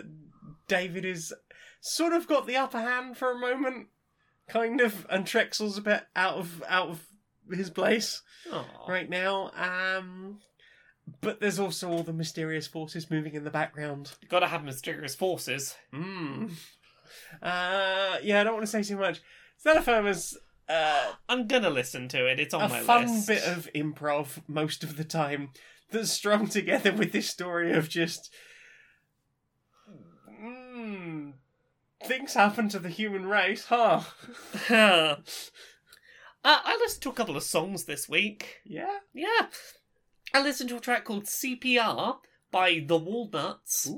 [0.66, 1.32] David is
[1.80, 3.88] sort of got the upper hand for a moment,
[4.48, 7.06] kind of, and Trexel's a bit out of out of
[7.52, 8.64] his place Aw.
[8.88, 9.50] right now.
[9.54, 10.38] Um,
[11.20, 14.12] but there's also all the mysterious forces moving in the background.
[14.22, 15.74] You Gotta have mysterious forces.
[15.92, 16.50] Mm.
[17.42, 19.20] Uh, yeah, I don't want to say too much.
[19.64, 20.36] Xenophobus,
[20.68, 22.40] uh, I'm gonna listen to it.
[22.40, 23.28] It's on a my fun list.
[23.28, 25.50] bit of improv most of the time
[25.90, 28.32] that's strung together with this story of just
[30.42, 31.32] mm,
[32.04, 34.00] things happen to the human race, huh?
[34.70, 35.16] uh,
[36.44, 38.60] I listened to a couple of songs this week.
[38.64, 38.98] yeah.
[39.12, 39.46] Yeah.
[40.34, 42.18] I listened to a track called CPR
[42.50, 43.90] by The Walnuts.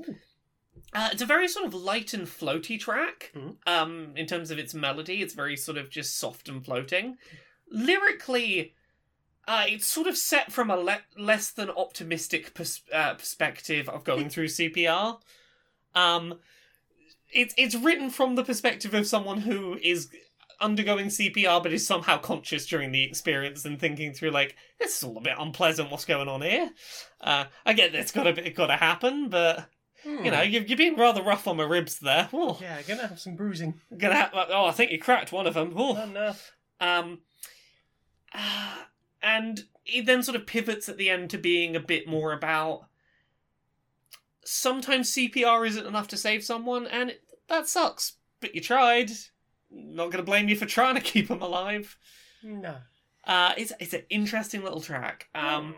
[0.93, 3.31] Uh, it's a very sort of light and floaty track.
[3.35, 3.57] Mhm.
[3.65, 7.17] Um, in terms of its melody, it's very sort of just soft and floating.
[7.69, 8.73] Lyrically,
[9.47, 14.03] uh, it's sort of set from a le- less than optimistic pers- uh, perspective of
[14.03, 15.19] going through CPR.
[15.95, 16.39] Um,
[17.31, 20.09] it's it's written from the perspective of someone who is
[20.59, 25.03] undergoing CPR but is somehow conscious during the experience and thinking through like this is
[25.03, 25.91] all a bit unpleasant.
[25.91, 26.71] What's going on here?
[27.21, 29.69] Uh, I get that it's got to got to happen, but
[30.05, 32.29] you know you're, you're being rather rough on my ribs there.
[32.33, 32.63] Oh, Hmm.
[32.63, 33.79] Yeah, gonna have some bruising.
[33.97, 35.73] gonna ha- oh, I think you cracked one of them.
[35.75, 35.97] Oh.
[35.97, 36.33] Oh no.
[36.79, 37.19] Um,
[38.33, 38.77] uh,
[39.21, 42.85] and it then sort of pivots at the end to being a bit more about
[44.43, 48.13] sometimes CPR isn't enough to save someone, and it, that sucks.
[48.39, 49.11] But you tried.
[49.69, 51.97] Not gonna blame you for trying to keep them alive.
[52.43, 52.77] No.
[53.25, 55.27] Uh, it's it's an interesting little track.
[55.35, 55.75] Um,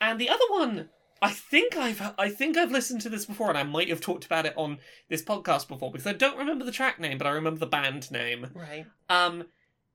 [0.00, 0.88] and the other one,
[1.22, 4.24] I think I've I think I've listened to this before, and I might have talked
[4.24, 4.78] about it on
[5.08, 8.10] this podcast before because I don't remember the track name, but I remember the band
[8.10, 8.48] name.
[8.54, 8.86] Right.
[9.08, 9.44] Um,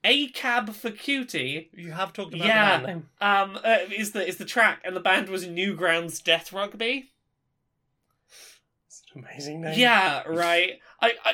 [0.06, 1.70] A Cab for Cutie.
[1.74, 2.78] You have talked about Yeah.
[2.80, 3.10] the band name.
[3.20, 7.12] Um, uh, is the is the track, and the band was Newgrounds Death Rugby.
[8.88, 9.78] It's an amazing name.
[9.78, 10.80] Yeah, right.
[11.02, 11.34] I, I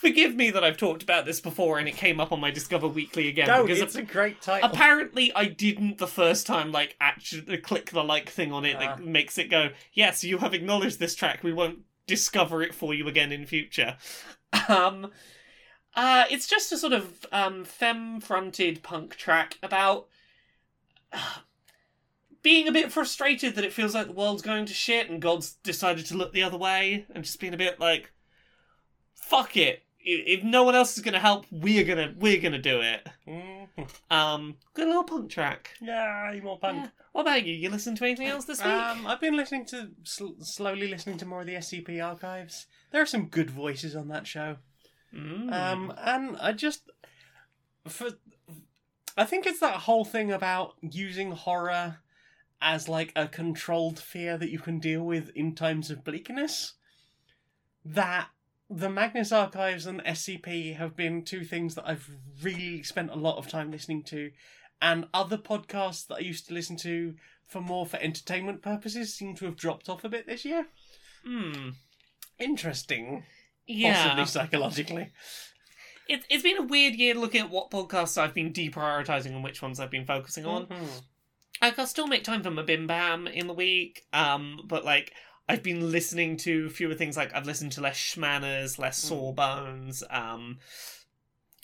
[0.00, 2.88] forgive me that I've talked about this before, and it came up on my Discover
[2.88, 4.68] Weekly again Go, because it's a great title.
[4.70, 8.80] apparently I didn't the first time like actually click the like thing on it Ah.
[8.96, 12.94] that makes it go yes you have acknowledged this track we won't discover it for
[12.94, 13.96] you again in future
[14.68, 15.10] um
[15.94, 20.08] uh it's just a sort of um femme fronted punk track about
[21.12, 21.18] uh,
[22.42, 25.52] being a bit frustrated that it feels like the world's going to shit and god's
[25.62, 28.12] decided to look the other way and just being a bit like
[29.14, 32.52] fuck it if no one else is going to help we're going to we're going
[32.52, 33.68] to do it Mhm.
[34.10, 35.70] um, good little punk track.
[35.80, 36.78] Yeah, more punk.
[36.84, 36.88] Yeah.
[37.12, 37.54] What about you?
[37.54, 38.66] You listen to anything else this week?
[38.72, 42.66] Um, I've been listening to sl- slowly listening to more of the SCP archives.
[42.90, 44.56] There are some good voices on that show.
[45.14, 45.52] Mm.
[45.52, 46.90] Um, and I just
[47.88, 48.10] for
[49.16, 51.98] I think it's that whole thing about using horror
[52.60, 56.74] as like a controlled fear that you can deal with in times of bleakness.
[57.84, 58.28] That
[58.70, 62.08] the Magnus Archives and SCP have been two things that I've
[62.42, 64.30] really spent a lot of time listening to,
[64.80, 67.14] and other podcasts that I used to listen to
[67.48, 70.66] for more for entertainment purposes seem to have dropped off a bit this year.
[71.24, 71.70] Hmm.
[72.38, 73.24] Interesting,
[73.66, 74.02] Yeah.
[74.04, 75.10] possibly psychologically.
[76.08, 79.62] It, it's been a weird year looking at what podcasts I've been deprioritizing and which
[79.62, 80.66] ones I've been focusing on.
[80.66, 81.02] Mhm.
[81.60, 85.12] Like, I'll still make time for my Bim Bam in the week, um, but like,
[85.50, 87.16] I've been listening to fewer things.
[87.16, 90.58] Like, I've listened to less Schmanners, less Sawbones, um,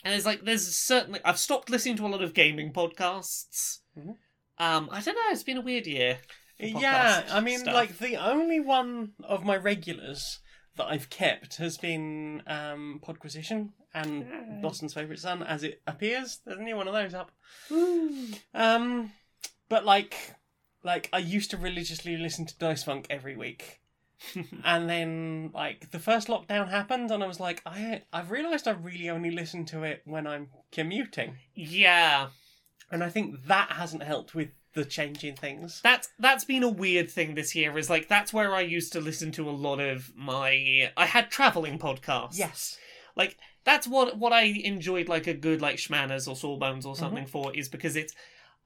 [0.05, 3.79] and there's like, there's certainly, I've stopped listening to a lot of gaming podcasts.
[3.99, 4.17] Mhm.
[4.59, 6.19] Um, I don't know, it's been a weird year.
[6.59, 7.75] Yeah, I mean, stuff.
[7.75, 10.41] like the only one of my regulars
[10.77, 16.41] that I've kept has been um, Podquisition and Boston's Favourite Son, as it appears.
[16.45, 17.31] There's only one of those up.
[18.55, 19.13] Um,
[19.69, 20.35] but like,
[20.87, 23.81] like I used to religiously listen to Dice Funk every week,
[24.65, 28.73] and then like the first lockdown happened, and I was like, I I've realised I
[28.73, 32.29] really only listen to it when I'm commuting, yeah.
[32.91, 35.81] and I think that hasn't helped with the change in things.
[35.83, 37.77] That's that's been a weird thing this year.
[37.79, 40.91] Is like that's where I used to listen to a lot of my.
[40.97, 42.39] I had traveling podcasts.
[42.39, 42.79] Yes.
[43.17, 47.25] like that's what what I enjoyed like a good like Schmanners or Sawbones or something
[47.25, 47.31] Mm-hmm.
[47.31, 48.15] for is because it's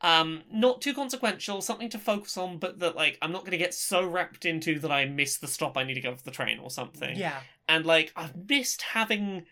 [0.02, 3.58] um not too consequential, something to focus on, but that like I'm not going to
[3.58, 6.30] get so wrapped into that I miss the stop I need to go for the
[6.30, 7.16] train or something.
[7.16, 7.40] Yeah.
[7.68, 9.44] and like I've missed having.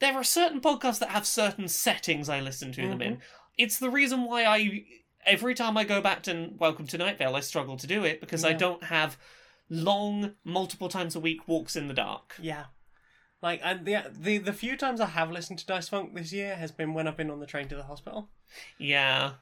[0.00, 3.18] There are certain podcasts that have certain settings I listen to them in.
[3.56, 4.84] It's the reason why I
[5.24, 8.20] every time I go back to Welcome to Night Vale, I struggle to do it
[8.20, 9.16] because I don't have
[9.70, 12.34] long, multiple times a week walks in the dark.
[12.40, 12.64] Yeah.
[13.42, 16.56] Like, and the the the few times I have listened to Dice Funk this year
[16.56, 18.30] has been when I've been on the train to the hospital.
[18.78, 19.32] Yeah,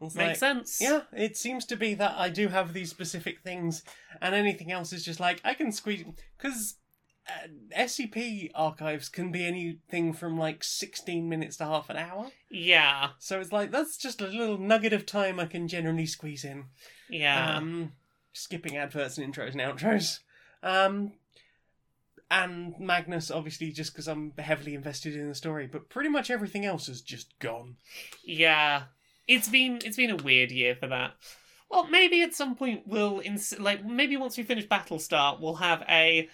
[0.00, 0.78] It's makes like- sense.
[0.80, 3.82] Yeah, it seems to be that I do have these specific things,
[4.20, 6.04] and anything else is just like I can squeeze
[6.36, 6.74] because
[7.28, 12.26] uh, SCP archives can be anything from like sixteen minutes to half an hour.
[12.50, 16.44] yeah, So it's like that's just a little nugget of time I can generally squeeze
[16.44, 16.66] in.
[17.08, 17.56] yeah.
[17.56, 17.92] Um,
[18.34, 20.18] skipping adverts and intros and outros.
[20.62, 21.12] Um,
[22.30, 26.64] and Magnus, obviously, just because I'm heavily invested in the story, but pretty much everything
[26.64, 27.76] else has just gone.
[28.24, 28.84] Yeah,
[29.28, 31.12] it's been it's been a weird year for that.
[31.70, 35.84] Well, maybe at some point we'll ins- like maybe once we finish Battlestar, we'll have
[35.88, 36.28] a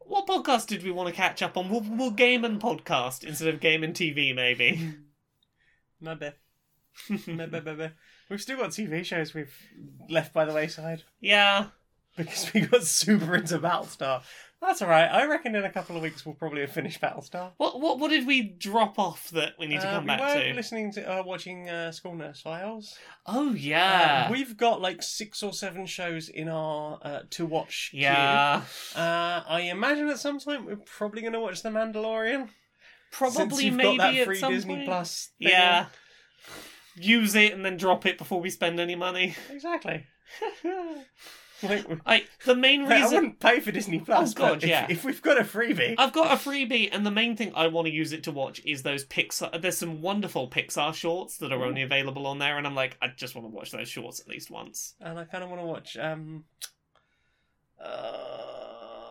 [0.00, 1.68] what podcast did we want to catch up on?
[1.68, 4.94] We'll we'll game and podcast instead of game and TV, maybe.
[6.00, 6.30] Maybe.
[7.26, 7.90] Maybe, maybe.
[8.28, 9.54] We've still got TV shows we've
[10.08, 11.66] left by the wayside yeah,
[12.16, 14.22] because we got super into Battlestar.
[14.62, 15.10] That's alright.
[15.10, 17.50] I reckon in a couple of weeks we'll probably have finished Battlestar.
[17.56, 20.20] what what what did we drop off that we need to Uh, come we back
[20.36, 20.54] were to?
[20.54, 22.96] listening to, uh, watching uh, School Nurse Files.
[23.26, 27.88] Oh yeah, Uh, we've got like six or seven shows in our uh, to watch.
[27.90, 28.00] queue.
[28.02, 28.62] yeah.
[28.94, 32.48] Uh, I imagine at some point we're probably going to watch The Mandalorian.
[33.10, 34.86] since Probably you've maybe got that at free some Disney point.
[34.86, 35.30] Plus.
[35.40, 35.48] thing.
[35.50, 35.86] Yeah.
[36.94, 39.34] Use it and then drop it before we spend any money.
[39.50, 40.06] exactly.
[41.62, 44.32] Like, I the main reason I wouldn't pay for Disney Plus.
[44.32, 44.86] Oh, God, but if, yeah.
[44.88, 47.86] if we've got a freebie, I've got a freebie, and the main thing I want
[47.86, 49.60] to use it to watch is those Pixar.
[49.60, 53.08] There's some wonderful Pixar shorts that are only available on there, and I'm like, I
[53.08, 54.94] just want to watch those shorts at least once.
[55.00, 56.44] and I kind of want to watch um,
[57.82, 58.61] uh,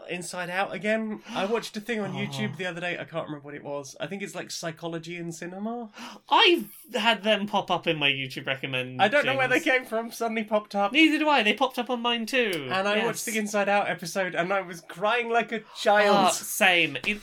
[0.10, 1.22] Inside Out again.
[1.30, 2.98] I watched a thing on YouTube the other day.
[3.00, 3.96] I can't remember what it was.
[4.00, 5.90] I think it's like psychology in cinema.
[6.30, 9.02] I've had them pop up in my YouTube recommend.
[9.02, 10.12] I don't know where they came from.
[10.12, 10.92] Suddenly popped up.
[10.92, 11.44] Neither do I.
[11.44, 12.68] They popped up on mine too.
[12.72, 13.06] And I Yes.
[13.06, 16.34] watched the Inside Out episode, and I was crying like a Ah, child.
[16.34, 16.98] same.
[17.08, 17.20] It,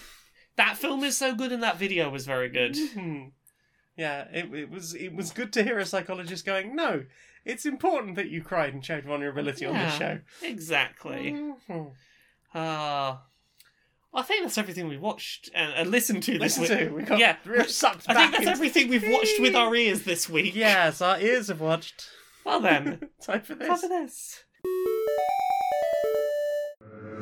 [0.57, 2.77] that film is so good, and that video was very good.
[2.95, 3.25] Hmm.
[3.97, 7.05] Yeah, it, it was it was good to hear a psychologist going, no,
[7.45, 10.21] it's important that you cried and showed vulnerability on this show.
[10.43, 11.33] Exactly.
[11.69, 11.93] Mhm.
[12.55, 13.23] Ah.
[14.15, 16.89] I think that's everything we've watched and, and listened to this Listen week.
[16.89, 19.55] to, we got yeah, real sucked I back think that's into- everything we've watched with
[19.55, 20.55] our ears this week.
[20.57, 22.09] Yes, our ears have watched.
[22.45, 23.69] Well then, Time for this.
[23.69, 24.45] time for this.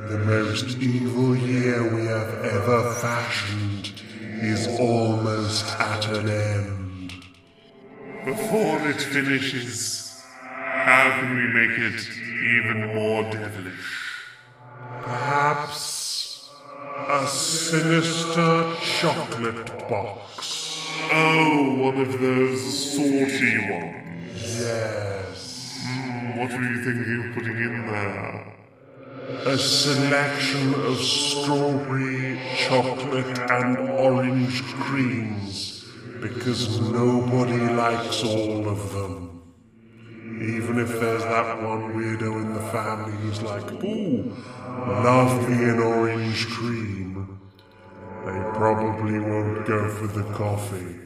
[0.09, 3.93] The most evil year we have ever fashioned
[4.41, 7.13] is almost at an end.
[8.25, 12.09] Before it finishes, how can we make it
[12.59, 14.06] even more devilish?
[15.03, 16.51] Perhaps
[17.09, 20.89] a sinister chocolate box.
[21.13, 24.61] Oh, one of those salty ones.
[24.61, 25.81] Yes.
[25.87, 28.55] Hmm, what were you thinking of putting in there?
[29.47, 35.85] A selection of strawberry, chocolate, and orange creams
[36.21, 39.36] because nobody likes all of them.
[40.39, 44.37] Even if there's that one weirdo in the family who's like, ooh,
[45.03, 47.41] love me an orange cream.
[48.27, 50.97] They probably won't go for the coffee.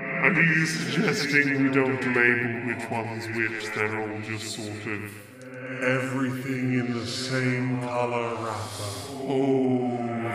[0.00, 3.72] Are you suggesting we don't label which one's which?
[3.74, 5.24] They're all just sort of.
[5.82, 9.04] Everything in the same color wrapper.
[9.26, 9.88] Oh,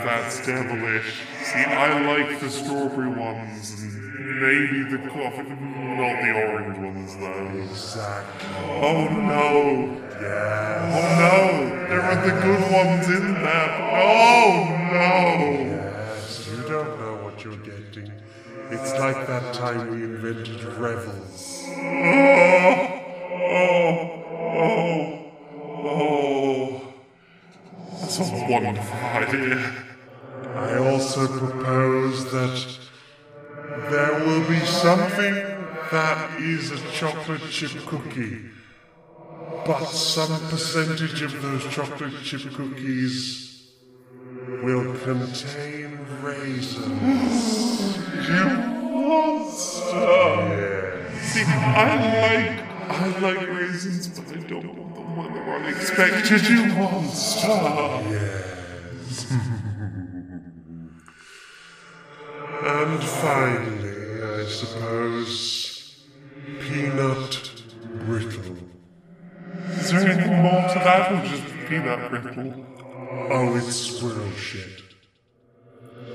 [0.06, 1.14] that's devilish.
[1.44, 7.62] See, I like the strawberry ones, and maybe the coffee, not the orange ones though.
[7.64, 8.50] Exactly.
[8.82, 10.02] Oh no!
[10.22, 10.94] Yes.
[10.96, 11.88] Oh no!
[11.88, 13.72] There are the good ones in there.
[13.94, 14.54] Oh
[14.92, 15.18] no!
[16.16, 18.12] Yes, you don't know what you're getting.
[18.72, 21.66] It's like that time we invented revels.
[21.70, 23.02] Oh,
[23.50, 23.72] oh,
[24.60, 25.32] oh.
[25.86, 26.94] oh.
[28.00, 29.74] That's a wonderful idea.
[30.56, 32.79] I also propose that
[33.90, 35.34] there will be something
[35.92, 38.42] that is a chocolate chip cookie,
[39.66, 43.72] but some percentage of those chocolate chip cookies
[44.64, 47.98] will contain raisins.
[48.28, 48.46] You
[48.92, 50.00] monster!
[51.22, 56.50] See, I like I like raisins, but I don't want them when they're unexpected.
[56.50, 57.48] You monster!
[59.30, 59.59] Hmm.
[62.62, 66.06] And finally, I suppose,
[66.60, 67.64] peanut
[68.06, 68.58] brittle.
[69.70, 72.66] Is there anything more to that, or just peanut brittle?
[73.32, 74.82] Oh, it's squirrel shit.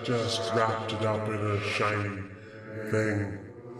[0.04, 2.22] Just wrapped it up in a shiny
[2.90, 3.38] thing.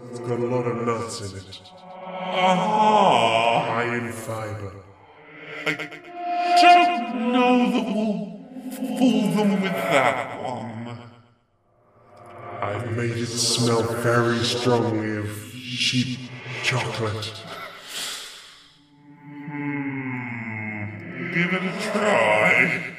[0.09, 1.61] It's got a lot of nuts in it.
[2.03, 3.65] Ah!
[3.67, 4.73] High in fiber.
[5.67, 5.73] I
[6.61, 8.17] don't know that we'll
[8.97, 10.74] fool them with that one.
[12.83, 16.19] Made it smell very strongly of cheap
[16.63, 17.31] chocolate.
[21.33, 22.91] Give it a try.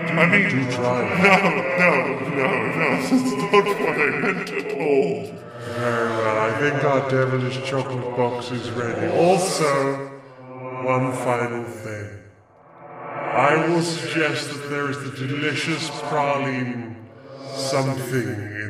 [0.00, 1.00] I mean, Do try.
[1.22, 2.00] no, no, no,
[2.30, 2.48] no,
[2.78, 5.40] that's not what I meant at all.
[5.74, 9.06] Very well, I think our devilish chocolate box is ready.
[9.16, 10.10] Also,
[10.84, 12.18] one final thing.
[13.32, 16.96] I will suggest that there is the delicious praline
[17.54, 18.69] something in.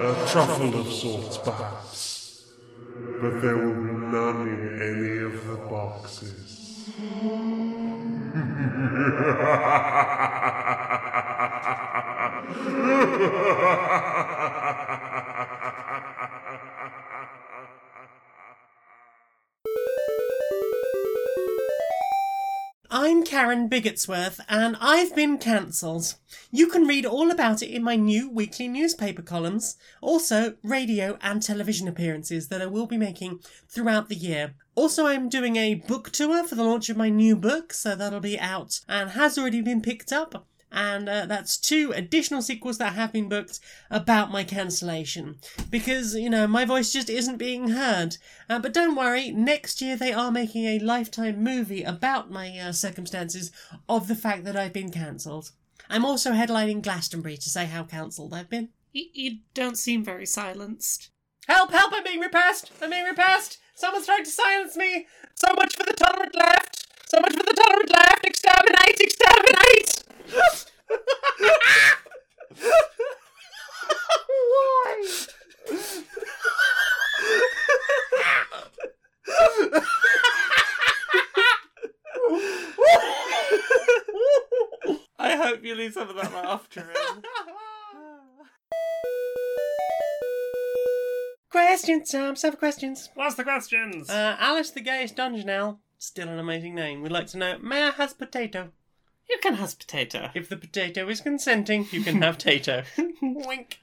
[0.00, 2.52] A truffle of sorts, perhaps.
[3.20, 6.54] But there will be none in any of the boxes.
[23.08, 26.16] I'm Karen Biggotsworth, and I've been cancelled.
[26.50, 31.42] You can read all about it in my new weekly newspaper columns, also radio and
[31.42, 34.56] television appearances that I will be making throughout the year.
[34.74, 38.20] Also, I'm doing a book tour for the launch of my new book, so that'll
[38.20, 40.46] be out and has already been picked up.
[40.70, 43.58] And uh, that's two additional sequels that have been booked
[43.90, 45.36] about my cancellation.
[45.70, 48.18] Because, you know, my voice just isn't being heard.
[48.50, 52.72] Uh, but don't worry, next year they are making a lifetime movie about my uh,
[52.72, 53.50] circumstances
[53.88, 55.52] of the fact that I've been cancelled.
[55.88, 58.68] I'm also headlining Glastonbury to say how cancelled I've been.
[58.92, 61.10] You, you don't seem very silenced.
[61.48, 62.70] Help, help, I'm being repressed!
[62.82, 63.56] I'm being repressed!
[63.74, 65.06] Someone's trying to silence me!
[65.34, 66.86] So much for the tolerant left!
[67.08, 68.26] So much for the tolerant left!
[68.26, 69.00] Exterminate!
[69.00, 69.97] Exterminate!
[74.26, 75.02] Why?
[85.18, 87.22] I hope you leave some of that laughter in.
[91.50, 92.36] questions, Sam.
[92.36, 93.10] Some questions.
[93.14, 94.10] What's the questions?
[94.10, 95.80] Uh, Alice the Gayest Dungeon Owl.
[95.98, 97.02] Still an amazing name.
[97.02, 98.70] We'd like to know, may I has potato?
[99.28, 100.30] You can have potato.
[100.34, 102.82] If the potato is consenting, you can have tato.
[103.22, 103.78] Wink.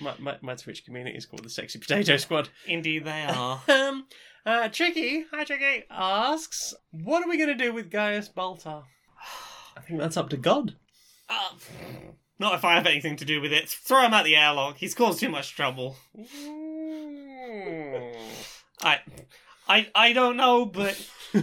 [0.00, 2.48] my, my, my Twitch community is called the Sexy Potato Squad.
[2.66, 3.60] Indeed, they are.
[3.68, 4.06] Um,
[4.44, 8.84] uh, Tricky, hi Tricky, asks, what are we going to do with Gaius Baltar?
[9.76, 10.76] I think that's up to God.
[11.28, 11.50] Uh,
[12.38, 13.68] not if I have anything to do with it.
[13.68, 14.76] Throw him out the airlock.
[14.76, 15.96] He's caused too much trouble.
[18.82, 19.00] I,
[19.68, 20.96] I, I don't know, but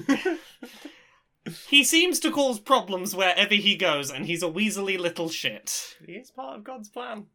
[1.69, 5.97] he seems to cause problems wherever he goes, and he's a weaselly little shit.
[6.05, 7.27] He is part of God's plan.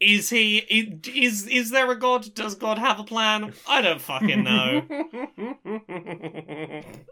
[0.00, 0.58] Is he?
[0.58, 2.34] Is is there a god?
[2.34, 3.52] Does God have a plan?
[3.68, 4.82] I don't fucking know.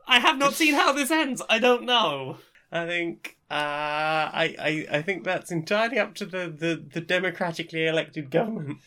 [0.08, 1.40] I have not seen how this ends.
[1.48, 2.38] I don't know.
[2.72, 7.86] I think uh, I, I I think that's entirely up to the, the, the democratically
[7.86, 8.78] elected government.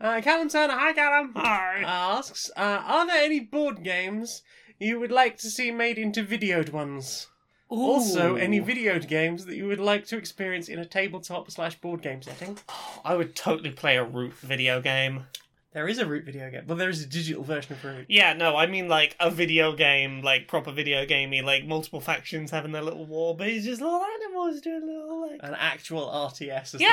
[0.00, 1.32] Uh, Callum Turner, hi Callum.
[1.36, 1.82] Hi.
[1.84, 4.42] Asks, uh, are there any board games
[4.78, 7.26] you would like to see made into videoed ones?
[7.70, 12.00] Also, any videoed games that you would like to experience in a tabletop slash board
[12.00, 12.58] game setting?
[13.04, 15.26] I would totally play a Root video game.
[15.74, 16.62] There is a Root video game.
[16.66, 18.06] Well, there is a digital version of Root.
[18.08, 22.50] Yeah, no, I mean like a video game, like proper video gamey, like multiple factions
[22.50, 26.74] having their little war, but it's just little animals doing little like An actual RTS
[26.76, 26.88] as Yeah.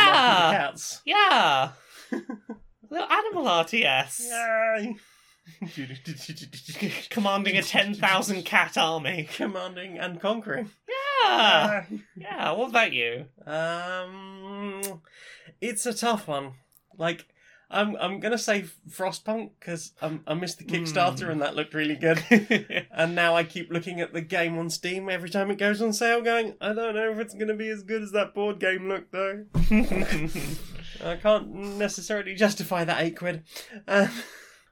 [0.52, 1.02] the Cats.
[1.06, 1.70] yeah,
[2.12, 4.96] little animal RTS, Yay!
[7.10, 9.30] commanding a ten thousand cat army.
[9.36, 10.72] Commanding and conquering.
[11.24, 11.86] Yeah,
[12.16, 12.52] yeah.
[12.52, 13.26] What about you?
[13.46, 14.82] Um,
[15.62, 16.54] it's a tough one.
[16.98, 17.26] Like,
[17.70, 22.24] I'm I'm gonna say Frostpunk because I missed the Kickstarter and that looked really good.
[22.92, 25.94] and now I keep looking at the game on Steam every time it goes on
[25.94, 28.88] sale, going, I don't know if it's gonna be as good as that board game
[28.88, 29.46] looked though.
[31.04, 33.44] I can't necessarily justify that eight quid.
[33.88, 34.10] Um,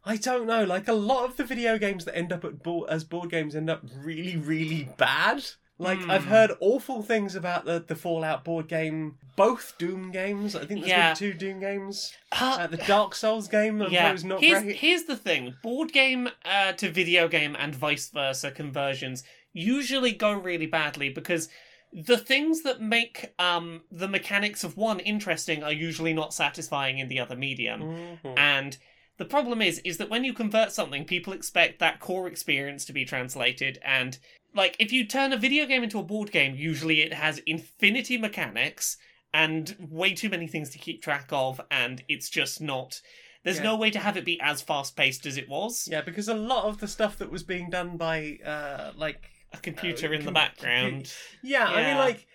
[0.06, 0.64] I don't know.
[0.64, 2.54] Like a lot of the video games that end up at
[2.90, 5.44] as board games end up really, really bad.
[5.80, 10.56] Like I've heard awful things about the the Fallout board game, both Doom games.
[10.56, 11.10] I think there's Yeah.
[11.10, 12.14] been two Doom games.
[12.32, 14.76] Uh, Uh, the Dark Souls game, yeah, was not here's, great.
[14.76, 20.32] here's the thing: board game uh, to video game and vice versa conversions usually go
[20.32, 21.50] really badly because
[21.92, 27.08] the things that make um, the mechanics of one interesting are usually not satisfying in
[27.08, 27.82] the other medium.
[28.24, 28.38] Mhm.
[28.38, 28.78] And
[29.18, 32.94] the problem is, is that when you convert something, people expect that core experience to
[32.94, 33.80] be translated.
[33.84, 34.18] And
[34.56, 38.18] like, if you turn a video game into a board game, usually it has infinity
[38.18, 38.98] mechanics
[39.34, 43.02] and way too many things to keep track of, and it's just not.
[43.44, 43.64] There's Yeah.
[43.64, 45.88] no way to have it be as fast paced as it was.
[45.92, 49.58] Yeah, because a lot of the stuff that was being done by uh like A
[49.58, 51.14] computer Uh, in the com- background.
[51.44, 52.26] yeah, I mean like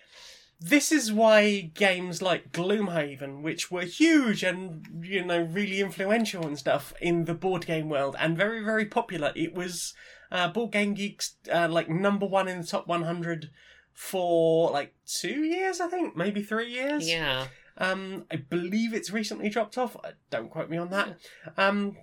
[0.59, 6.59] this is why games like Gloomhaven, which were huge and you know really influential and
[6.59, 9.93] stuff in the board game world and very very popular, it was
[10.31, 13.49] uh, Board Game Geeks uh, like number one in the top 100
[13.93, 17.09] for like two years, I think, maybe three years.
[17.09, 17.47] Yeah.
[17.77, 19.95] Um, I believe it's recently dropped off.
[20.03, 21.17] Uh, Don't quote me on that.
[21.57, 21.97] Um,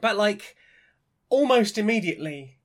[0.00, 0.56] but like
[1.28, 2.58] almost immediately,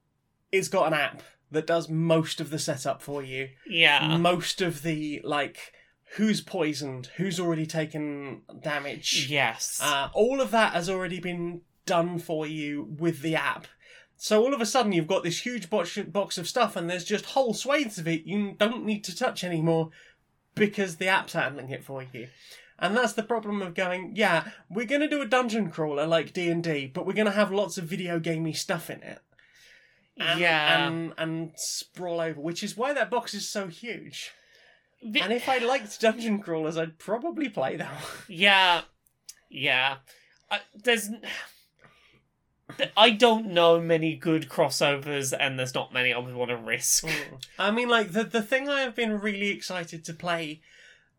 [0.52, 1.22] it's got an app
[1.52, 4.18] that does most of the setup for you Yeah.
[4.18, 5.74] most of the like
[6.16, 9.28] who's poisoned, who's already taken damage.
[9.30, 9.80] Yes.
[9.84, 13.68] Uh, all of that has already been done for you with the app.
[14.16, 17.04] So all of a sudden you've got this huge box box of stuff, and there's
[17.04, 19.90] just whole swathes of it you don't need to touch anymore
[20.56, 22.28] because the app's handling it for you.
[22.80, 26.32] And that's the problem of going, yeah, we're going to do a dungeon crawler like
[26.34, 29.20] D&D, but we're going to have lots of video gamey stuff in it.
[30.20, 30.88] And, Yeah.
[30.88, 34.32] And, and sprawl over, which is why that box is so huge.
[35.04, 37.92] Vi- And if I liked dungeon crawlers, I'd probably play them.
[38.28, 38.82] Yeah,
[39.50, 39.98] yeah.
[40.50, 41.10] I, there's.
[42.98, 47.06] I don't know many good crossovers, and there's not many I would want to risk.
[47.58, 50.62] I mean, like the the thing I have been really excited to play,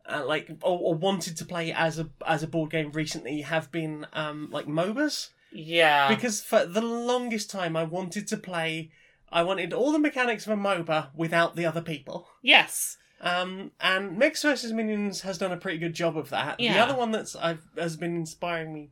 [0.07, 3.71] uh, like or, or wanted to play as a as a board game recently, have
[3.71, 8.91] been um like MOBAs Yeah, because for the longest time I wanted to play.
[9.31, 12.27] I wanted all the mechanics of a MOBA without the other people.
[12.41, 16.59] yes, Um, and Mechs vs Minions has done a pretty good job of that.
[16.59, 16.73] Yeah.
[16.73, 18.89] The other one that's I've has been inspiring me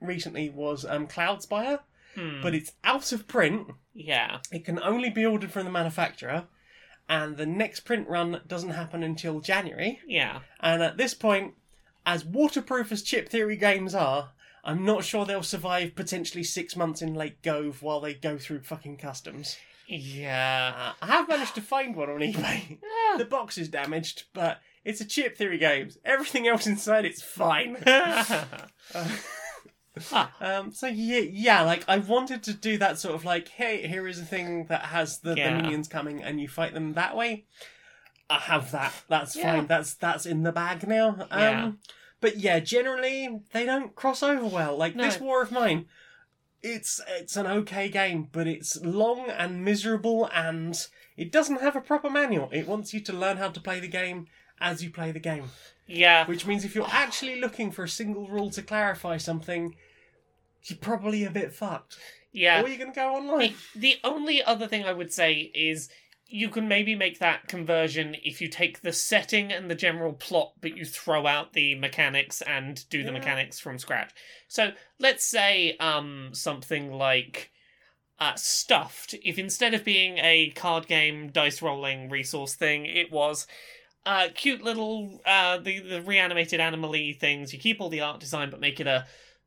[0.00, 1.80] recently was um Cloudspire,
[2.14, 2.40] Hmm.
[2.42, 3.68] but it's out of print.
[3.92, 6.46] yeah, It can only be ordered from the manufacturer,
[7.08, 10.00] and the next print run doesn't happen until January.
[10.06, 10.40] yeah.
[10.60, 11.54] And at this point,
[12.06, 14.32] as waterproof as Chip Theory games are,
[14.64, 18.62] I'm not sure they'll survive potentially six months in Lake Gove while they go through
[18.62, 19.56] fucking customs.
[19.86, 20.72] Yeah.
[20.74, 22.78] Uh, I have managed to find one on eBay.
[22.82, 23.18] Yeah.
[23.18, 25.90] the box is damaged, but it's a Chip Theory game.
[26.04, 27.76] Everything else inside it's fine.
[30.40, 34.08] Um, so yeah, yeah, like I wanted to do that sort of like, hey, here
[34.08, 35.56] is a thing that has the, Yeah.
[35.56, 37.44] the minions coming, and you fight them that way.
[38.28, 38.92] I have that.
[39.08, 39.54] That's Yeah.
[39.54, 39.66] fine.
[39.68, 41.10] That's that's in the bag now.
[41.30, 41.72] Um, Yeah.
[42.24, 44.78] But yeah, generally they don't cross over well.
[44.78, 45.84] Like this War of Mine,
[46.62, 50.74] it's it's an okay game, but it's long and miserable, and
[51.18, 52.48] it doesn't have a proper manual.
[52.50, 54.26] It wants you to learn how to play the game
[54.58, 55.50] as you play the game.
[55.86, 56.26] yeah.
[56.26, 59.76] Which means if you're actually looking for a single rule to clarify something,
[60.62, 61.98] you're probably a bit fucked.
[62.32, 62.62] Yeah.
[62.62, 63.52] Or you're going to go online.
[63.74, 65.90] The, the only other thing I would say is
[66.34, 70.52] you can maybe make that conversion if you take the setting and the general plot,
[70.60, 73.18] but you throw out the mechanics and do the Yeah.
[73.18, 74.10] mechanics from scratch.
[74.48, 77.52] So let's say um something like
[78.18, 79.14] uh, stuffed.
[79.24, 83.46] If instead of being a card game dice rolling resource thing, it was
[84.04, 87.52] uh, cute little uh, the the reanimated animal-y things.
[87.52, 89.06] You keep all the art design, but make it a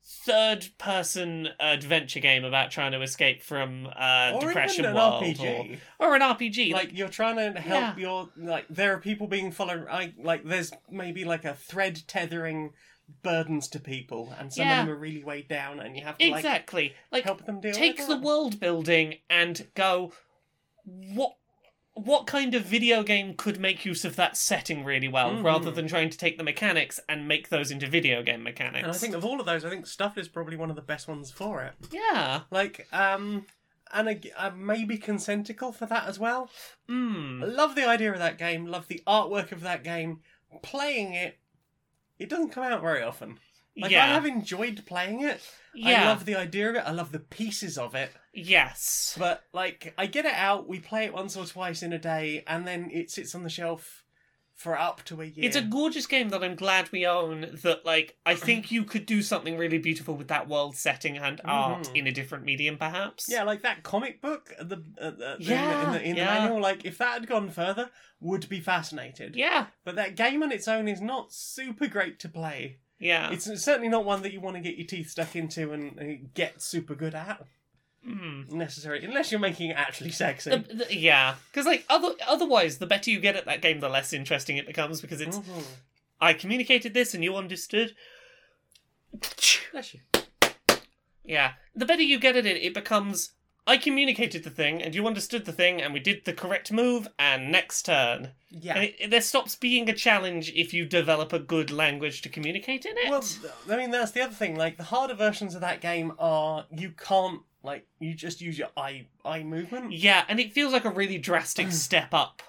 [0.10, 5.24] third person adventure game about trying to escape from uh, or depression even an world
[5.24, 5.80] RPG.
[6.00, 6.72] Or, or an RPG.
[6.72, 8.02] Like you're trying to help Yeah.
[8.02, 9.86] your like there are people being followed.
[9.90, 12.72] I like there's maybe like a thread tethering
[13.22, 14.82] burdens to people, and some Yeah.
[14.82, 16.94] of them are really weighed down, and you have to like exactly.
[17.12, 20.14] Like help them deal take the world building and go
[20.86, 21.36] what
[22.06, 25.44] what kind of video game could make use of that setting really well Mhm.
[25.44, 28.92] rather than trying to take the mechanics and make those into video game mechanics And
[28.92, 31.08] I think of all of those, I think Stuff is probably one of the best
[31.08, 31.74] ones for it.
[31.92, 33.46] yeah Like, um,
[33.94, 36.50] and ag- uh, maybe Consentacle for that as well.
[36.90, 37.56] mm.
[37.56, 38.66] Love the idea of that game.
[38.66, 40.22] Love the artwork of that game.
[40.62, 41.40] Playing it,
[42.20, 43.40] it doesn't come out very often.
[43.80, 45.40] Like yeah I have enjoyed playing it.
[45.78, 46.84] Yeah I love the idea of it.
[46.86, 48.12] I love the pieces of it.
[48.34, 50.68] yes But like, I get it out.
[50.68, 53.50] We play it once or twice in a day, and then it sits on the
[53.50, 54.04] shelf
[54.56, 55.46] for up to a year.
[55.46, 57.42] It's a gorgeous game that I'm glad we own.
[57.62, 61.40] That like I think you could do something really beautiful with that world setting and
[61.46, 61.96] art Mhm.
[61.96, 63.28] in a different medium, perhaps.
[63.30, 64.52] yeah, like that comic book.
[64.60, 66.60] uh, The uh, uh, in the, in Yeah, the, in the manual.
[66.60, 69.36] Like, if that had gone further, would be fascinated.
[69.36, 72.80] yeah, But that game on its own is not super great to play.
[73.00, 73.32] Yeah.
[73.32, 76.34] It's certainly not one that you want to get your teeth stuck into and, and
[76.34, 77.44] get super good at
[78.08, 78.52] Mm.
[78.54, 80.50] necessarily, unless you're making it actually sexy.
[80.52, 83.90] The, the- yeah, because like other otherwise, the better you get at that game, the
[83.90, 85.02] less interesting it becomes.
[85.02, 85.64] Because it's Mhm.
[86.22, 87.96] I communicated this and you understood.
[89.72, 90.02] Bless you.
[91.26, 93.32] Yeah, the better you get at it, it becomes
[93.68, 97.08] I communicated the thing and you understood the thing and we did the correct move
[97.20, 98.32] and next turn.
[98.50, 98.76] Yeah.
[98.76, 102.30] And it, it- there stops being a challenge if you develop a good language to
[102.30, 103.10] communicate in it.
[103.10, 103.24] Well,
[103.70, 104.56] I mean, that's the other thing.
[104.56, 108.70] Like the harder versions of that game are you can't like you just use your
[108.78, 109.92] eye eye movement.
[109.92, 111.74] yeah, and it feels like a really drastic mm.
[111.74, 112.42] step up.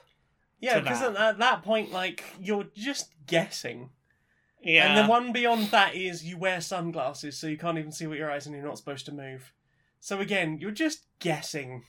[0.61, 1.11] Yeah, because that.
[1.11, 3.91] at, at that point, like you're just guessing,
[4.63, 4.87] Yeah.
[4.87, 8.19] and the one beyond that is you wear sunglasses, so you can't even see with
[8.19, 9.53] your eyes, and you're not supposed to move.
[10.01, 11.85] So again, you're just guessing.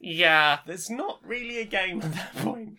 [0.00, 0.58] yeah.
[0.66, 2.76] There's not really a game at that point.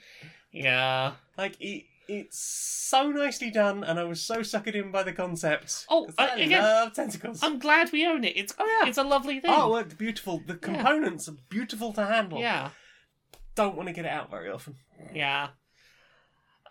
[0.51, 1.13] Yeah.
[1.37, 5.85] Like it, it's so nicely done, and I was so suckered in by the concept.
[5.89, 7.43] Oh, uh, I again, love tentacles.
[7.43, 8.33] I'm glad we own it.
[8.37, 8.87] It's Oh, yeah.
[8.87, 9.51] it's a lovely thing.
[9.53, 10.41] Oh, look, beautiful.
[10.45, 12.39] The components are beautiful to handle.
[12.39, 12.69] yeah.
[13.55, 14.75] Don't want to get it out very often.
[15.13, 15.49] Yeah.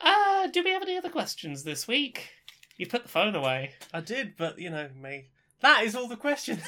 [0.01, 2.31] Uh, do we have any other questions this week?
[2.77, 3.73] You put the phone away.
[3.93, 5.27] I did, but you know me.
[5.60, 6.62] That is all the questions.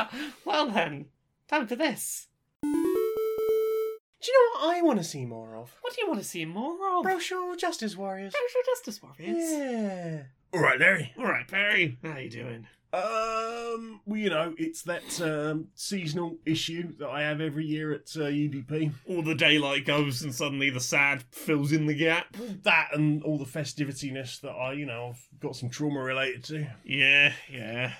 [0.44, 1.06] well then,
[1.48, 2.28] time for this.
[2.62, 5.76] Do you know what I want to see more of?
[5.82, 7.02] What do you want to see more of?
[7.02, 8.32] Brochure Justice Warriors.
[8.32, 9.50] Social Justice Warriors.
[9.50, 10.22] Yeah.
[10.54, 11.12] All right, Larry.
[11.18, 11.98] All right, Perry.
[12.02, 12.66] How you doing?
[12.94, 18.16] Um, well, you know, it's that um, seasonal issue that I have every year at
[18.16, 18.92] uh, UDP.
[19.08, 22.36] All the daylight goes and suddenly the sad fills in the gap.
[22.62, 26.68] That and all the festivitiness that I, you know, I've got some trauma related to.
[26.84, 27.94] Yeah, yeah.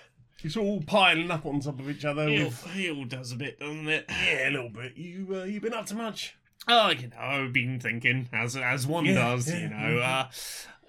[0.45, 2.29] It's all piling up on top of each other.
[2.29, 4.05] It With, all, it all does a bit, doesn't it?
[4.11, 4.97] yeah, a little bit.
[4.97, 6.37] You, uh, you been up to much?
[6.69, 9.99] Oh, you know, I've been thinking, as as one Yeah, does, yeah, you know.
[9.99, 10.29] Uh,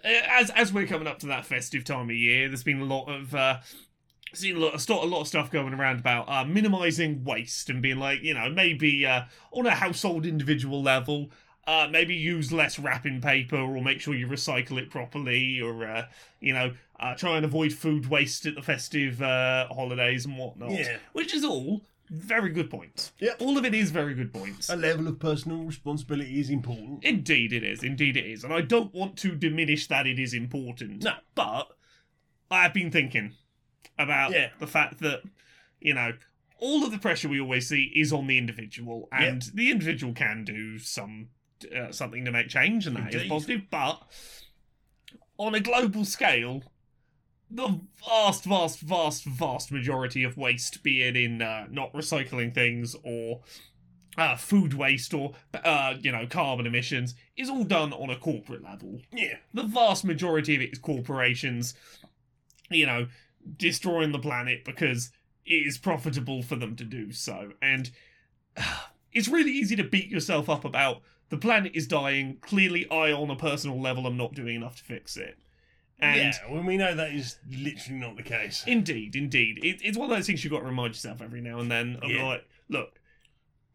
[0.04, 3.10] as as we're coming up to that festive time of year, there's been a lot
[3.10, 3.60] of uh,
[4.34, 7.98] seen a lot, a lot of stuff going around about uh, minimizing waste and being
[7.98, 11.30] like, you know, maybe uh, on a household individual level.
[11.68, 16.06] Uh, maybe use less wrapping paper, or make sure you recycle it properly, or uh,
[16.40, 20.70] you know, uh, try and avoid food waste at the festive uh, holidays and whatnot.
[20.72, 20.98] Yeah.
[21.14, 21.82] Which is all
[22.12, 23.14] very good points.
[23.20, 23.38] Yep.
[23.42, 24.70] All of it is very good points.
[24.70, 27.04] A level of personal responsibility is important.
[27.04, 27.84] Indeed, it is.
[27.84, 28.44] Indeed, it is.
[28.44, 31.04] And I don't want to diminish that it is important.
[31.04, 31.14] No.
[31.34, 31.70] But
[32.52, 33.34] I've been thinking
[33.98, 34.50] about Yeah.
[34.60, 35.24] the fact that,
[35.80, 36.14] you know,
[36.60, 40.44] all of the pressure we always see is on the individual, and the individual can
[40.46, 41.30] do some
[41.74, 43.30] uh, something to make change, and that is Indeed.
[43.30, 43.62] positive.
[43.70, 44.02] But
[45.38, 46.64] on a global scale,
[47.50, 52.96] the vast, vast, vast, vast majority of waste, be it in uh, not recycling things
[53.04, 53.42] or
[54.18, 58.64] uh, food waste or uh, you know carbon emissions, is all done on a corporate
[58.64, 59.02] level.
[59.12, 59.38] Yeah.
[59.54, 61.74] The vast majority of it is corporations,
[62.70, 63.08] you know,
[63.58, 65.12] destroying the planet because
[65.46, 67.92] it is profitable for them to do so, and
[69.14, 72.38] it's really easy to beat yourself up about the planet is dying.
[72.42, 75.38] Clearly, I, on a personal level, am not doing enough to fix it.
[76.00, 78.64] And yeah, well, we know that is literally not the case.
[78.68, 79.60] Indeed, indeed.
[79.64, 81.98] It, it's one of those things you've got to remind yourself every now and then.
[82.02, 82.26] Of Yeah.
[82.26, 83.00] like, look,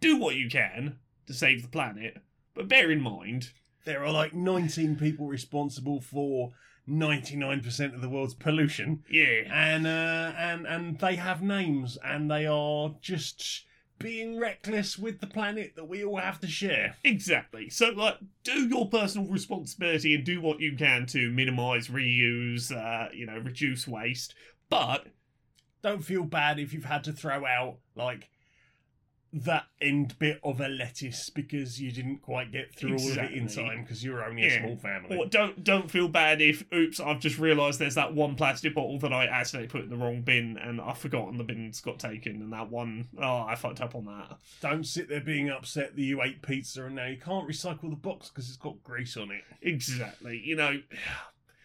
[0.00, 2.18] do what you can to save the planet,
[2.54, 3.52] but bear in mind,
[3.86, 6.50] There are like 19 people responsible for
[6.86, 9.02] 99% of the world's pollution.
[9.10, 13.64] yeah, and uh, and and they have names, and they are just
[14.00, 16.96] being reckless with the planet that we all have to share.
[17.04, 17.70] exactly.
[17.70, 23.10] So, like, do your personal responsibility and do what you can to minimize, reuse, uh,
[23.12, 24.34] you know, reduce waste.
[24.68, 25.06] But
[25.82, 28.28] Don't feel bad if you've had to throw out like
[29.32, 33.30] that end bit of a lettuce because you didn't quite get through all of it
[33.32, 34.60] in time because you were only a Yeah.
[34.60, 35.16] small family.
[35.16, 38.98] or don't don't feel bad if oops, I've just realised there's that one plastic bottle
[38.98, 42.42] that I accidentally put in the wrong bin and I've forgotten the bin's got taken
[42.42, 44.36] and that one oh I fucked up on that.
[44.60, 47.96] Don't sit there being upset that you ate pizza and now you can't recycle the
[47.96, 49.42] box because it's got grease on it.
[49.62, 50.42] Exactly.
[50.44, 50.80] You know,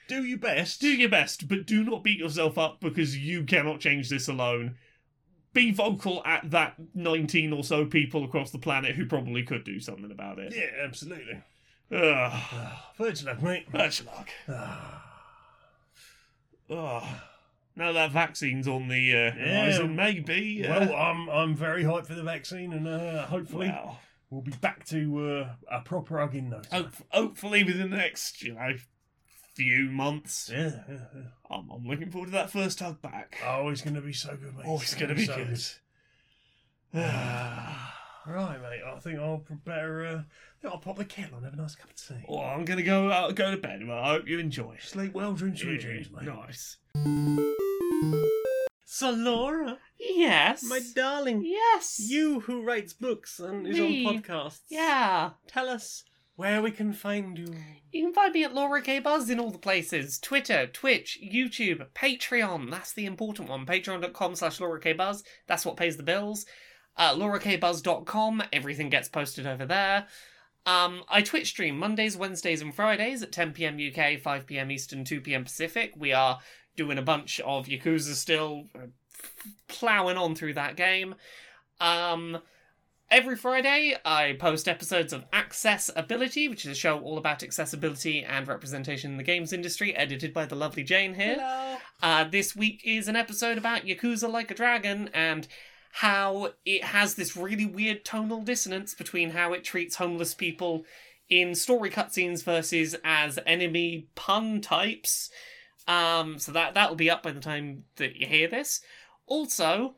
[0.08, 0.80] Do your best.
[0.82, 4.76] do your best, but do not beat yourself up because you cannot change this alone.
[5.56, 9.80] Be vocal at that 19 or so people across the planet who probably could do
[9.80, 10.54] something about it.
[10.56, 11.42] Yeah, absolutely.
[11.92, 12.72] Ugh.
[12.98, 13.66] Virgin luck, mate.
[13.72, 14.30] That's luck.
[16.70, 17.04] Ugh.
[17.78, 20.66] Now that vaccine's on the uh, horizon, maybe.
[20.68, 24.00] Uh, Well, I'm I'm very hyped for the vaccine, and uh, hopefully well,
[24.30, 26.92] we'll be back to uh, a proper hug in no time.
[27.10, 28.76] hopefully within the next, you know,
[29.56, 30.50] few months.
[30.54, 31.22] Yeah, yeah, yeah.
[31.50, 33.38] I'm, I'm looking forward to that first hug back.
[33.46, 34.66] Oh, it's going to be so good, mate.
[34.68, 35.60] Oh, it's going to be so good.
[38.28, 38.82] Right, mate.
[38.84, 40.04] I think I'll prepare.
[40.04, 40.24] Uh, I
[40.62, 42.26] think I'll pop the kettle and have a nice cup of tea.
[42.28, 43.86] Well, I'm gonna go uh, go to bed.
[43.88, 44.78] Well, I hope you enjoy.
[44.82, 46.26] Sleep well, dream sweet Yeah, dreams, mate.
[46.26, 46.78] Nice.
[48.88, 50.64] So Laura, Yes.
[50.64, 52.00] my darling, yes.
[52.00, 54.06] you who writes books and is Me.
[54.08, 55.32] on podcasts, Yeah.
[55.48, 56.04] tell us
[56.36, 57.56] where we can find you.
[57.92, 60.20] You can find me at Laura K Buzz in all the places.
[60.20, 62.70] Twitter, Twitch, YouTube, Patreon.
[62.70, 63.66] That's the important one.
[63.66, 65.24] Patreon.com slash Laura K Buzz.
[65.48, 66.46] That's what pays the bills.
[66.98, 68.44] Uh, LauraKBuzz.com.
[68.54, 70.08] Everything gets posted over there.
[70.66, 73.78] Um, I Twitch stream Mondays, Wednesdays, and Fridays at 10 p.m.
[73.78, 74.72] UK, 5 p.m.
[74.72, 75.44] Eastern, 2 p.m.
[75.44, 75.94] Pacific.
[75.96, 76.40] We are
[76.76, 78.88] doing a bunch of Yakuza still, uh,
[79.68, 81.16] ploughing on through that game.
[81.80, 82.40] Um,
[83.12, 88.48] Every Friday, I post episodes of Accessibility, which is a show all about accessibility and
[88.48, 91.36] representation in the games industry, edited by the lovely Jane here.
[91.36, 91.78] Hello.
[92.02, 95.48] Uh, this week is an episode about Yakuza Like a Dragon and
[95.92, 100.84] how it has this really weird tonal dissonance between how it treats homeless people
[101.30, 105.30] in story cutscenes versus as enemy pun types.
[105.88, 108.82] Um, so that that'll be up by the time that you hear this.
[109.28, 109.94] Also,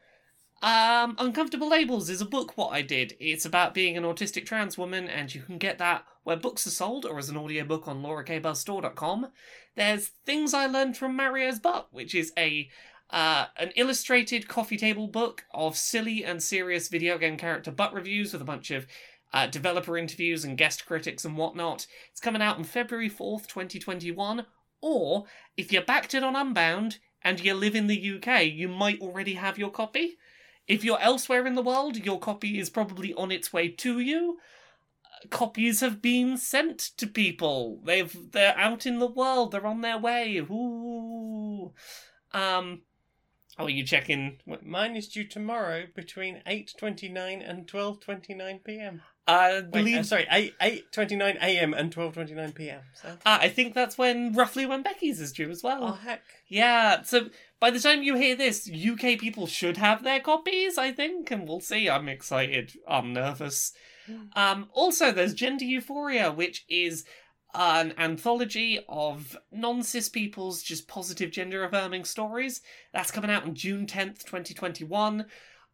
[0.62, 3.16] um, Uncomfortable Labels is a book what I did.
[3.20, 6.72] It's about being an autistic trans woman, and you can get that where books are
[6.72, 9.28] sold or as an audiobook on laurakbuzzstore.com.
[9.76, 12.70] There's Things I Learned from Mario's Butt, which is a
[13.10, 18.34] uh, an illustrated coffee table book of silly and serious video game character butt reviews
[18.34, 18.86] with a bunch of
[19.34, 21.88] uh, developer interviews and guest critics and whatnot.
[22.12, 24.46] It's coming out on February 4th, 2021.
[24.82, 25.26] Or,
[25.56, 29.36] if you backed it on Unbound and you live in the UK, you might already
[29.36, 30.18] have your copy.
[30.68, 34.38] If you're elsewhere in the world, your copy is probably on its way to you.
[35.06, 37.80] Uh, Copies have been sent to people.
[37.84, 39.52] They've they're out in the world.
[39.52, 40.38] They're on their way.
[40.38, 41.74] Ooh.
[42.34, 42.82] Um.
[43.60, 44.38] Oh, you checking?
[44.62, 49.02] Mine is due tomorrow between 8.29 and 12.29 p.m.
[49.28, 49.98] I Wait, believe.
[49.98, 50.54] uh, sorry, 8,
[50.94, 51.74] 8.29 a.m.
[51.74, 52.82] and 12.29 p.m.
[52.94, 53.18] So.
[53.26, 55.80] Ah, I think that's when roughly when Becky's is due as well.
[55.84, 56.22] Oh, heck.
[56.48, 57.30] Yeah, so
[57.60, 61.48] by the time you hear this, UK people should have their copies, I think, and
[61.48, 61.90] we'll see.
[61.90, 62.74] I'm excited.
[62.88, 63.74] I'm nervous.
[64.36, 67.04] Um, also, there's Gender Euphoria, which is
[67.54, 72.62] an anthology of non cis people's just positive gender affirming stories.
[72.94, 75.26] That's coming out on June 10th, 2021.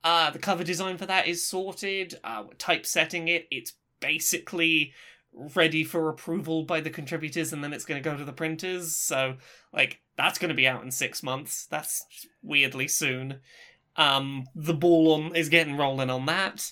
[0.03, 2.15] Uh, the cover design for that is sorted.
[2.23, 3.47] Uh, we're typesetting it.
[3.51, 4.93] It's basically
[5.33, 8.95] ready for approval by the contributors and then it's going to go to the printers.
[8.95, 9.35] So,
[9.73, 11.65] like, that's going to be out in six months.
[11.65, 12.05] That's
[12.41, 13.39] weirdly soon.
[13.95, 16.71] Um, the ball on is getting rolling on that.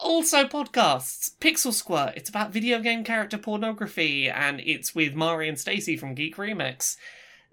[0.00, 1.36] Also, podcasts.
[1.38, 2.14] Pixel Squirt.
[2.16, 6.96] It's about video game character pornography, and it's with Mari and Stacy from Geek Remix.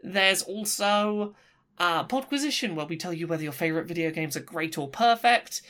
[0.02, 1.36] There's also
[1.78, 5.62] uh, Podquisition, where we tell you whether your favourite video games are great or perfect.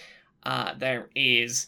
[0.43, 1.67] Uh, there is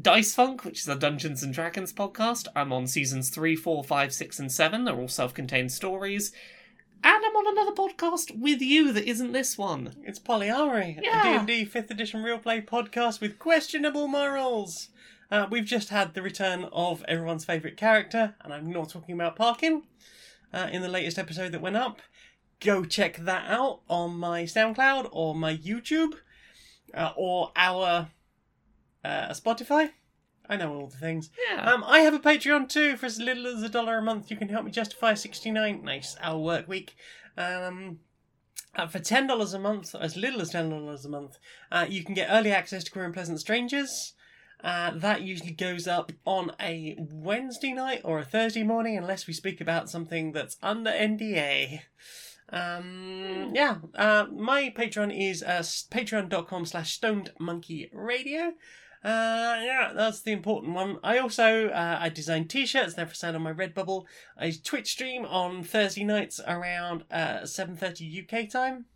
[0.00, 2.46] Dice Funk, which is a Dungeons and Dragons podcast.
[2.54, 4.84] I'm on seasons 3, 4, 5, 6, and 7.
[4.84, 6.30] They're all self contained stories.
[7.02, 9.94] And I'm on another podcast with you that isn't this one.
[10.04, 11.42] It's Polyari, Yeah.
[11.42, 14.88] a D&D 5th edition real play podcast with questionable morals.
[15.30, 19.36] Uh, we've just had the return of everyone's favourite character, and I'm not talking about
[19.36, 19.82] Parkin,
[20.52, 22.00] uh, in the latest episode that went up.
[22.60, 26.14] Go check that out on my SoundCloud or my YouTube
[26.94, 28.08] uh, or our
[29.08, 29.90] uh, Spotify.
[30.48, 31.30] I know all the things.
[31.50, 31.70] Yeah.
[31.70, 32.96] Um, I have a Patreon too.
[32.96, 35.50] For as little as a dollar a month, you can help me justify a sixty
[35.50, 36.94] nine nice hour work week.
[37.36, 37.98] Um,
[38.74, 41.38] uh, for ten dollars a month, as little as ten dollars a month,
[41.70, 44.14] uh, you can get early access to Queer and Pleasant Strangers.
[44.64, 49.32] Uh, that usually goes up on a Wednesday night or a Thursday morning, unless we
[49.32, 51.80] speak about something that's under NDA.
[52.50, 57.38] Um, yeah, uh, my Patreon is uh, patreon.com slash stonedmonkeyradio.
[57.38, 58.52] monkey radio.
[59.04, 60.98] Uh, yeah, that's the important one.
[61.04, 62.94] I also uh, I design t-shirts.
[62.94, 64.04] They're for sale on my Redbubble.
[64.36, 68.86] I Twitch stream on Thursday nights around uh, seven thirty UK time.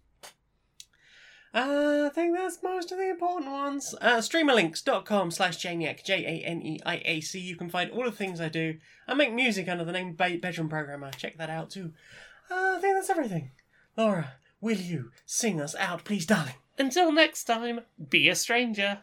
[1.55, 3.95] Uh, I think that's most of the important ones.
[4.01, 7.39] Uh, streamerlinks.com slash Janeiac, J A N E I A C.
[7.39, 8.79] You can find all the things I do.
[9.07, 11.11] I make music under the name Bedroom Programmer.
[11.13, 11.93] Check that out too.
[12.51, 13.51] Uh, I think that's everything.
[13.97, 16.55] Laura, will you sing us out, please, darling?
[16.79, 19.01] Until next time, be a stranger.